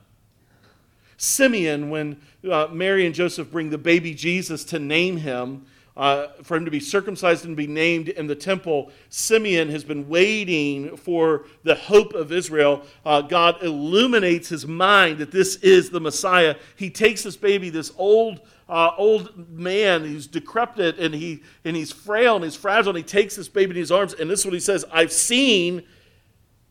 Simeon, 1.17 1.89
when 1.89 2.21
uh, 2.49 2.67
Mary 2.71 3.05
and 3.05 3.13
Joseph 3.13 3.51
bring 3.51 3.69
the 3.69 3.77
baby 3.77 4.13
Jesus 4.13 4.63
to 4.65 4.79
name 4.79 5.17
him, 5.17 5.65
uh, 5.97 6.27
for 6.41 6.55
him 6.55 6.63
to 6.63 6.71
be 6.71 6.79
circumcised 6.79 7.43
and 7.43 7.57
be 7.57 7.67
named 7.67 8.07
in 8.07 8.27
the 8.27 8.35
temple, 8.35 8.91
Simeon 9.09 9.67
has 9.67 9.83
been 9.83 10.07
waiting 10.07 10.95
for 10.95 11.43
the 11.63 11.75
hope 11.75 12.13
of 12.13 12.31
Israel. 12.31 12.83
Uh, 13.05 13.21
God 13.21 13.61
illuminates 13.61 14.47
his 14.47 14.65
mind 14.65 15.17
that 15.17 15.31
this 15.31 15.57
is 15.57 15.89
the 15.89 15.99
Messiah. 15.99 16.55
He 16.77 16.89
takes 16.89 17.23
this 17.23 17.35
baby, 17.35 17.69
this 17.69 17.91
old 17.97 18.39
uh, 18.69 18.91
old 18.97 19.49
man 19.49 20.05
who's 20.05 20.27
decrepit 20.27 20.97
and 20.97 21.13
he 21.13 21.43
and 21.65 21.75
he's 21.75 21.91
frail 21.91 22.37
and 22.37 22.45
he's 22.45 22.55
fragile, 22.55 22.91
and 22.91 22.97
he 22.97 23.03
takes 23.03 23.35
this 23.35 23.49
baby 23.49 23.71
in 23.71 23.75
his 23.75 23.91
arms, 23.91 24.13
and 24.13 24.29
this 24.29 24.39
is 24.39 24.45
what 24.45 24.53
he 24.53 24.61
says: 24.61 24.85
"I've 24.93 25.11
seen 25.11 25.83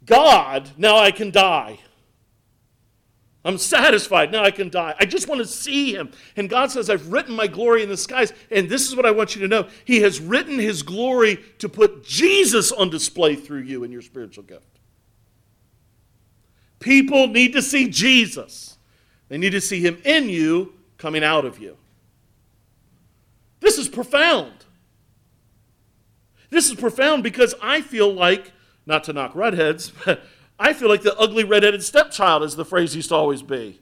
God. 0.07 0.71
Now 0.79 0.97
I 0.97 1.11
can 1.11 1.31
die." 1.31 1.79
I'm 3.45 3.57
satisfied. 3.57 4.33
Now 4.33 4.45
I 4.45 4.51
can 4.51 4.69
die. 4.69 4.95
I 4.99 5.07
just 5.07 5.27
want 5.27 5.41
to 5.41 5.47
see 5.47 5.95
him. 5.95 6.11
And 6.37 6.51
God 6.51 6.71
says, 6.71 6.91
I've 6.91 7.11
written 7.11 7.35
my 7.35 7.47
glory 7.47 7.83
in 7.83 7.89
the 7.89 7.97
skies. 7.97 8.33
And 8.51 8.69
this 8.69 8.87
is 8.87 8.95
what 8.95 9.07
I 9.07 9.11
want 9.11 9.35
you 9.35 9.41
to 9.41 9.49
know 9.49 9.69
He 9.85 10.01
has 10.01 10.21
written 10.21 10.59
his 10.59 10.83
glory 10.83 11.43
to 11.59 11.69
put 11.69 12.05
Jesus 12.05 12.71
on 12.71 12.91
display 12.91 13.37
through 13.37 13.63
you 13.63 13.83
in 13.83 13.93
your 13.93 14.03
spiritual 14.03 14.45
gift. 14.45 14.67
People 16.81 17.29
need 17.29 17.53
to 17.53 17.63
see 17.63 17.89
Jesus, 17.89 18.79
they 19.29 19.39
need 19.39 19.51
to 19.51 19.61
see 19.61 19.81
him 19.81 20.01
in 20.05 20.29
you, 20.29 20.75
coming 20.99 21.23
out 21.23 21.45
of 21.45 21.59
you. 21.59 21.77
This 23.61 23.79
is 23.79 23.89
profound. 23.89 24.53
This 26.49 26.69
is 26.69 26.75
profound 26.75 27.23
because 27.23 27.55
I 27.63 27.81
feel 27.81 28.13
like, 28.13 28.53
not 28.87 29.05
to 29.05 29.13
knock 29.13 29.35
redheads, 29.35 29.93
but 30.05 30.23
I 30.61 30.75
feel 30.75 30.91
like 30.91 31.01
the 31.01 31.19
ugly 31.19 31.43
redheaded 31.43 31.83
stepchild, 31.83 32.43
as 32.43 32.55
the 32.55 32.67
phrase 32.67 32.95
used 32.95 33.09
to 33.09 33.15
always 33.15 33.43
be. 33.43 33.81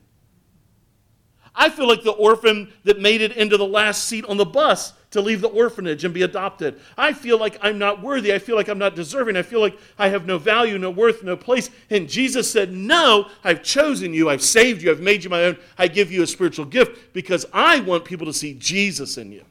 I 1.53 1.71
feel 1.71 1.89
like 1.89 2.05
the 2.05 2.13
orphan 2.13 2.73
that 2.85 3.01
made 3.01 3.21
it 3.21 3.37
into 3.37 3.57
the 3.57 3.67
last 3.67 4.05
seat 4.05 4.25
on 4.27 4.37
the 4.37 4.45
bus 4.45 4.93
to 5.11 5.21
leave 5.21 5.41
the 5.41 5.49
orphanage 5.49 6.05
and 6.05 6.15
be 6.15 6.23
adopted. 6.23 6.81
I 6.97 7.13
feel 7.13 7.37
like 7.37 7.59
I'm 7.61 7.79
not 7.79 8.01
worthy. 8.01 8.33
I 8.33 8.39
feel 8.39 8.55
like 8.55 8.69
I'm 8.69 8.79
not 8.79 8.95
deserving. 8.95 9.37
I 9.37 9.43
feel 9.43 9.59
like 9.59 9.77
I 9.99 10.09
have 10.09 10.25
no 10.25 10.39
value, 10.39 10.79
no 10.79 10.91
worth, 10.91 11.25
no 11.25 11.37
place. 11.37 11.69
And 11.91 12.09
Jesus 12.09 12.49
said, 12.49 12.71
No, 12.71 13.29
I've 13.43 13.65
chosen 13.65 14.15
you. 14.15 14.31
I've 14.31 14.43
saved 14.43 14.83
you. 14.83 14.93
I've 14.93 15.01
made 15.01 15.25
you 15.25 15.31
my 15.31 15.45
own. 15.45 15.59
I 15.77 15.89
give 15.89 16.13
you 16.13 16.23
a 16.23 16.29
spiritual 16.29 16.65
gift 16.65 17.13
because 17.13 17.45
I 17.53 17.81
want 17.81 18.05
people 18.05 18.27
to 18.27 18.33
see 18.33 18.55
Jesus 18.55 19.19
in 19.19 19.33
you. 19.33 19.45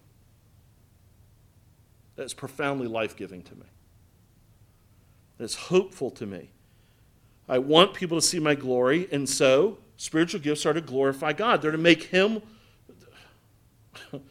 That's 2.16 2.34
profoundly 2.34 2.88
life 2.88 3.18
giving 3.18 3.44
to 3.44 3.56
me. 3.56 3.66
That's 5.38 5.56
hopeful 5.56 6.10
to 6.12 6.26
me. 6.26 6.52
I 7.50 7.60
want 7.60 7.94
people 7.94 8.20
to 8.20 8.26
see 8.26 8.40
my 8.40 8.56
glory, 8.56 9.08
and 9.12 9.28
so 9.28 9.78
spiritual 9.96 10.42
gifts 10.42 10.66
are 10.66 10.74
to 10.74 10.82
glorify 10.82 11.34
God. 11.34 11.62
They're 11.62 11.72
to 11.72 11.78
make 11.78 12.04
Him, 12.04 12.42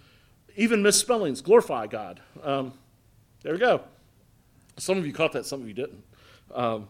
even 0.56 0.82
misspellings, 0.82 1.40
glorify 1.40 1.86
God. 1.86 2.20
Um, 2.42 2.72
there 3.42 3.52
we 3.52 3.58
go. 3.58 3.82
Some 4.78 4.98
of 4.98 5.06
you 5.06 5.12
caught 5.12 5.32
that, 5.32 5.46
some 5.46 5.62
of 5.62 5.68
you 5.68 5.74
didn't. 5.74 6.02
Um, 6.54 6.88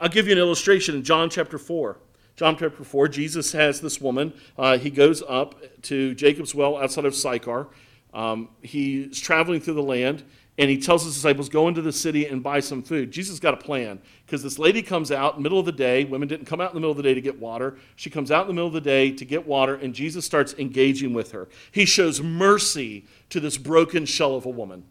I'll 0.00 0.08
give 0.08 0.26
you 0.26 0.32
an 0.32 0.38
illustration 0.38 0.94
in 0.94 1.02
John 1.02 1.28
chapter 1.28 1.58
4. 1.58 1.98
John 2.34 2.56
chapter 2.56 2.82
4, 2.82 3.08
Jesus 3.08 3.52
has 3.52 3.80
this 3.80 4.00
woman. 4.00 4.32
Uh, 4.56 4.78
he 4.78 4.90
goes 4.90 5.22
up 5.28 5.54
to 5.82 6.14
Jacob's 6.14 6.54
well 6.54 6.78
outside 6.78 7.04
of 7.04 7.14
Sychar. 7.14 7.68
Um, 8.14 8.48
he's 8.62 9.20
traveling 9.20 9.60
through 9.60 9.74
the 9.74 9.82
land, 9.82 10.24
and 10.58 10.68
he 10.68 10.78
tells 10.78 11.04
his 11.04 11.14
disciples, 11.14 11.48
Go 11.48 11.68
into 11.68 11.80
the 11.80 11.92
city 11.92 12.26
and 12.26 12.42
buy 12.42 12.60
some 12.60 12.82
food. 12.82 13.10
Jesus 13.10 13.40
got 13.40 13.54
a 13.54 13.56
plan 13.56 14.00
because 14.26 14.42
this 14.42 14.58
lady 14.58 14.82
comes 14.82 15.10
out 15.10 15.34
in 15.34 15.38
the 15.38 15.42
middle 15.42 15.58
of 15.58 15.64
the 15.64 15.72
day. 15.72 16.04
Women 16.04 16.28
didn't 16.28 16.46
come 16.46 16.60
out 16.60 16.70
in 16.70 16.74
the 16.74 16.80
middle 16.80 16.90
of 16.90 16.98
the 16.98 17.02
day 17.02 17.14
to 17.14 17.20
get 17.20 17.40
water. 17.40 17.78
She 17.96 18.10
comes 18.10 18.30
out 18.30 18.42
in 18.42 18.48
the 18.48 18.54
middle 18.54 18.68
of 18.68 18.74
the 18.74 18.80
day 18.80 19.12
to 19.12 19.24
get 19.24 19.46
water, 19.46 19.74
and 19.74 19.94
Jesus 19.94 20.26
starts 20.26 20.54
engaging 20.58 21.14
with 21.14 21.32
her. 21.32 21.48
He 21.70 21.86
shows 21.86 22.20
mercy 22.20 23.06
to 23.30 23.40
this 23.40 23.56
broken 23.56 24.04
shell 24.04 24.34
of 24.34 24.44
a 24.44 24.50
woman. 24.50 24.84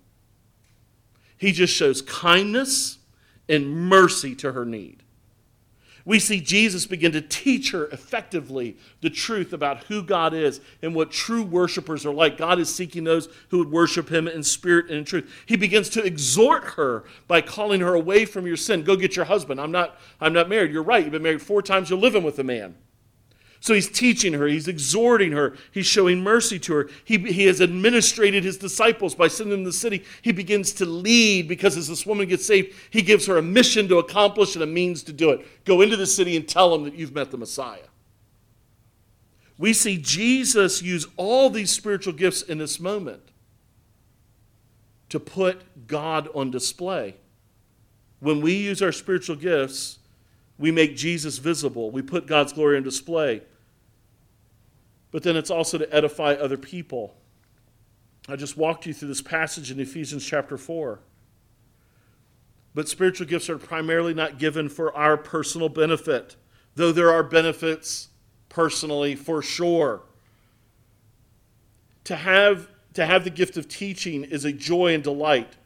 He 1.37 1.51
just 1.51 1.73
shows 1.73 2.01
kindness 2.01 2.97
and 3.47 3.69
mercy 3.69 4.35
to 4.35 4.53
her 4.53 4.65
need. 4.65 5.03
We 6.05 6.19
see 6.19 6.41
Jesus 6.41 6.85
begin 6.87 7.11
to 7.11 7.21
teach 7.21 7.71
her 7.71 7.87
effectively 7.87 8.77
the 9.01 9.09
truth 9.09 9.53
about 9.53 9.83
who 9.83 10.01
God 10.01 10.33
is 10.33 10.59
and 10.81 10.95
what 10.95 11.11
true 11.11 11.43
worshipers 11.43 12.05
are 12.05 12.13
like. 12.13 12.37
God 12.37 12.59
is 12.59 12.73
seeking 12.73 13.03
those 13.03 13.29
who 13.49 13.59
would 13.59 13.71
worship 13.71 14.09
him 14.09 14.27
in 14.27 14.43
spirit 14.43 14.87
and 14.87 14.97
in 14.97 15.05
truth. 15.05 15.31
He 15.45 15.55
begins 15.55 15.89
to 15.89 16.03
exhort 16.03 16.63
her 16.75 17.03
by 17.27 17.41
calling 17.41 17.81
her 17.81 17.93
away 17.93 18.25
from 18.25 18.47
your 18.47 18.57
sin. 18.57 18.83
Go 18.83 18.95
get 18.95 19.15
your 19.15 19.25
husband. 19.25 19.61
I'm 19.61 19.71
not, 19.71 19.99
I'm 20.19 20.33
not 20.33 20.49
married. 20.49 20.71
You're 20.71 20.83
right. 20.83 21.03
You've 21.03 21.11
been 21.11 21.23
married 21.23 21.41
four 21.41 21.61
times. 21.61 21.89
You're 21.89 21.99
living 21.99 22.23
with 22.23 22.39
a 22.39 22.43
man. 22.43 22.75
So 23.61 23.75
he's 23.75 23.91
teaching 23.91 24.33
her, 24.33 24.47
he's 24.47 24.67
exhorting 24.67 25.33
her, 25.33 25.55
he's 25.71 25.85
showing 25.85 26.23
mercy 26.23 26.57
to 26.57 26.73
her. 26.73 26.89
He, 27.05 27.19
he 27.19 27.45
has 27.45 27.59
administrated 27.59 28.43
his 28.43 28.57
disciples 28.57 29.13
by 29.13 29.27
sending 29.27 29.51
them 29.51 29.63
to 29.65 29.69
the 29.69 29.73
city. 29.73 30.03
He 30.23 30.31
begins 30.31 30.73
to 30.73 30.85
lead 30.85 31.47
because 31.47 31.77
as 31.77 31.87
this 31.87 32.03
woman 32.03 32.27
gets 32.27 32.43
saved, 32.43 32.73
he 32.89 33.03
gives 33.03 33.27
her 33.27 33.37
a 33.37 33.41
mission 33.41 33.87
to 33.89 33.99
accomplish 33.99 34.55
and 34.55 34.63
a 34.63 34.67
means 34.67 35.03
to 35.03 35.13
do 35.13 35.29
it. 35.29 35.63
Go 35.63 35.81
into 35.81 35.95
the 35.95 36.07
city 36.07 36.35
and 36.35 36.47
tell 36.47 36.71
them 36.71 36.85
that 36.85 36.95
you've 36.95 37.13
met 37.13 37.29
the 37.29 37.37
Messiah. 37.37 37.85
We 39.59 39.73
see 39.73 39.99
Jesus 39.99 40.81
use 40.81 41.05
all 41.15 41.51
these 41.51 41.69
spiritual 41.69 42.13
gifts 42.13 42.41
in 42.41 42.57
this 42.57 42.79
moment 42.79 43.21
to 45.09 45.19
put 45.19 45.85
God 45.85 46.29
on 46.33 46.49
display. 46.49 47.15
When 48.21 48.41
we 48.41 48.55
use 48.55 48.81
our 48.81 48.91
spiritual 48.91 49.35
gifts, 49.35 49.99
we 50.57 50.71
make 50.71 50.95
Jesus 50.95 51.37
visible. 51.37 51.91
We 51.91 52.01
put 52.01 52.25
God's 52.25 52.53
glory 52.53 52.77
on 52.77 52.81
display 52.81 53.43
but 55.11 55.23
then 55.23 55.35
it's 55.35 55.51
also 55.51 55.77
to 55.77 55.93
edify 55.93 56.33
other 56.33 56.57
people. 56.57 57.15
I 58.27 58.35
just 58.35 58.57
walked 58.57 58.85
you 58.85 58.93
through 58.93 59.09
this 59.09 59.21
passage 59.21 59.71
in 59.71 59.79
Ephesians 59.79 60.25
chapter 60.25 60.57
4. 60.57 60.99
But 62.73 62.87
spiritual 62.87 63.27
gifts 63.27 63.49
are 63.49 63.57
primarily 63.57 64.13
not 64.13 64.39
given 64.39 64.69
for 64.69 64.95
our 64.95 65.17
personal 65.17 65.67
benefit, 65.67 66.37
though 66.75 66.93
there 66.93 67.11
are 67.11 67.23
benefits 67.23 68.09
personally 68.47 69.15
for 69.15 69.41
sure. 69.41 70.03
To 72.05 72.15
have, 72.15 72.69
to 72.93 73.05
have 73.05 73.25
the 73.25 73.29
gift 73.29 73.57
of 73.57 73.67
teaching 73.67 74.23
is 74.23 74.45
a 74.45 74.53
joy 74.53 74.93
and 74.93 75.03
delight 75.03 75.57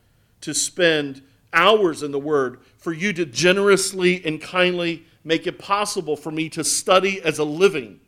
to 0.42 0.54
spend 0.54 1.22
hours 1.54 2.04
in 2.04 2.12
the 2.12 2.20
Word, 2.20 2.60
for 2.78 2.92
you 2.92 3.14
to 3.14 3.26
generously 3.26 4.24
and 4.26 4.42
kindly 4.42 5.06
make 5.24 5.48
it 5.48 5.58
possible 5.58 6.16
for 6.16 6.32
me 6.32 6.50
to 6.50 6.64
study 6.64 7.22
as 7.22 7.40
a 7.40 7.44
living 7.44 8.00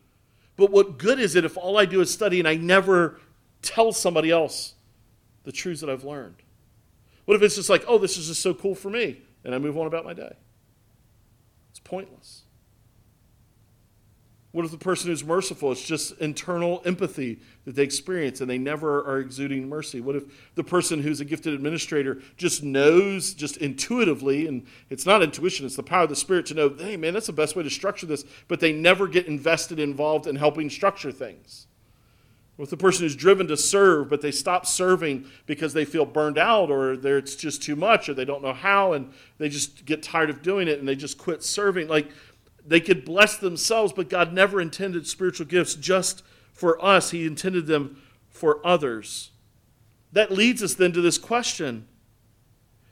but 0.58 0.72
what 0.72 0.98
good 0.98 1.20
is 1.20 1.36
it 1.36 1.46
if 1.46 1.56
all 1.56 1.78
I 1.78 1.86
do 1.86 2.02
is 2.02 2.12
study 2.12 2.40
and 2.40 2.48
I 2.48 2.56
never 2.56 3.20
tell 3.62 3.94
somebody 3.94 4.32
else 4.32 4.74
the 5.44 5.52
truths 5.52 5.82
that 5.82 5.90
I've 5.90 6.04
learned? 6.04 6.42
What 7.26 7.36
if 7.36 7.44
it's 7.44 7.56
just 7.56 7.70
like, 7.70 7.84
oh, 7.88 7.98
this 7.98 8.18
is 8.18 8.28
just 8.28 8.42
so 8.42 8.54
cool 8.54 8.76
for 8.76 8.90
me, 8.90 9.22
and 9.44 9.54
I 9.54 9.60
move 9.60 9.78
on 9.78 9.88
about 9.88 10.04
my 10.04 10.14
day? 10.14 10.36
It's 11.70 11.80
pointless. 11.80 12.44
What 14.58 14.66
if 14.66 14.72
the 14.72 14.78
person 14.80 15.12
who's 15.12 15.24
merciful, 15.24 15.72
it's 15.72 15.86
just 15.86 16.18
internal 16.18 16.82
empathy 16.84 17.40
that 17.66 17.76
they 17.76 17.84
experience 17.84 18.42
and 18.42 18.50
they 18.50 18.58
never 18.58 19.08
are 19.08 19.20
exuding 19.20 19.70
mercy? 19.70 20.02
What 20.02 20.16
if 20.16 20.56
the 20.56 20.64
person 20.64 21.04
who's 21.04 21.20
a 21.20 21.26
gifted 21.26 21.54
administrator 21.54 22.24
just 22.38 22.64
knows, 22.64 23.36
just 23.36 23.58
intuitively, 23.58 24.48
and 24.48 24.66
it's 24.90 25.06
not 25.06 25.22
intuition, 25.22 25.68
it's 25.68 25.76
the 25.76 25.84
power 25.84 26.06
of 26.06 26.10
the 26.10 26.16
Spirit 26.16 26.48
to 26.48 26.56
know, 26.56 26.70
hey, 26.76 26.98
man, 26.98 27.14
that's 27.14 27.28
the 27.28 27.34
best 27.34 27.56
way 27.56 27.62
to 27.62 27.70
structure 27.70 28.08
this, 28.08 28.26
but 28.48 28.60
they 28.60 28.74
never 28.74 29.08
get 29.08 29.28
invested, 29.28 29.80
involved 29.80 30.26
in 30.26 30.38
helping 30.38 30.72
structure 30.72 31.12
things? 31.12 31.68
With 32.58 32.72
the 32.72 32.78
person 32.78 33.04
who's 33.04 33.16
driven 33.16 33.46
to 33.50 33.58
serve, 33.58 34.10
but 34.10 34.22
they 34.22 34.32
stop 34.32 34.66
serving 34.66 35.28
because 35.46 35.74
they 35.74 35.86
feel 35.86 36.06
burned 36.06 36.40
out 36.40 36.72
or 36.72 36.94
it's 36.94 37.36
just 37.36 37.62
too 37.62 37.76
much 37.76 38.10
or 38.10 38.16
they 38.16 38.26
don't 38.26 38.42
know 38.42 38.54
how 38.54 38.94
and 38.94 39.14
they 39.38 39.50
just 39.50 39.86
get 39.86 40.02
tired 40.02 40.32
of 40.32 40.42
doing 40.42 40.68
it 40.68 40.80
and 40.80 40.88
they 40.88 40.96
just 40.96 41.20
quit 41.20 41.44
serving. 41.44 41.88
Like, 41.88 42.10
they 42.68 42.82
could 42.82 43.06
bless 43.06 43.38
themselves, 43.38 43.94
but 43.94 44.10
God 44.10 44.34
never 44.34 44.60
intended 44.60 45.08
spiritual 45.08 45.46
gifts 45.46 45.74
just 45.76 46.22
for 46.52 46.84
us, 46.84 47.12
He 47.12 47.26
intended 47.26 47.66
them 47.68 48.02
for 48.30 48.66
others. 48.66 49.32
That 50.12 50.32
leads 50.32 50.62
us 50.62 50.74
then 50.74 50.92
to 50.94 51.02
this 51.02 51.18
question 51.18 51.88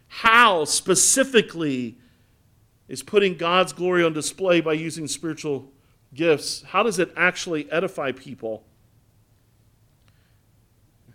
How 0.07 0.65
specifically 0.65 1.97
is 2.87 3.03
putting 3.03 3.35
God's 3.35 3.73
glory 3.73 4.03
on 4.03 4.13
display 4.13 4.61
by 4.61 4.73
using 4.73 5.07
spiritual 5.07 5.71
gifts? 6.13 6.63
How 6.63 6.83
does 6.83 6.99
it 6.99 7.11
actually 7.17 7.69
edify 7.71 8.11
people? 8.11 8.63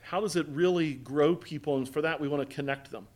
How 0.02 0.20
does 0.20 0.34
it 0.34 0.46
really 0.48 0.94
grow 0.94 1.36
people? 1.36 1.76
And 1.76 1.88
for 1.88 2.02
that, 2.02 2.20
we 2.20 2.26
want 2.26 2.48
to 2.48 2.54
connect 2.54 2.90
them 2.90 3.06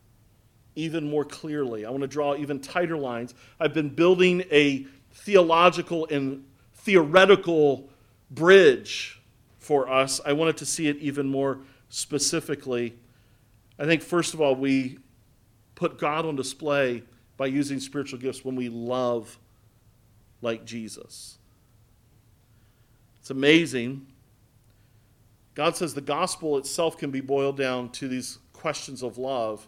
even 0.76 1.08
more 1.08 1.24
clearly. 1.24 1.84
I 1.84 1.90
want 1.90 2.02
to 2.02 2.08
draw 2.08 2.36
even 2.36 2.60
tighter 2.60 2.96
lines. 2.96 3.34
I've 3.60 3.74
been 3.74 3.90
building 3.90 4.42
a 4.50 4.86
theological 5.14 6.06
and 6.10 6.44
theoretical 6.74 7.88
bridge 8.30 9.20
for 9.58 9.88
us. 9.88 10.20
I 10.24 10.32
wanted 10.32 10.58
to 10.58 10.66
see 10.66 10.88
it 10.88 10.98
even 10.98 11.26
more 11.26 11.60
specifically. 11.88 12.94
I 13.78 13.86
think, 13.86 14.02
first 14.02 14.34
of 14.34 14.40
all, 14.40 14.54
we 14.54 14.98
put 15.74 15.98
God 15.98 16.26
on 16.26 16.36
display 16.36 17.02
by 17.36 17.46
using 17.46 17.80
spiritual 17.80 18.18
gifts 18.18 18.44
when 18.44 18.56
we 18.56 18.68
love 18.68 19.38
like 20.42 20.64
Jesus. 20.64 21.38
It's 23.20 23.30
amazing. 23.30 24.06
God 25.54 25.76
says 25.76 25.94
the 25.94 26.00
gospel 26.00 26.58
itself 26.58 26.98
can 26.98 27.10
be 27.10 27.20
boiled 27.20 27.56
down 27.56 27.90
to 27.92 28.08
these 28.08 28.38
questions 28.52 29.02
of 29.02 29.18
love. 29.18 29.66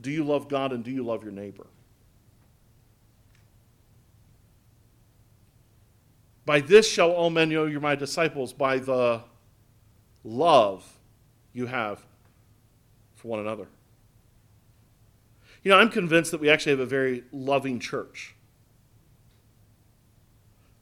Do 0.00 0.10
you 0.10 0.24
love 0.24 0.48
God 0.48 0.72
and 0.72 0.84
do 0.84 0.90
you 0.90 1.04
love 1.04 1.22
your 1.22 1.32
neighbor? 1.32 1.66
By 6.46 6.60
this 6.60 6.88
shall 6.88 7.10
all 7.10 7.28
men 7.28 7.48
know 7.48 7.66
you're 7.66 7.80
my 7.80 7.96
disciples, 7.96 8.52
by 8.52 8.78
the 8.78 9.22
love 10.24 10.84
you 11.52 11.66
have 11.66 12.06
for 13.16 13.28
one 13.28 13.40
another. 13.40 13.66
You 15.64 15.72
know, 15.72 15.78
I'm 15.78 15.90
convinced 15.90 16.30
that 16.30 16.40
we 16.40 16.48
actually 16.48 16.70
have 16.70 16.80
a 16.80 16.86
very 16.86 17.24
loving 17.32 17.80
church. 17.80 18.36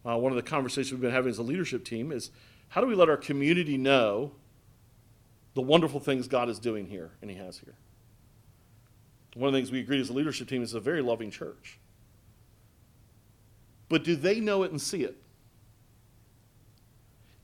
Uh, 0.07 0.19
one 0.19 0.31
of 0.31 0.37
the 0.37 0.43
conversations 0.43 0.93
we've 0.93 1.01
been 1.01 1.11
having 1.11 1.31
as 1.31 1.39
a 1.39 1.43
leadership 1.43 1.83
team 1.83 2.13
is 2.13 2.31
how 2.69 2.83
do 2.83 2.87
we 2.87 2.95
let 2.95 3.09
our 3.09 3.17
community 3.17 3.79
know 3.79 4.33
the 5.55 5.63
wonderful 5.63 6.01
things 6.01 6.29
God 6.29 6.51
is 6.51 6.59
doing 6.59 6.87
here 6.87 7.13
and 7.23 7.31
He 7.31 7.39
has 7.39 7.59
here? 7.59 7.75
One 9.35 9.49
of 9.49 9.55
the 9.55 9.59
things 9.59 9.73
we 9.73 9.81
agreed 9.81 10.01
as 10.01 10.11
a 10.11 10.13
leadership 10.13 10.47
team 10.47 10.63
is 10.63 10.75
a 10.75 10.81
very 10.81 11.01
loving 11.01 11.31
church. 11.31 11.79
But 13.89 14.05
do 14.05 14.15
they 14.15 14.41
know 14.41 14.63
it 14.63 14.71
and 14.71 14.81
see 14.81 15.03
it? 15.03 15.17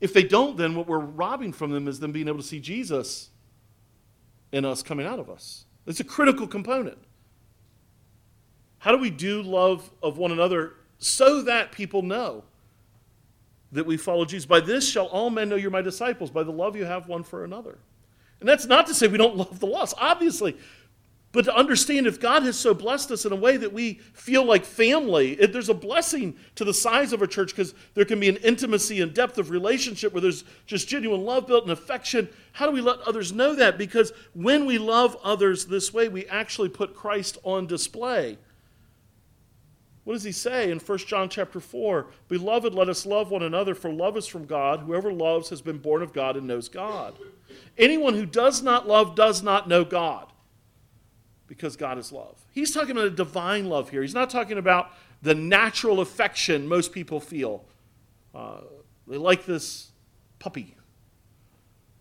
If 0.01 0.13
they 0.13 0.23
don't, 0.23 0.57
then 0.57 0.75
what 0.75 0.87
we're 0.87 0.99
robbing 0.99 1.53
from 1.53 1.71
them 1.71 1.87
is 1.87 1.99
them 1.99 2.11
being 2.11 2.27
able 2.27 2.39
to 2.39 2.43
see 2.43 2.59
Jesus 2.59 3.29
in 4.51 4.65
us 4.65 4.81
coming 4.83 5.05
out 5.05 5.19
of 5.19 5.29
us. 5.29 5.65
It's 5.85 5.99
a 5.99 6.03
critical 6.03 6.47
component. 6.47 6.97
How 8.79 8.91
do 8.91 8.97
we 8.97 9.11
do 9.11 9.43
love 9.43 9.89
of 10.01 10.17
one 10.17 10.31
another 10.31 10.73
so 10.97 11.43
that 11.43 11.71
people 11.71 12.01
know 12.01 12.43
that 13.71 13.85
we 13.85 13.95
follow 13.95 14.25
Jesus? 14.25 14.47
By 14.47 14.59
this 14.59 14.89
shall 14.89 15.05
all 15.05 15.29
men 15.29 15.49
know 15.49 15.55
you're 15.55 15.69
my 15.69 15.83
disciples, 15.83 16.31
by 16.31 16.43
the 16.43 16.51
love 16.51 16.75
you 16.75 16.85
have 16.85 17.07
one 17.07 17.23
for 17.23 17.43
another. 17.43 17.77
And 18.39 18.49
that's 18.49 18.65
not 18.65 18.87
to 18.87 18.95
say 18.95 19.07
we 19.07 19.19
don't 19.19 19.37
love 19.37 19.59
the 19.59 19.67
lost. 19.67 19.93
Obviously, 19.99 20.57
but 21.33 21.45
to 21.45 21.55
understand 21.55 22.07
if 22.07 22.19
God 22.19 22.43
has 22.43 22.59
so 22.59 22.73
blessed 22.73 23.09
us 23.11 23.25
in 23.25 23.31
a 23.31 23.37
way 23.37 23.55
that 23.55 23.71
we 23.71 23.95
feel 24.13 24.43
like 24.43 24.65
family, 24.65 25.35
there's 25.35 25.69
a 25.69 25.73
blessing 25.73 26.35
to 26.55 26.65
the 26.65 26.73
size 26.73 27.13
of 27.13 27.21
a 27.21 27.27
church 27.27 27.55
because 27.55 27.73
there 27.93 28.03
can 28.03 28.19
be 28.19 28.27
an 28.27 28.35
intimacy 28.37 28.99
and 28.99 29.13
depth 29.13 29.37
of 29.37 29.49
relationship 29.49 30.11
where 30.11 30.21
there's 30.21 30.43
just 30.65 30.89
genuine 30.89 31.23
love 31.23 31.47
built 31.47 31.63
and 31.63 31.71
affection. 31.71 32.27
How 32.51 32.65
do 32.65 32.73
we 32.73 32.81
let 32.81 32.99
others 33.01 33.31
know 33.31 33.55
that? 33.55 33.77
Because 33.77 34.11
when 34.33 34.65
we 34.65 34.77
love 34.77 35.15
others 35.23 35.65
this 35.65 35.93
way, 35.93 36.09
we 36.09 36.25
actually 36.25 36.69
put 36.69 36.95
Christ 36.95 37.37
on 37.43 37.65
display. 37.65 38.37
What 40.03 40.13
does 40.13 40.23
he 40.23 40.33
say 40.33 40.69
in 40.69 40.79
1 40.79 40.97
John 40.99 41.29
chapter 41.29 41.61
4? 41.61 42.07
Beloved, 42.27 42.73
let 42.73 42.89
us 42.89 43.05
love 43.05 43.31
one 43.31 43.43
another, 43.43 43.73
for 43.73 43.93
love 43.93 44.17
is 44.17 44.27
from 44.27 44.45
God. 44.45 44.81
Whoever 44.81 45.13
loves 45.13 45.47
has 45.49 45.61
been 45.61 45.77
born 45.77 46.01
of 46.01 46.11
God 46.11 46.35
and 46.35 46.47
knows 46.47 46.67
God. 46.67 47.13
Anyone 47.77 48.15
who 48.15 48.25
does 48.25 48.61
not 48.61 48.85
love 48.85 49.15
does 49.15 49.41
not 49.41 49.69
know 49.69 49.85
God 49.85 50.27
because 51.51 51.75
God 51.75 51.97
is 51.97 52.13
love. 52.13 52.41
He's 52.53 52.73
talking 52.73 52.91
about 52.91 53.07
a 53.07 53.09
divine 53.09 53.67
love 53.67 53.89
here. 53.89 54.01
He's 54.01 54.13
not 54.13 54.29
talking 54.29 54.57
about 54.57 54.93
the 55.21 55.35
natural 55.35 55.99
affection 55.99 56.65
most 56.65 56.93
people 56.93 57.19
feel. 57.19 57.65
Uh, 58.33 58.61
they 59.05 59.17
like 59.17 59.45
this 59.45 59.91
puppy, 60.39 60.77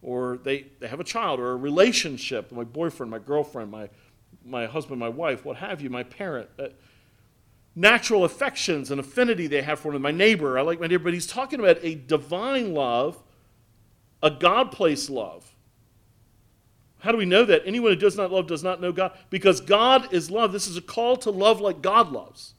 or 0.03 0.38
they, 0.44 0.66
they 0.78 0.86
have 0.86 1.01
a 1.01 1.05
child, 1.05 1.40
or 1.40 1.51
a 1.51 1.57
relationship 1.57 2.53
my 2.53 2.62
boyfriend, 2.62 3.11
my 3.11 3.18
girlfriend, 3.18 3.72
my, 3.72 3.88
my 4.44 4.66
husband, 4.66 5.01
my 5.01 5.09
wife, 5.09 5.44
what 5.44 5.57
have 5.57 5.80
you, 5.80 5.90
my 5.90 6.05
parent. 6.05 6.48
Uh, 6.57 6.68
natural 7.74 8.22
affections 8.22 8.92
and 8.92 9.01
affinity 9.01 9.48
they 9.48 9.62
have 9.62 9.80
for 9.80 9.92
them. 9.92 10.03
My 10.03 10.12
neighbor, 10.12 10.61
I 10.61 10.62
like 10.62 10.78
my 10.78 10.86
neighbor, 10.86 11.03
but 11.03 11.12
he's 11.12 11.26
talking 11.26 11.59
about 11.59 11.78
a 11.82 11.96
divine 11.96 12.72
love, 12.72 13.20
a 14.22 14.30
God 14.30 14.70
placed 14.70 15.11
love. 15.11 15.53
How 17.01 17.12
do 17.12 17.18
we 17.18 17.24
know 17.24 17.44
that? 17.44 17.62
Anyone 17.66 17.92
who 17.92 17.98
does 17.98 18.16
not 18.16 18.30
love 18.30 18.46
does 18.46 18.62
not 18.62 18.80
know 18.80 18.92
God. 18.92 19.12
Because 19.30 19.61
God 19.61 20.12
is 20.12 20.30
love. 20.30 20.53
This 20.53 20.66
is 20.66 20.76
a 20.76 20.82
call 20.82 21.16
to 21.18 21.30
love 21.30 21.61
like 21.61 21.82
God 21.82 22.12
loves. 22.12 22.55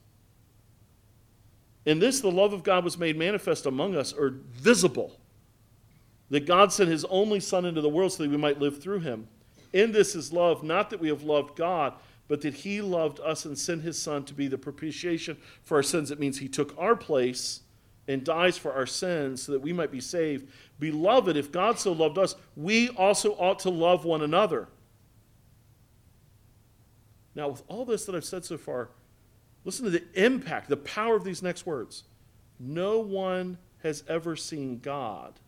In 1.86 2.00
this, 2.00 2.22
the 2.22 2.32
love 2.32 2.54
of 2.54 2.64
God 2.64 2.84
was 2.84 2.98
made 2.98 3.18
manifest 3.18 3.66
among 3.66 3.96
us, 3.96 4.14
or 4.14 4.36
visible. 4.52 5.20
That 6.30 6.46
God 6.46 6.72
sent 6.72 6.90
his 6.90 7.06
only 7.06 7.40
Son 7.40 7.66
into 7.66 7.82
the 7.82 7.90
world 7.90 8.14
so 8.14 8.24
that 8.24 8.30
we 8.30 8.38
might 8.38 8.60
live 8.60 8.82
through 8.82 9.00
him. 9.00 9.28
In 9.74 9.92
this 9.92 10.16
is 10.16 10.32
love, 10.32 10.64
not 10.64 10.90
that 10.90 11.00
we 11.00 11.10
have 11.10 11.24
loved 11.24 11.56
God, 11.56 11.94
but 12.28 12.42
that 12.42 12.54
he 12.54 12.82
loved 12.82 13.20
us 13.20 13.46
and 13.46 13.58
sent 13.58 13.82
his 13.82 14.02
Son 14.02 14.24
to 14.26 14.34
be 14.34 14.48
the 14.48 14.58
propitiation 14.58 15.38
for 15.64 15.78
our 15.78 15.84
sins. 15.84 16.12
It 16.12 16.20
means 16.20 16.40
he 16.40 16.48
took 16.48 16.76
our 16.78 16.96
place 16.96 17.62
and 18.08 18.24
dies 18.24 18.58
for 18.58 18.74
our 18.74 18.86
sins 18.86 19.44
so 19.44 19.52
that 19.52 19.62
we 19.62 19.74
might 19.74 19.92
be 19.92 20.02
saved. 20.02 20.50
Beloved, 20.82 21.38
if 21.38 21.52
God 21.52 21.78
so 21.78 21.92
loved 21.92 22.18
us, 22.18 22.36
we 22.56 22.90
also 22.90 23.34
ought 23.34 23.60
to 23.60 23.70
love 23.70 24.04
one 24.04 24.24
another. 24.24 24.68
Now, 27.36 27.50
with 27.50 27.62
all 27.68 27.86
this 27.86 28.06
that 28.06 28.16
I've 28.16 28.26
said 28.26 28.44
so 28.44 28.58
far, 28.58 28.90
listen 29.64 29.86
to 29.86 29.92
the 29.92 30.04
impact, 30.16 30.70
the 30.70 30.78
power 30.78 31.16
of 31.16 31.24
these 31.24 31.44
next 31.44 31.68
words. 31.68 32.06
No 32.60 32.98
one 32.98 33.60
has 33.84 34.04
ever 34.08 34.36
seen 34.36 34.80
God. 34.80 35.40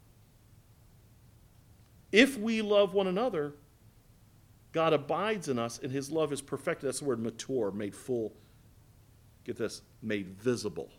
If 2.12 2.38
we 2.38 2.62
love 2.62 2.94
one 2.94 3.08
another, 3.08 3.56
God 4.72 4.94
abides 4.94 5.50
in 5.50 5.58
us 5.58 5.80
and 5.82 5.92
his 5.92 6.12
love 6.12 6.32
is 6.32 6.44
perfected. 6.44 6.88
That's 6.88 7.00
the 7.00 7.06
word 7.06 7.20
mature, 7.20 7.72
made 7.72 7.96
full. 7.96 8.34
Get 9.46 9.58
this, 9.58 9.82
made 10.04 10.28
visible. 10.28 10.92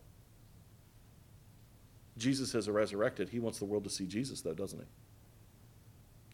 Jesus 2.17 2.53
has 2.53 2.69
resurrected. 2.69 3.29
He 3.29 3.39
wants 3.39 3.59
the 3.59 3.65
world 3.65 3.83
to 3.83 3.89
see 3.89 4.05
Jesus, 4.05 4.41
though, 4.41 4.53
doesn't 4.53 4.79
he? 4.79 4.85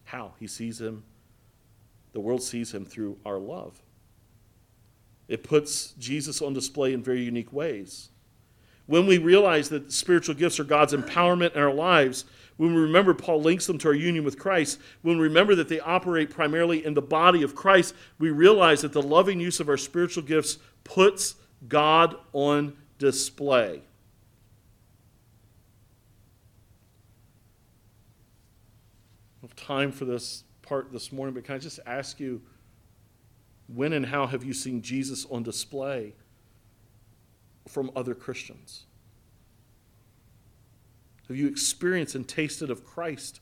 How? 0.04 0.34
He 0.38 0.46
sees 0.46 0.80
him, 0.80 1.04
the 2.12 2.20
world 2.20 2.42
sees 2.42 2.72
him 2.72 2.84
through 2.84 3.18
our 3.24 3.38
love. 3.38 3.80
It 5.28 5.42
puts 5.42 5.92
Jesus 5.92 6.42
on 6.42 6.52
display 6.52 6.92
in 6.92 7.02
very 7.02 7.22
unique 7.22 7.52
ways. 7.52 8.10
When 8.86 9.06
we 9.06 9.18
realize 9.18 9.68
that 9.70 9.92
spiritual 9.92 10.34
gifts 10.34 10.60
are 10.60 10.64
God's 10.64 10.92
empowerment 10.92 11.54
in 11.54 11.62
our 11.62 11.72
lives, 11.72 12.24
when 12.56 12.74
we 12.74 12.82
remember 12.82 13.14
Paul 13.14 13.40
links 13.40 13.66
them 13.66 13.78
to 13.78 13.88
our 13.88 13.94
union 13.94 14.24
with 14.24 14.38
Christ, 14.38 14.78
when 15.00 15.16
we 15.16 15.24
remember 15.24 15.54
that 15.54 15.68
they 15.68 15.80
operate 15.80 16.30
primarily 16.30 16.84
in 16.84 16.92
the 16.92 17.00
body 17.00 17.42
of 17.42 17.54
Christ, 17.54 17.94
we 18.18 18.30
realize 18.30 18.82
that 18.82 18.92
the 18.92 19.00
loving 19.00 19.40
use 19.40 19.60
of 19.60 19.68
our 19.68 19.76
spiritual 19.76 20.22
gifts 20.22 20.58
puts 20.84 21.36
God 21.68 22.16
on 22.32 22.76
display. 22.98 23.82
Time 29.62 29.92
for 29.92 30.04
this 30.04 30.44
part 30.62 30.92
this 30.92 31.12
morning, 31.12 31.34
but 31.34 31.44
can 31.44 31.54
I 31.54 31.58
just 31.58 31.80
ask 31.86 32.18
you 32.20 32.42
when 33.68 33.92
and 33.92 34.06
how 34.06 34.26
have 34.26 34.44
you 34.44 34.52
seen 34.52 34.82
Jesus 34.82 35.26
on 35.30 35.42
display 35.42 36.14
from 37.68 37.90
other 37.94 38.14
Christians? 38.14 38.84
Have 41.28 41.36
you 41.36 41.46
experienced 41.46 42.14
and 42.14 42.26
tasted 42.26 42.70
of 42.70 42.84
Christ 42.84 43.40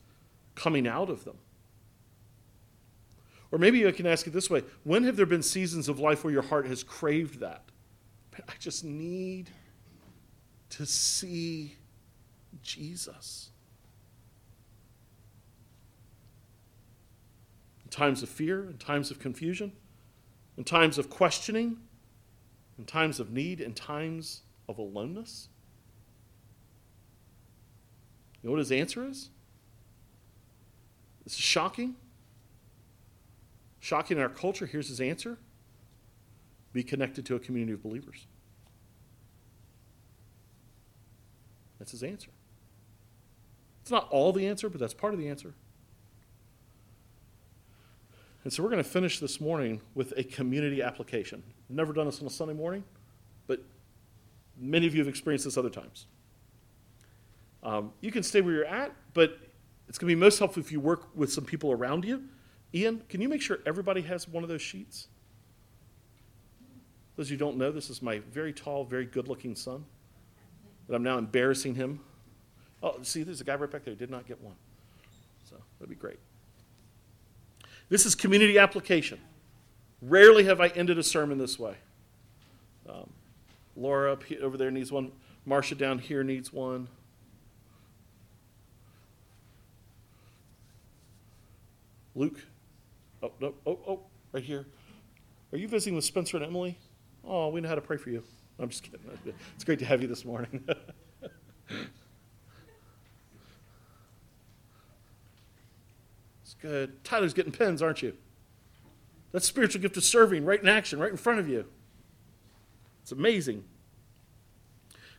coming 0.55 0.87
out 0.87 1.09
of 1.09 1.25
them? 1.25 1.37
Or 3.51 3.57
maybe 3.57 3.85
I 3.85 3.91
can 3.91 4.05
ask 4.05 4.27
it 4.27 4.31
this 4.31 4.49
way 4.49 4.63
when 4.83 5.03
have 5.03 5.17
there 5.17 5.25
been 5.25 5.43
seasons 5.43 5.89
of 5.89 5.99
life 5.99 6.23
where 6.23 6.31
your 6.31 6.43
heart 6.43 6.67
has 6.67 6.83
craved 6.83 7.39
that? 7.39 7.63
I 8.47 8.53
just 8.59 8.83
need 8.83 9.49
to 10.69 10.85
see 10.85 11.75
Jesus. 12.63 13.49
Times 17.91 18.23
of 18.23 18.29
fear, 18.29 18.67
in 18.67 18.77
times 18.77 19.11
of 19.11 19.19
confusion, 19.19 19.73
in 20.57 20.63
times 20.63 20.97
of 20.97 21.09
questioning, 21.09 21.77
in 22.77 22.85
times 22.85 23.19
of 23.19 23.31
need, 23.31 23.61
in 23.61 23.73
times 23.73 24.41
of 24.67 24.79
aloneness? 24.79 25.49
You 28.41 28.47
know 28.47 28.51
what 28.51 28.59
his 28.59 28.71
answer 28.71 29.07
is? 29.07 29.29
This 31.23 31.33
is 31.33 31.39
shocking. 31.39 31.95
Shocking 33.79 34.17
in 34.17 34.23
our 34.23 34.29
culture. 34.29 34.65
Here's 34.65 34.87
his 34.87 34.99
answer 34.99 35.37
be 36.73 36.83
connected 36.83 37.25
to 37.25 37.35
a 37.35 37.39
community 37.39 37.73
of 37.73 37.83
believers. 37.83 38.27
That's 41.79 41.91
his 41.91 42.01
answer. 42.01 42.29
It's 43.81 43.91
not 43.91 44.07
all 44.09 44.31
the 44.31 44.47
answer, 44.47 44.69
but 44.69 44.79
that's 44.79 44.93
part 44.93 45.13
of 45.13 45.19
the 45.19 45.27
answer. 45.27 45.53
And 48.43 48.51
so 48.51 48.63
we're 48.63 48.69
going 48.69 48.83
to 48.83 48.89
finish 48.89 49.19
this 49.19 49.39
morning 49.39 49.81
with 49.93 50.13
a 50.17 50.23
community 50.23 50.81
application. 50.81 51.43
Never 51.69 51.93
done 51.93 52.07
this 52.07 52.19
on 52.21 52.27
a 52.27 52.29
Sunday 52.31 52.55
morning, 52.55 52.83
but 53.47 53.61
many 54.57 54.87
of 54.87 54.95
you 54.95 54.99
have 54.99 55.07
experienced 55.07 55.45
this 55.45 55.57
other 55.57 55.69
times. 55.69 56.07
Um, 57.63 57.91
you 58.01 58.11
can 58.11 58.23
stay 58.23 58.41
where 58.41 58.53
you're 58.53 58.65
at, 58.65 58.91
but 59.13 59.37
it's 59.87 59.99
going 59.99 60.09
to 60.09 60.15
be 60.15 60.19
most 60.19 60.39
helpful 60.39 60.61
if 60.61 60.71
you 60.71 60.79
work 60.79 61.15
with 61.15 61.31
some 61.31 61.45
people 61.45 61.71
around 61.71 62.03
you. 62.03 62.23
Ian, 62.73 63.03
can 63.09 63.21
you 63.21 63.29
make 63.29 63.41
sure 63.41 63.59
everybody 63.65 64.01
has 64.01 64.27
one 64.27 64.41
of 64.41 64.49
those 64.49 64.61
sheets? 64.61 65.07
Those 67.15 67.29
you 67.29 67.37
don't 67.37 67.57
know, 67.57 67.71
this 67.71 67.89
is 67.89 68.01
my 68.01 68.19
very 68.31 68.53
tall, 68.53 68.85
very 68.85 69.05
good 69.05 69.27
looking 69.27 69.55
son 69.55 69.85
that 70.87 70.95
I'm 70.95 71.03
now 71.03 71.17
embarrassing 71.17 71.75
him. 71.75 71.99
Oh, 72.81 72.97
see, 73.03 73.21
there's 73.21 73.41
a 73.41 73.43
guy 73.43 73.55
right 73.55 73.69
back 73.69 73.83
there 73.83 73.93
who 73.93 73.99
did 73.99 74.09
not 74.09 74.25
get 74.25 74.41
one. 74.41 74.55
So 75.47 75.57
that'd 75.77 75.89
be 75.89 75.95
great. 75.95 76.17
This 77.91 78.05
is 78.05 78.15
community 78.15 78.57
application. 78.57 79.19
Rarely 80.01 80.45
have 80.45 80.61
I 80.61 80.69
ended 80.69 80.97
a 80.97 81.03
sermon 81.03 81.37
this 81.37 81.59
way. 81.59 81.75
Um, 82.87 83.09
Laura 83.75 84.13
up 84.13 84.23
here, 84.23 84.39
over 84.41 84.55
there 84.55 84.71
needs 84.71 84.93
one. 84.93 85.11
Marcia 85.45 85.75
down 85.75 85.99
here 85.99 86.23
needs 86.23 86.53
one. 86.53 86.87
Luke, 92.15 92.39
oh, 93.21 93.31
no, 93.41 93.53
oh, 93.67 93.79
oh, 93.85 93.99
right 94.31 94.43
here. 94.43 94.65
Are 95.51 95.57
you 95.57 95.67
visiting 95.67 95.95
with 95.95 96.05
Spencer 96.05 96.37
and 96.37 96.45
Emily? 96.45 96.77
Oh, 97.25 97.49
we 97.49 97.59
know 97.59 97.67
how 97.67 97.75
to 97.75 97.81
pray 97.81 97.97
for 97.97 98.09
you. 98.09 98.23
I'm 98.57 98.69
just 98.69 98.83
kidding. 98.83 99.01
It's 99.55 99.65
great 99.65 99.79
to 99.79 99.85
have 99.85 100.01
you 100.01 100.07
this 100.07 100.23
morning. 100.23 100.63
Good. 106.61 107.03
Tyler's 107.03 107.33
getting 107.33 107.51
pens, 107.51 107.81
aren't 107.81 108.01
you? 108.01 108.15
That's 109.31 109.45
spiritual 109.45 109.81
gift 109.81 109.97
of 109.97 110.03
serving 110.03 110.45
right 110.45 110.61
in 110.61 110.67
action, 110.67 110.99
right 110.99 111.11
in 111.11 111.17
front 111.17 111.39
of 111.39 111.47
you. 111.47 111.65
It's 113.01 113.11
amazing. 113.11 113.63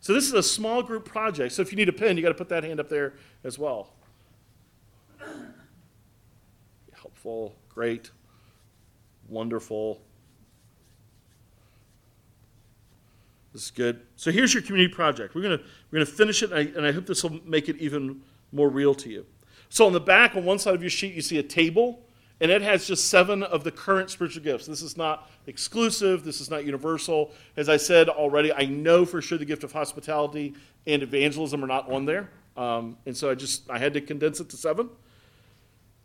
So 0.00 0.12
this 0.12 0.26
is 0.26 0.32
a 0.34 0.42
small 0.42 0.82
group 0.82 1.04
project. 1.04 1.52
So 1.52 1.62
if 1.62 1.72
you 1.72 1.76
need 1.76 1.88
a 1.88 1.92
pen, 1.92 2.16
you 2.16 2.22
got 2.22 2.30
to 2.30 2.34
put 2.34 2.48
that 2.50 2.64
hand 2.64 2.80
up 2.80 2.88
there 2.88 3.14
as 3.44 3.58
well. 3.58 3.92
Helpful, 6.92 7.54
great, 7.68 8.10
wonderful. 9.28 10.00
This 13.52 13.64
is 13.64 13.70
good. 13.70 14.00
So 14.16 14.30
here's 14.30 14.54
your 14.54 14.62
community 14.62 14.92
project. 14.92 15.34
We're 15.34 15.42
gonna 15.42 15.60
we're 15.90 15.98
gonna 15.98 16.06
finish 16.06 16.42
it, 16.42 16.52
and 16.52 16.58
I, 16.58 16.76
and 16.76 16.86
I 16.86 16.92
hope 16.92 17.06
this 17.06 17.22
will 17.22 17.38
make 17.44 17.68
it 17.68 17.76
even 17.76 18.22
more 18.50 18.68
real 18.68 18.94
to 18.94 19.10
you. 19.10 19.26
So 19.72 19.86
on 19.86 19.94
the 19.94 20.00
back, 20.00 20.36
on 20.36 20.44
one 20.44 20.58
side 20.58 20.74
of 20.74 20.82
your 20.82 20.90
sheet, 20.90 21.14
you 21.14 21.22
see 21.22 21.38
a 21.38 21.42
table, 21.42 22.00
and 22.42 22.50
it 22.50 22.60
has 22.60 22.86
just 22.86 23.08
seven 23.08 23.42
of 23.42 23.64
the 23.64 23.70
current 23.70 24.10
spiritual 24.10 24.42
gifts. 24.42 24.66
This 24.66 24.82
is 24.82 24.98
not 24.98 25.30
exclusive, 25.46 26.24
this 26.24 26.42
is 26.42 26.50
not 26.50 26.66
universal. 26.66 27.30
As 27.56 27.70
I 27.70 27.78
said 27.78 28.10
already, 28.10 28.52
I 28.52 28.66
know 28.66 29.06
for 29.06 29.22
sure 29.22 29.38
the 29.38 29.46
gift 29.46 29.64
of 29.64 29.72
hospitality 29.72 30.52
and 30.86 31.02
evangelism 31.02 31.64
are 31.64 31.66
not 31.66 31.90
on 31.90 32.04
there. 32.04 32.28
Um, 32.54 32.98
and 33.06 33.16
so 33.16 33.30
I 33.30 33.34
just 33.34 33.70
I 33.70 33.78
had 33.78 33.94
to 33.94 34.02
condense 34.02 34.40
it 34.40 34.50
to 34.50 34.58
seven. 34.58 34.90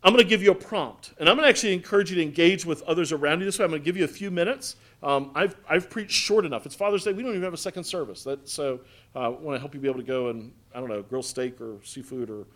I'm 0.02 0.14
going 0.14 0.24
to 0.24 0.30
give 0.30 0.42
you 0.42 0.52
a 0.52 0.54
prompt, 0.54 1.12
and 1.20 1.28
I'm 1.28 1.36
going 1.36 1.44
to 1.44 1.50
actually 1.50 1.74
encourage 1.74 2.08
you 2.08 2.16
to 2.16 2.22
engage 2.22 2.64
with 2.64 2.80
others 2.84 3.12
around 3.12 3.40
you 3.40 3.44
this 3.44 3.58
way. 3.58 3.66
I'm 3.66 3.70
going 3.70 3.82
to 3.82 3.84
give 3.84 3.98
you 3.98 4.04
a 4.04 4.08
few 4.08 4.30
minutes. 4.30 4.76
Um, 5.02 5.30
I've, 5.34 5.56
I've 5.68 5.90
preached 5.90 6.12
short 6.12 6.46
enough. 6.46 6.64
It's 6.64 6.74
Father's 6.74 7.04
Day. 7.04 7.12
We 7.12 7.22
don't 7.22 7.32
even 7.32 7.42
have 7.42 7.52
a 7.52 7.58
second 7.58 7.84
service. 7.84 8.24
That, 8.24 8.48
so 8.48 8.80
uh, 9.14 9.18
I 9.18 9.28
want 9.28 9.56
to 9.56 9.60
help 9.60 9.74
you 9.74 9.80
be 9.80 9.88
able 9.88 10.00
to 10.00 10.06
go 10.06 10.28
and, 10.28 10.52
I 10.74 10.80
don't 10.80 10.88
know, 10.88 11.02
grill 11.02 11.22
steak 11.22 11.60
or 11.60 11.76
seafood 11.84 12.30
or 12.30 12.46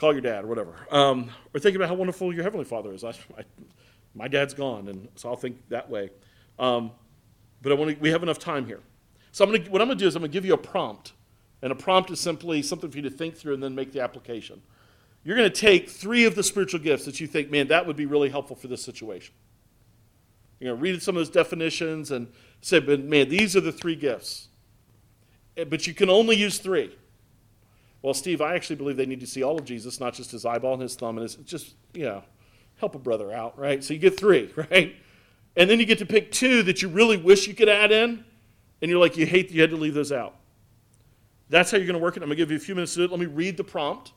call 0.00 0.12
your 0.12 0.22
dad 0.22 0.44
or 0.44 0.46
whatever. 0.48 0.74
Um, 0.90 1.30
or 1.54 1.60
think 1.60 1.76
about 1.76 1.88
how 1.88 1.94
wonderful 1.94 2.32
your 2.34 2.42
Heavenly 2.42 2.64
Father 2.64 2.92
is. 2.92 3.04
I, 3.04 3.10
I, 3.10 3.44
my 4.14 4.26
dad's 4.26 4.54
gone, 4.54 4.88
and 4.88 5.08
so 5.14 5.28
I'll 5.28 5.36
think 5.36 5.68
that 5.68 5.88
way. 5.88 6.10
Um, 6.58 6.90
but 7.62 7.70
I 7.72 7.74
want 7.74 7.94
to, 7.94 8.00
we 8.00 8.10
have 8.10 8.22
enough 8.22 8.38
time 8.38 8.66
here. 8.66 8.80
So 9.32 9.44
I'm 9.44 9.52
gonna, 9.52 9.70
what 9.70 9.80
I'm 9.80 9.88
going 9.88 9.98
to 9.98 10.04
do 10.04 10.08
is 10.08 10.16
I'm 10.16 10.22
going 10.22 10.30
to 10.30 10.32
give 10.32 10.44
you 10.44 10.54
a 10.54 10.58
prompt. 10.58 11.12
And 11.62 11.70
a 11.70 11.74
prompt 11.74 12.10
is 12.10 12.18
simply 12.18 12.62
something 12.62 12.90
for 12.90 12.96
you 12.96 13.02
to 13.02 13.10
think 13.10 13.36
through 13.36 13.54
and 13.54 13.62
then 13.62 13.74
make 13.74 13.92
the 13.92 14.00
application. 14.00 14.62
You're 15.24 15.36
going 15.36 15.50
to 15.50 15.54
take 15.54 15.90
three 15.90 16.24
of 16.24 16.34
the 16.34 16.42
spiritual 16.42 16.80
gifts 16.80 17.04
that 17.04 17.20
you 17.20 17.26
think, 17.26 17.50
man, 17.50 17.68
that 17.68 17.86
would 17.86 17.96
be 17.96 18.06
really 18.06 18.30
helpful 18.30 18.56
for 18.56 18.68
this 18.68 18.82
situation. 18.82 19.34
You're 20.58 20.70
going 20.70 20.78
to 20.78 20.82
read 20.82 21.02
some 21.02 21.16
of 21.16 21.20
those 21.20 21.30
definitions 21.30 22.10
and 22.10 22.32
say, 22.62 22.80
but 22.80 23.00
man, 23.00 23.28
these 23.28 23.54
are 23.56 23.60
the 23.60 23.72
three 23.72 23.94
gifts. 23.94 24.48
Eh, 25.56 25.64
but 25.64 25.86
you 25.86 25.92
can 25.92 26.08
only 26.08 26.36
use 26.36 26.58
three. 26.58 26.96
Well, 28.02 28.14
Steve, 28.14 28.40
I 28.40 28.54
actually 28.54 28.76
believe 28.76 28.96
they 28.96 29.06
need 29.06 29.20
to 29.20 29.26
see 29.26 29.42
all 29.42 29.58
of 29.58 29.64
Jesus, 29.64 30.00
not 30.00 30.14
just 30.14 30.30
his 30.30 30.46
eyeball 30.46 30.74
and 30.74 30.82
his 30.82 30.94
thumb 30.94 31.18
and 31.18 31.22
his, 31.22 31.34
just, 31.36 31.74
you 31.92 32.04
know, 32.04 32.22
help 32.76 32.94
a 32.94 32.98
brother 32.98 33.30
out, 33.30 33.58
right? 33.58 33.84
So 33.84 33.92
you 33.92 34.00
get 34.00 34.18
three, 34.18 34.50
right? 34.56 34.96
And 35.56 35.68
then 35.68 35.78
you 35.78 35.86
get 35.86 35.98
to 35.98 36.06
pick 36.06 36.32
two 36.32 36.62
that 36.62 36.80
you 36.80 36.88
really 36.88 37.16
wish 37.16 37.46
you 37.46 37.54
could 37.54 37.68
add 37.68 37.92
in, 37.92 38.24
and 38.80 38.90
you're 38.90 39.00
like, 39.00 39.16
you 39.16 39.26
hate 39.26 39.48
that 39.48 39.54
you 39.54 39.60
had 39.60 39.70
to 39.70 39.76
leave 39.76 39.94
those 39.94 40.12
out. 40.12 40.36
That's 41.50 41.70
how 41.70 41.76
you're 41.76 41.86
going 41.86 41.98
to 41.98 42.02
work 42.02 42.16
it. 42.16 42.22
I'm 42.22 42.28
going 42.28 42.36
to 42.38 42.42
give 42.42 42.50
you 42.50 42.56
a 42.56 42.60
few 42.60 42.74
minutes 42.74 42.94
to 42.94 43.00
do 43.00 43.04
it. 43.04 43.10
Let 43.10 43.20
me 43.20 43.26
read 43.26 43.56
the 43.56 43.64
prompt 43.64 44.12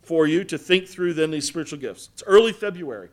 for 0.00 0.26
you 0.26 0.44
to 0.44 0.56
think 0.56 0.86
through 0.86 1.14
then 1.14 1.30
these 1.30 1.46
spiritual 1.46 1.78
gifts. 1.78 2.10
It's 2.12 2.22
early 2.26 2.52
February. 2.52 3.08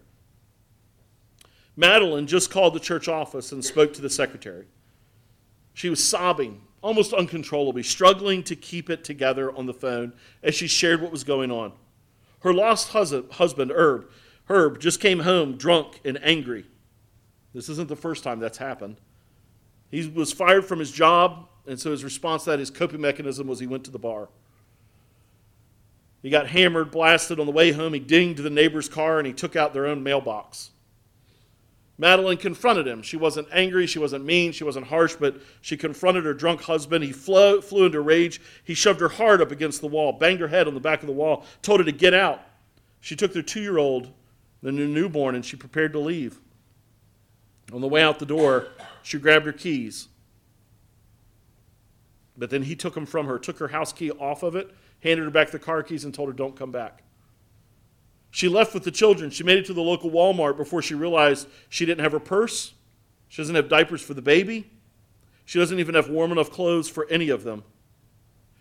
Madeline 1.76 2.28
just 2.28 2.52
called 2.52 2.76
the 2.76 2.80
church 2.80 3.08
office 3.08 3.52
and 3.52 3.64
spoke 3.64 3.94
to 3.94 4.02
the 4.02 4.10
secretary. 4.10 4.68
She 5.74 5.90
was 5.90 6.04
sobbing, 6.04 6.62
almost 6.82 7.14
uncontrollably, 7.14 7.84
struggling 7.84 8.44
to 8.44 8.56
keep 8.56 8.90
it 8.90 9.04
together 9.04 9.56
on 9.56 9.66
the 9.66 9.74
phone 9.74 10.14
as 10.42 10.56
she 10.56 10.68
shared 10.68 11.02
what 11.02 11.12
was 11.12 11.24
going 11.24 11.52
on. 11.52 11.74
Her 12.40 12.54
lost 12.54 12.90
husband, 12.90 13.72
Herb, 13.72 14.10
Herb, 14.46 14.80
just 14.80 15.00
came 15.00 15.20
home 15.20 15.58
drunk 15.58 16.02
and 16.04 16.20
angry. 16.24 16.66
This 17.54 17.70
isn't 17.70 17.88
the 17.88 17.96
first 17.96 18.24
time 18.24 18.40
that's 18.40 18.58
happened. 18.58 18.98
He 19.90 20.08
was 20.08 20.32
fired 20.32 20.66
from 20.66 20.80
his 20.80 20.92
job, 20.92 21.48
and 21.68 21.80
so 21.80 21.92
his 21.92 22.04
response 22.04 22.46
to 22.46 22.52
that, 22.52 22.60
his 22.60 22.72
coping 22.72 23.02
mechanism 23.02 23.46
was 23.46 23.60
he 23.60 23.68
went 23.68 23.84
to 23.86 23.92
the 23.92 24.00
bar. 24.00 24.30
He 26.22 26.30
got 26.30 26.48
hammered, 26.48 26.92
blasted 26.92 27.40
on 27.40 27.46
the 27.46 27.52
way 27.52 27.72
home. 27.72 27.94
He 27.94 28.00
dinged 28.00 28.42
the 28.44 28.50
neighbor's 28.50 28.88
car 28.88 29.18
and 29.18 29.26
he 29.26 29.34
took 29.34 29.56
out 29.56 29.74
their 29.74 29.88
own 29.88 30.04
mailbox. 30.04 30.72
Madeline 32.02 32.38
confronted 32.38 32.88
him. 32.88 33.04
She 33.04 33.16
wasn't 33.16 33.48
angry, 33.52 33.86
she 33.86 34.00
wasn't 34.00 34.26
mean, 34.26 34.54
she 34.54 34.64
wasn't 34.64 34.88
harsh, 34.88 35.16
but 35.20 35.40
she 35.62 35.78
confronted 35.78 36.26
her 36.26 36.34
drunk 36.34 36.64
husband. 36.64 37.04
He 37.04 37.12
flew, 37.12 37.62
flew 37.62 37.86
into 37.86 38.02
rage. 38.02 38.42
He 38.64 38.74
shoved 38.74 39.00
her 39.02 39.08
hard 39.08 39.40
up 39.40 39.52
against 39.52 39.82
the 39.82 39.88
wall, 39.88 40.12
banged 40.12 40.40
her 40.40 40.48
head 40.48 40.68
on 40.68 40.74
the 40.74 40.80
back 40.80 41.02
of 41.02 41.06
the 41.06 41.14
wall, 41.14 41.46
told 41.62 41.80
her 41.80 41.86
to 41.86 41.92
get 41.92 42.16
out. 42.16 42.42
She 43.02 43.16
took 43.16 43.34
their 43.34 43.44
two 43.44 43.62
year 43.62 43.78
old, 43.78 44.10
the 44.64 44.72
new 44.72 44.88
newborn, 44.88 45.36
and 45.36 45.46
she 45.46 45.56
prepared 45.56 45.94
to 45.94 46.00
leave. 46.00 46.40
On 47.72 47.82
the 47.82 47.88
way 47.88 48.02
out 48.02 48.18
the 48.18 48.26
door, 48.26 48.70
she 49.04 49.20
grabbed 49.20 49.46
her 49.46 49.54
keys. 49.54 50.08
But 52.36 52.50
then 52.50 52.64
he 52.64 52.76
took 52.76 52.96
them 52.96 53.06
from 53.06 53.28
her, 53.28 53.38
took 53.38 53.60
her 53.60 53.68
house 53.68 53.94
key 53.94 54.10
off 54.10 54.42
of 54.42 54.56
it, 54.56 54.72
handed 55.04 55.24
her 55.24 55.30
back 55.30 55.52
the 55.52 55.60
car 55.60 55.84
keys, 55.84 56.04
and 56.04 56.12
told 56.12 56.30
her, 56.30 56.34
Don't 56.34 56.56
come 56.56 56.72
back. 56.72 57.04
She 58.32 58.48
left 58.48 58.74
with 58.74 58.84
the 58.84 58.92
children. 58.92 59.30
She 59.30 59.44
made 59.44 59.58
it 59.58 59.66
to 59.66 59.74
the 59.74 59.82
local 59.82 60.10
Walmart 60.10 60.58
before 60.58 60.82
she 60.82 60.96
realized 60.96 61.48
she 61.70 61.86
didn't 61.86 62.02
have 62.02 62.14
her 62.14 62.20
purse. 62.20 62.74
She 63.28 63.42
doesn't 63.42 63.56
have 63.56 63.70
diapers 63.70 64.02
for 64.02 64.14
the 64.14 64.22
baby. 64.22 64.70
She 65.46 65.60
doesn't 65.60 65.80
even 65.80 65.96
have 65.96 66.10
warm 66.10 66.32
enough 66.32 66.50
clothes 66.50 66.90
for 66.90 67.08
any 67.10 67.30
of 67.30 67.44
them. 67.44 67.64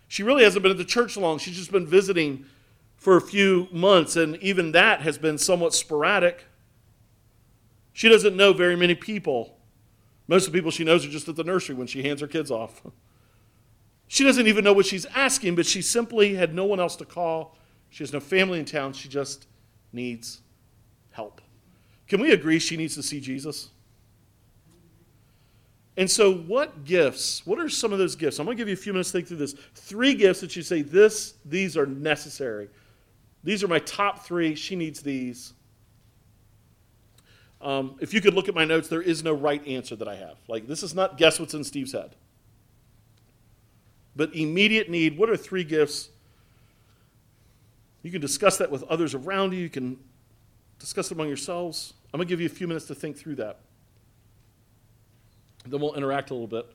She 0.09 0.23
really 0.23 0.43
hasn't 0.43 0.61
been 0.61 0.71
at 0.71 0.77
the 0.77 0.85
church 0.85 1.15
long. 1.15 1.39
She's 1.39 1.55
just 1.55 1.71
been 1.71 1.87
visiting 1.87 2.45
for 2.97 3.15
a 3.15 3.21
few 3.21 3.69
months, 3.71 4.17
and 4.17 4.35
even 4.37 4.73
that 4.73 5.01
has 5.01 5.17
been 5.17 5.37
somewhat 5.37 5.73
sporadic. 5.73 6.45
She 7.93 8.09
doesn't 8.09 8.35
know 8.35 8.51
very 8.51 8.75
many 8.75 8.93
people. 8.93 9.57
Most 10.27 10.47
of 10.47 10.53
the 10.53 10.57
people 10.57 10.71
she 10.71 10.83
knows 10.83 11.05
are 11.05 11.09
just 11.09 11.29
at 11.29 11.37
the 11.37 11.43
nursery 11.43 11.75
when 11.75 11.87
she 11.87 12.03
hands 12.03 12.19
her 12.21 12.27
kids 12.27 12.51
off. 12.51 12.81
She 14.07 14.25
doesn't 14.25 14.47
even 14.47 14.65
know 14.65 14.73
what 14.73 14.85
she's 14.85 15.05
asking, 15.15 15.55
but 15.55 15.65
she 15.65 15.81
simply 15.81 16.35
had 16.35 16.53
no 16.53 16.65
one 16.65 16.81
else 16.81 16.97
to 16.97 17.05
call. 17.05 17.57
She 17.89 18.03
has 18.03 18.11
no 18.11 18.19
family 18.19 18.59
in 18.59 18.65
town. 18.65 18.91
She 18.91 19.07
just 19.07 19.47
needs 19.93 20.41
help. 21.11 21.41
Can 22.07 22.21
we 22.21 22.31
agree 22.31 22.59
she 22.59 22.77
needs 22.77 22.95
to 22.95 23.03
see 23.03 23.19
Jesus? 23.19 23.69
And 25.97 26.09
so, 26.09 26.33
what 26.33 26.85
gifts? 26.85 27.45
What 27.45 27.59
are 27.59 27.69
some 27.69 27.91
of 27.91 27.99
those 27.99 28.15
gifts? 28.15 28.39
I'm 28.39 28.45
going 28.45 28.57
to 28.57 28.61
give 28.61 28.67
you 28.67 28.73
a 28.73 28.77
few 28.77 28.93
minutes 28.93 29.11
to 29.11 29.17
think 29.17 29.27
through 29.27 29.37
this. 29.37 29.55
Three 29.75 30.13
gifts 30.13 30.41
that 30.41 30.55
you 30.55 30.61
say 30.61 30.81
this, 30.81 31.35
these 31.45 31.75
are 31.75 31.85
necessary. 31.85 32.69
These 33.43 33.63
are 33.63 33.67
my 33.67 33.79
top 33.79 34.25
three. 34.25 34.55
She 34.55 34.75
needs 34.75 35.01
these. 35.01 35.53
Um, 37.61 37.95
if 37.99 38.13
you 38.13 38.21
could 38.21 38.33
look 38.33 38.47
at 38.47 38.55
my 38.55 38.65
notes, 38.65 38.87
there 38.87 39.01
is 39.01 39.23
no 39.23 39.33
right 39.33 39.65
answer 39.67 39.95
that 39.95 40.07
I 40.07 40.15
have. 40.15 40.37
Like, 40.47 40.67
this 40.67 40.81
is 40.81 40.95
not 40.95 41.17
guess 41.17 41.39
what's 41.39 41.53
in 41.53 41.63
Steve's 41.63 41.91
head. 41.91 42.15
But 44.15 44.35
immediate 44.35 44.89
need, 44.89 45.17
what 45.17 45.29
are 45.29 45.37
three 45.37 45.63
gifts? 45.63 46.09
You 48.03 48.11
can 48.11 48.21
discuss 48.21 48.57
that 48.57 48.71
with 48.71 48.83
others 48.83 49.13
around 49.13 49.53
you. 49.53 49.59
You 49.59 49.69
can 49.69 49.97
discuss 50.79 51.11
it 51.11 51.13
among 51.13 51.27
yourselves. 51.27 51.93
I'm 52.13 52.17
going 52.17 52.27
to 52.27 52.31
give 52.31 52.41
you 52.41 52.47
a 52.47 52.49
few 52.49 52.67
minutes 52.67 52.85
to 52.87 52.95
think 52.95 53.17
through 53.17 53.35
that. 53.35 53.59
Then 55.65 55.79
we'll 55.79 55.93
interact 55.93 56.31
a 56.31 56.33
little 56.33 56.47
bit. 56.47 56.65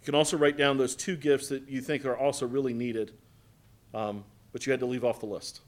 You 0.00 0.04
can 0.06 0.14
also 0.14 0.38
write 0.38 0.56
down 0.56 0.78
those 0.78 0.96
two 0.96 1.16
gifts 1.16 1.48
that 1.48 1.68
you 1.68 1.80
think 1.82 2.06
are 2.06 2.16
also 2.16 2.46
really 2.46 2.72
needed, 2.72 3.12
um, 3.92 4.24
but 4.52 4.64
you 4.66 4.70
had 4.70 4.80
to 4.80 4.86
leave 4.86 5.04
off 5.04 5.20
the 5.20 5.26
list. 5.26 5.60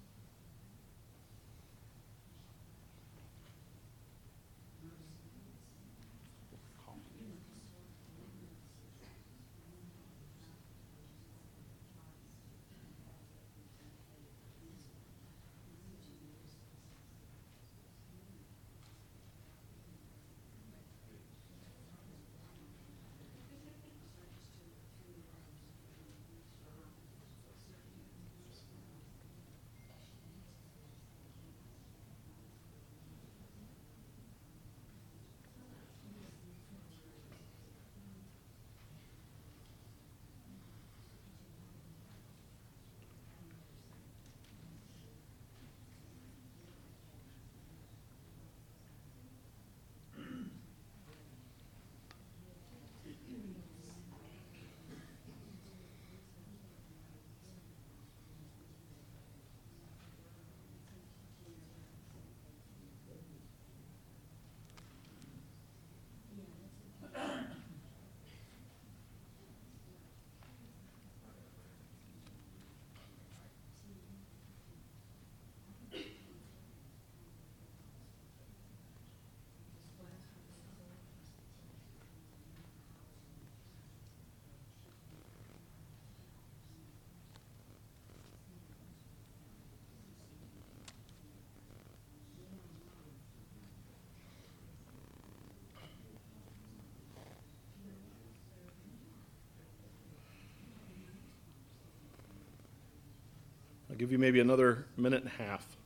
I'll 103.90 103.90
give 104.01 104.11
you 104.11 104.19
maybe 104.19 104.41
another 104.41 104.87
minute 104.97 105.23
and 105.23 105.31
a 105.31 105.43
half. 105.43 105.77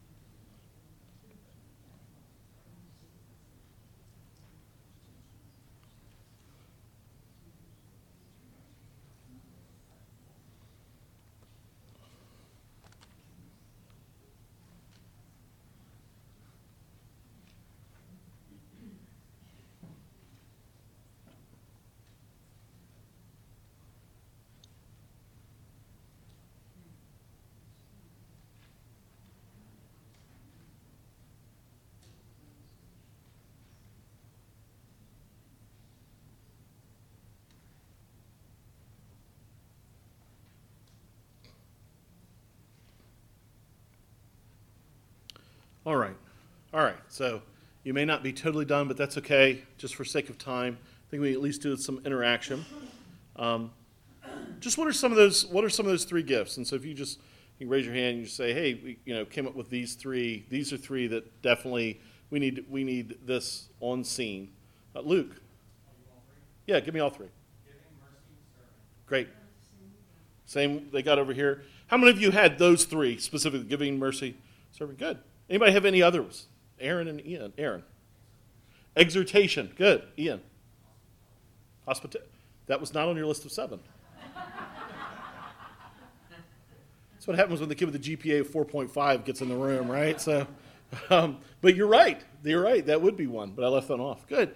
All 45.86 45.96
right. 45.96 46.16
All 46.72 46.80
right. 46.80 46.96
So 47.08 47.42
you 47.82 47.92
may 47.92 48.06
not 48.06 48.22
be 48.22 48.32
totally 48.32 48.64
done, 48.64 48.88
but 48.88 48.96
that's 48.96 49.18
okay. 49.18 49.62
Just 49.76 49.94
for 49.94 50.04
sake 50.04 50.30
of 50.30 50.38
time, 50.38 50.78
I 50.82 51.10
think 51.10 51.22
we 51.22 51.32
at 51.32 51.42
least 51.42 51.60
do 51.60 51.76
some 51.76 52.00
interaction. 52.06 52.64
Um, 53.36 53.70
just 54.60 54.78
what 54.78 54.88
are 54.88 54.92
some 54.92 55.12
of 55.12 55.18
those? 55.18 55.44
What 55.46 55.62
are 55.62 55.68
some 55.68 55.84
of 55.84 55.92
those 55.92 56.04
three 56.04 56.22
gifts? 56.22 56.56
And 56.56 56.66
so 56.66 56.74
if 56.74 56.86
you 56.86 56.94
just 56.94 57.20
you 57.58 57.68
raise 57.68 57.84
your 57.84 57.94
hand 57.94 58.14
and 58.14 58.20
you 58.20 58.26
say, 58.26 58.54
"Hey, 58.54 58.80
we, 58.82 58.98
you 59.04 59.14
know, 59.14 59.26
came 59.26 59.46
up 59.46 59.54
with 59.54 59.68
these 59.68 59.94
three. 59.94 60.46
These 60.48 60.72
are 60.72 60.78
three 60.78 61.06
that 61.08 61.42
definitely 61.42 62.00
we 62.30 62.38
need. 62.38 62.64
We 62.70 62.82
need 62.82 63.18
this 63.26 63.68
on 63.80 64.04
scene." 64.04 64.50
Uh, 64.96 65.00
Luke. 65.00 65.36
Yeah, 66.66 66.80
give 66.80 66.94
me 66.94 67.00
all 67.00 67.10
three. 67.10 67.28
Great. 69.06 69.28
Same 70.46 70.88
they 70.90 71.02
got 71.02 71.18
over 71.18 71.34
here. 71.34 71.62
How 71.88 71.98
many 71.98 72.10
of 72.10 72.18
you 72.18 72.30
had 72.30 72.58
those 72.58 72.86
three 72.86 73.18
specifically? 73.18 73.66
Giving, 73.66 73.98
mercy, 73.98 74.36
serving. 74.72 74.96
Good. 74.96 75.18
Anybody 75.48 75.72
have 75.72 75.84
any 75.84 76.02
others? 76.02 76.46
Aaron 76.80 77.08
and 77.08 77.24
Ian. 77.24 77.52
Aaron. 77.58 77.82
Exhortation. 78.96 79.72
Good. 79.76 80.04
Ian. 80.18 80.40
Hospitality. 81.86 82.30
That 82.66 82.80
was 82.80 82.94
not 82.94 83.08
on 83.08 83.16
your 83.16 83.26
list 83.26 83.44
of 83.44 83.52
seven. 83.52 83.80
That's 87.14 87.26
what 87.26 87.36
happens 87.38 87.60
when 87.60 87.70
the 87.70 87.74
kid 87.74 87.90
with 87.90 88.02
the 88.02 88.16
GPA 88.16 88.40
of 88.40 88.50
4.5 88.50 89.24
gets 89.24 89.40
in 89.40 89.48
the 89.48 89.56
room, 89.56 89.90
right? 89.90 90.20
So, 90.20 90.46
um, 91.10 91.38
but 91.62 91.74
you're 91.74 91.86
right. 91.88 92.22
You're 92.42 92.62
right. 92.62 92.84
That 92.84 93.00
would 93.00 93.16
be 93.16 93.26
one, 93.26 93.52
but 93.52 93.64
I 93.64 93.68
left 93.68 93.88
that 93.88 93.98
off. 93.98 94.26
Good. 94.28 94.54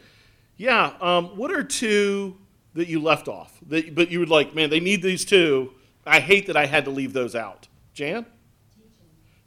Yeah. 0.59 0.93
Um, 1.01 1.37
what 1.39 1.51
are 1.51 1.65
two 1.65 2.37
that 2.75 2.87
you 2.89 3.01
left 3.01 3.27
off? 3.27 3.59
That, 3.69 3.95
but 3.95 4.11
you 4.11 4.21
would 4.21 4.29
like, 4.29 4.55
man, 4.55 4.69
they 4.69 4.81
need 4.81 5.03
these 5.03 5.25
two. 5.25 5.73
I 6.07 6.21
hate 6.21 6.47
that 6.47 6.57
I 6.59 6.67
had 6.67 6.85
to 6.85 6.91
leave 6.91 7.15
those 7.15 7.35
out. 7.35 7.69
Jan? 7.95 8.27
Teaching, 8.75 8.93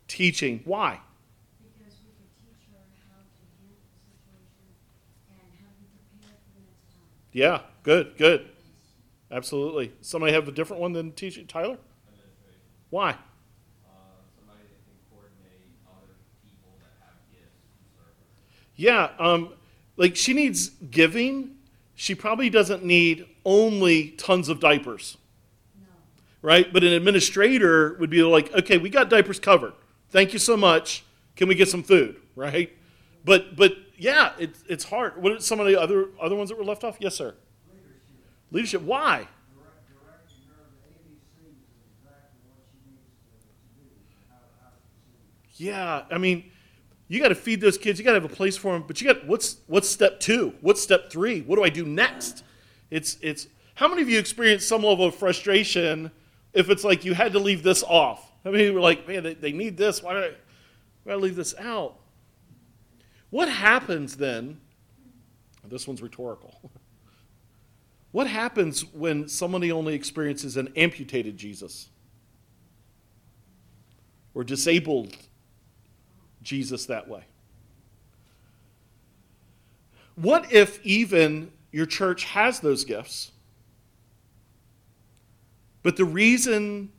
Teaching. 0.08 0.62
Why? 0.66 1.00
because 1.78 1.94
we 2.02 2.10
could 2.18 2.34
teach 2.42 2.66
her 2.74 2.82
how 3.10 3.22
to 3.22 3.42
handle 3.62 3.86
the 3.86 3.94
situation 4.10 4.66
and 5.30 5.46
how 5.62 5.70
to 5.70 5.78
be 5.78 5.90
prepared 5.94 6.42
for 6.42 6.58
the 6.58 6.66
next 6.66 6.90
time. 6.98 7.21
Yeah. 7.32 7.62
Good. 7.84 8.18
Good. 8.18 8.48
Absolutely. 9.32 9.94
Somebody 10.02 10.34
have 10.34 10.48
a 10.48 10.52
different 10.52 10.82
one 10.82 10.94
than 10.94 11.14
teaching? 11.14 11.48
Tyler? 11.48 11.78
Why? 12.90 13.12
uh, 13.12 13.16
somebody 14.38 14.60
that 14.68 14.84
can 14.84 14.98
coordinate 15.10 15.72
other 15.88 16.14
people 16.44 16.78
that 16.80 17.06
have 17.06 17.16
gifts 17.32 17.64
to 17.72 17.96
serve 17.96 18.08
her. 18.08 18.26
Yeah, 18.76 19.12
um, 19.18 19.54
like 19.96 20.18
she 20.18 20.34
needs 20.34 20.70
giving. 20.70 21.56
She 21.96 22.16
probably 22.16 22.50
doesn't 22.50 22.84
need 22.84 23.26
only 23.46 24.10
tons 24.12 24.50
of 24.50 24.60
diapers, 24.60 25.18
No, 25.80 25.88
right? 26.42 26.72
But 26.72 26.84
an 26.84 26.92
administrator 26.92 27.96
would 28.00 28.10
be 28.10 28.24
like, 28.24 28.54
okay, 28.54 28.78
we 28.78 28.90
got 28.90 29.10
diapers 29.10 29.40
covered. 29.40 29.74
Thank 30.10 30.34
you 30.34 30.40
so 30.40 30.58
much. 30.58 31.06
Can 31.38 31.48
we 31.48 31.56
get 31.56 31.70
some 31.70 31.84
food, 31.84 32.18
right? 32.36 32.76
But 33.24 33.56
but 33.56 33.78
yeah, 34.02 34.32
it's 34.40 34.64
it's 34.68 34.84
hard. 34.84 35.22
What 35.22 35.32
are 35.32 35.40
some 35.40 35.60
of 35.60 35.68
the 35.68 35.80
other 35.80 36.08
other 36.20 36.36
ones 36.36 36.50
that 36.50 36.58
were 36.58 36.66
left 36.66 36.84
off? 36.84 36.98
Yes, 37.00 37.14
sir. 37.14 37.36
Leadership, 37.72 38.02
Leadership. 38.52 38.82
Why? 38.82 39.18
direct, 39.18 39.94
directing 39.94 40.42
her 40.50 40.64
the 40.74 40.90
ABCs 40.90 41.62
of 41.62 41.86
exactly 42.02 42.40
what 42.50 42.66
she 42.66 42.90
needs 42.90 43.06
to, 43.06 43.30
to 43.30 43.78
do, 43.78 43.86
and 43.94 44.26
how, 44.28 44.38
how 44.60 44.70
to 44.70 44.78
proceed. 45.46 45.68
Yeah, 45.68 46.06
I 46.10 46.18
mean, 46.18 46.50
you 47.10 47.22
got 47.22 47.28
to 47.28 47.36
feed 47.36 47.62
those 47.62 47.78
kids. 47.78 48.00
You 48.00 48.06
got 48.06 48.14
to 48.14 48.22
have 48.22 48.32
a 48.32 48.36
place 48.36 48.58
for 48.58 48.74
them. 48.74 48.86
But 48.88 49.00
you 49.00 49.14
got 49.14 49.28
what's 49.28 49.58
what's 49.68 49.88
step 49.88 50.20
two? 50.20 50.56
What's 50.62 50.82
step 50.82 51.12
three? 51.12 51.42
What 51.42 51.58
do 51.58 51.64
I 51.64 51.70
do 51.70 51.86
next? 51.86 52.44
It's 52.90 53.18
it's. 53.22 53.46
How 53.76 53.88
many 53.88 54.02
of 54.02 54.10
you 54.10 54.18
experience 54.18 54.66
some 54.66 54.82
level 54.82 55.06
of 55.06 55.14
frustration 55.14 56.10
if 56.54 56.72
it's 56.72 56.84
like 56.84 57.06
you 57.06 57.14
had 57.14 57.34
to 57.34 57.40
leave 57.40 57.62
this 57.62 57.84
off? 57.84 58.32
How 58.44 58.50
many 58.50 58.68
were 58.72 58.82
like, 58.82 59.08
man, 59.08 59.22
they, 59.22 59.36
they 59.36 59.52
need 59.52 59.78
this. 59.78 60.02
Why 60.02 60.14
do 60.14 60.20
I, 60.20 60.32
why 61.04 61.06
do 61.06 61.12
I 61.12 61.16
leave 61.16 61.36
this 61.36 61.54
out? 61.60 62.01
What 63.32 63.50
happens 63.50 64.18
then? 64.18 64.60
This 65.68 65.88
one's 65.88 66.02
rhetorical. 66.02 66.72
What 68.12 68.28
happens 68.28 68.84
when 68.94 69.30
somebody 69.30 69.72
only 69.72 69.94
experiences 69.96 70.58
an 70.58 70.74
amputated 70.76 71.38
Jesus 71.38 71.90
or 74.34 74.44
disabled 74.44 75.16
Jesus 76.44 76.86
that 76.88 77.08
way? 77.08 77.24
What 80.16 80.52
if 80.52 80.86
even 80.86 81.54
your 81.72 81.86
church 81.86 82.26
has 82.26 82.60
those 82.60 82.84
gifts, 82.84 83.32
but 85.84 85.96
the 85.96 86.04
reason 86.04 86.92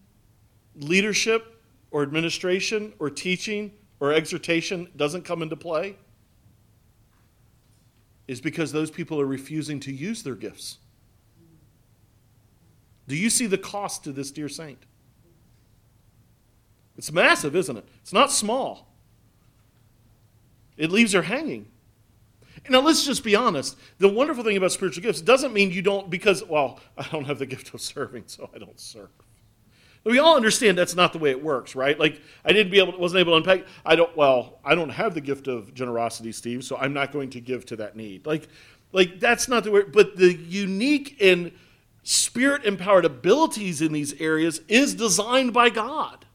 leadership 0.74 1.62
or 1.90 2.02
administration 2.02 2.94
or 2.98 3.10
teaching 3.10 3.70
or 4.00 4.14
exhortation 4.14 4.88
doesn't 4.96 5.26
come 5.26 5.42
into 5.42 5.56
play 5.56 5.96
is 8.28 8.40
because 8.40 8.72
those 8.72 8.90
people 8.90 9.20
are 9.20 9.26
refusing 9.26 9.80
to 9.80 9.92
use 9.92 10.22
their 10.22 10.34
gifts? 10.34 10.78
Do 13.08 13.16
you 13.16 13.30
see 13.30 13.46
the 13.46 13.58
cost 13.58 14.04
to 14.04 14.12
this 14.12 14.30
dear 14.30 14.48
saint? 14.48 14.78
It's 16.96 17.10
massive, 17.10 17.56
isn't 17.56 17.76
it? 17.76 17.84
It's 18.00 18.12
not 18.12 18.30
small. 18.30 18.88
It 20.76 20.90
leaves 20.90 21.12
her 21.12 21.22
hanging. 21.22 21.66
Now, 22.68 22.80
let's 22.80 23.04
just 23.04 23.24
be 23.24 23.34
honest. 23.34 23.76
The 23.98 24.08
wonderful 24.08 24.44
thing 24.44 24.56
about 24.56 24.72
spiritual 24.72 25.02
gifts 25.02 25.20
doesn't 25.20 25.52
mean 25.52 25.72
you 25.72 25.82
don't, 25.82 26.08
because, 26.08 26.44
well, 26.44 26.78
I 26.96 27.08
don't 27.08 27.24
have 27.24 27.38
the 27.38 27.46
gift 27.46 27.74
of 27.74 27.80
serving, 27.80 28.24
so 28.26 28.50
I 28.54 28.58
don't 28.58 28.78
serve. 28.78 29.10
We 30.04 30.18
all 30.18 30.34
understand 30.34 30.76
that's 30.76 30.96
not 30.96 31.12
the 31.12 31.18
way 31.18 31.30
it 31.30 31.42
works, 31.42 31.76
right? 31.76 31.98
Like, 31.98 32.20
I 32.44 32.52
didn't 32.52 32.72
be 32.72 32.78
able, 32.80 32.98
wasn't 32.98 33.20
able 33.20 33.32
to 33.32 33.36
unpack. 33.36 33.68
I 33.86 33.94
don't, 33.94 34.14
well, 34.16 34.58
I 34.64 34.74
don't 34.74 34.90
have 34.90 35.14
the 35.14 35.20
gift 35.20 35.46
of 35.46 35.74
generosity, 35.74 36.32
Steve, 36.32 36.64
so 36.64 36.76
I'm 36.76 36.92
not 36.92 37.12
going 37.12 37.30
to 37.30 37.40
give 37.40 37.64
to 37.66 37.76
that 37.76 37.94
need. 37.94 38.26
Like, 38.26 38.48
like 38.92 39.20
that's 39.20 39.48
not 39.48 39.64
the 39.64 39.70
way, 39.70 39.82
but 39.82 40.16
the 40.16 40.34
unique 40.34 41.16
and 41.20 41.52
spirit 42.02 42.64
empowered 42.64 43.04
abilities 43.04 43.80
in 43.80 43.92
these 43.92 44.20
areas 44.20 44.60
is 44.66 44.94
designed 44.94 45.52
by 45.52 45.70
God. 45.70 46.26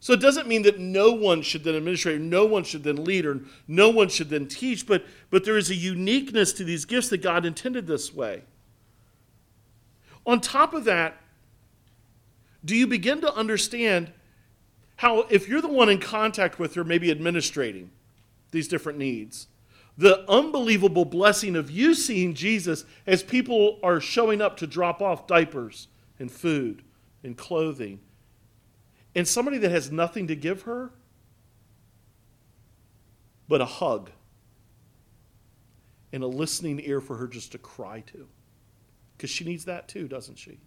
So 0.00 0.12
it 0.12 0.20
doesn't 0.20 0.46
mean 0.46 0.62
that 0.62 0.78
no 0.78 1.12
one 1.12 1.42
should 1.42 1.64
then 1.64 1.74
administrate, 1.74 2.20
no 2.20 2.46
one 2.46 2.64
should 2.64 2.84
then 2.84 3.04
lead, 3.04 3.26
or 3.26 3.40
no 3.66 3.90
one 3.90 4.08
should 4.08 4.30
then 4.30 4.46
teach, 4.46 4.86
but, 4.86 5.04
but 5.30 5.44
there 5.44 5.58
is 5.58 5.68
a 5.68 5.74
uniqueness 5.74 6.52
to 6.54 6.64
these 6.64 6.84
gifts 6.84 7.08
that 7.08 7.22
God 7.22 7.44
intended 7.44 7.86
this 7.86 8.14
way. 8.14 8.44
On 10.24 10.40
top 10.40 10.74
of 10.74 10.84
that, 10.84 11.20
do 12.64 12.74
you 12.74 12.86
begin 12.86 13.20
to 13.20 13.34
understand 13.34 14.12
how, 14.96 15.20
if 15.30 15.48
you're 15.48 15.60
the 15.60 15.68
one 15.68 15.88
in 15.88 15.98
contact 15.98 16.58
with 16.58 16.74
her, 16.74 16.84
maybe 16.84 17.10
administrating 17.10 17.90
these 18.50 18.68
different 18.68 18.98
needs, 18.98 19.48
the 19.98 20.28
unbelievable 20.30 21.04
blessing 21.04 21.56
of 21.56 21.70
you 21.70 21.94
seeing 21.94 22.34
Jesus 22.34 22.84
as 23.06 23.22
people 23.22 23.78
are 23.82 24.00
showing 24.00 24.40
up 24.40 24.56
to 24.58 24.66
drop 24.66 25.00
off 25.00 25.26
diapers 25.26 25.88
and 26.18 26.30
food 26.30 26.82
and 27.22 27.36
clothing 27.36 28.00
and 29.14 29.26
somebody 29.26 29.56
that 29.58 29.70
has 29.70 29.90
nothing 29.90 30.26
to 30.26 30.36
give 30.36 30.62
her 30.62 30.90
but 33.48 33.62
a 33.62 33.66
hug 33.66 34.10
and 36.12 36.22
a 36.22 36.26
listening 36.26 36.80
ear 36.84 37.00
for 37.00 37.16
her 37.16 37.26
just 37.26 37.52
to 37.52 37.58
cry 37.58 38.00
to. 38.00 38.28
Because 39.16 39.30
she 39.30 39.44
needs 39.44 39.64
that 39.64 39.88
too, 39.88 40.06
doesn't 40.06 40.36
she? 40.36 40.58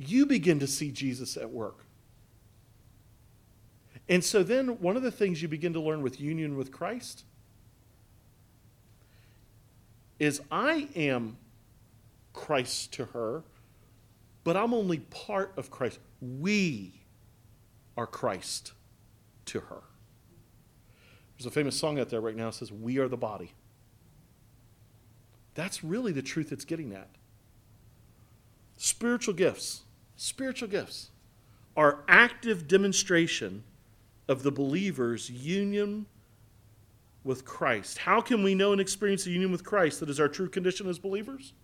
You 0.00 0.26
begin 0.26 0.58
to 0.60 0.66
see 0.66 0.90
Jesus 0.90 1.36
at 1.36 1.50
work. 1.50 1.84
And 4.08 4.24
so 4.24 4.42
then 4.42 4.80
one 4.80 4.96
of 4.96 5.02
the 5.02 5.12
things 5.12 5.40
you 5.40 5.46
begin 5.46 5.72
to 5.74 5.80
learn 5.80 6.02
with 6.02 6.20
union 6.20 6.56
with 6.56 6.72
Christ 6.72 7.24
is 10.18 10.40
I 10.50 10.88
am 10.96 11.36
Christ 12.32 12.92
to 12.94 13.04
her 13.06 13.44
but 14.44 14.56
I'm 14.56 14.74
only 14.74 14.98
part 14.98 15.52
of 15.56 15.70
Christ. 15.70 15.98
We 16.20 17.02
are 17.96 18.06
Christ 18.06 18.72
to 19.46 19.60
her. 19.60 19.82
There's 21.36 21.46
a 21.46 21.50
famous 21.50 21.78
song 21.78 21.98
out 21.98 22.08
there 22.08 22.20
right 22.20 22.36
now 22.36 22.46
that 22.46 22.56
says, 22.56 22.72
We 22.72 22.98
are 22.98 23.08
the 23.08 23.16
body. 23.16 23.52
That's 25.54 25.84
really 25.84 26.12
the 26.12 26.22
truth 26.22 26.52
it's 26.52 26.64
getting 26.64 26.92
at. 26.92 27.08
Spiritual 28.76 29.34
gifts, 29.34 29.82
spiritual 30.20 30.68
gifts 30.68 31.08
are 31.78 32.00
active 32.06 32.68
demonstration 32.68 33.64
of 34.28 34.42
the 34.42 34.50
believer's 34.50 35.30
union 35.30 36.04
with 37.24 37.46
Christ. 37.46 37.96
How 37.96 38.20
can 38.20 38.42
we 38.42 38.54
know 38.54 38.72
and 38.72 38.82
experience 38.82 39.24
the 39.24 39.30
union 39.30 39.50
with 39.50 39.64
Christ 39.64 39.98
that 40.00 40.10
is 40.10 40.20
our 40.20 40.28
true 40.28 40.50
condition 40.50 40.86
as 40.90 40.98
believers? 40.98 41.54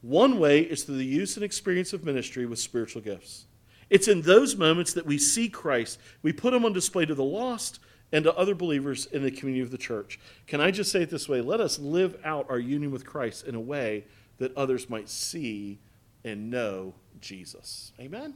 One 0.00 0.40
way 0.40 0.62
is 0.62 0.82
through 0.82 0.96
the 0.96 1.04
use 1.04 1.36
and 1.36 1.44
experience 1.44 1.92
of 1.92 2.04
ministry 2.04 2.46
with 2.46 2.58
spiritual 2.58 3.00
gifts. 3.00 3.46
It's 3.90 4.08
in 4.08 4.22
those 4.22 4.56
moments 4.56 4.92
that 4.94 5.06
we 5.06 5.16
see 5.16 5.48
Christ. 5.48 6.00
We 6.22 6.32
put 6.32 6.54
him 6.54 6.64
on 6.64 6.72
display 6.72 7.06
to 7.06 7.14
the 7.14 7.22
lost 7.22 7.78
and 8.10 8.24
to 8.24 8.34
other 8.34 8.56
believers 8.56 9.06
in 9.06 9.22
the 9.22 9.30
community 9.30 9.62
of 9.62 9.70
the 9.70 9.78
church. 9.78 10.18
Can 10.48 10.60
I 10.60 10.72
just 10.72 10.90
say 10.90 11.02
it 11.02 11.10
this 11.10 11.28
way? 11.28 11.40
Let 11.40 11.60
us 11.60 11.78
live 11.78 12.18
out 12.24 12.50
our 12.50 12.58
union 12.58 12.90
with 12.90 13.06
Christ 13.06 13.46
in 13.46 13.54
a 13.54 13.60
way 13.60 14.04
that 14.38 14.56
others 14.56 14.90
might 14.90 15.08
see 15.08 15.78
and 16.24 16.50
know 16.50 16.94
Jesus. 17.20 17.92
Amen? 18.00 18.34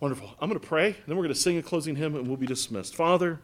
Wonderful. 0.00 0.34
I'm 0.40 0.48
going 0.48 0.60
to 0.60 0.66
pray, 0.66 0.96
then 1.06 1.16
we're 1.16 1.22
going 1.22 1.34
to 1.34 1.40
sing 1.40 1.56
a 1.56 1.62
closing 1.62 1.96
hymn, 1.96 2.14
and 2.14 2.26
we'll 2.26 2.36
be 2.36 2.46
dismissed. 2.46 2.94
Father, 2.94 3.40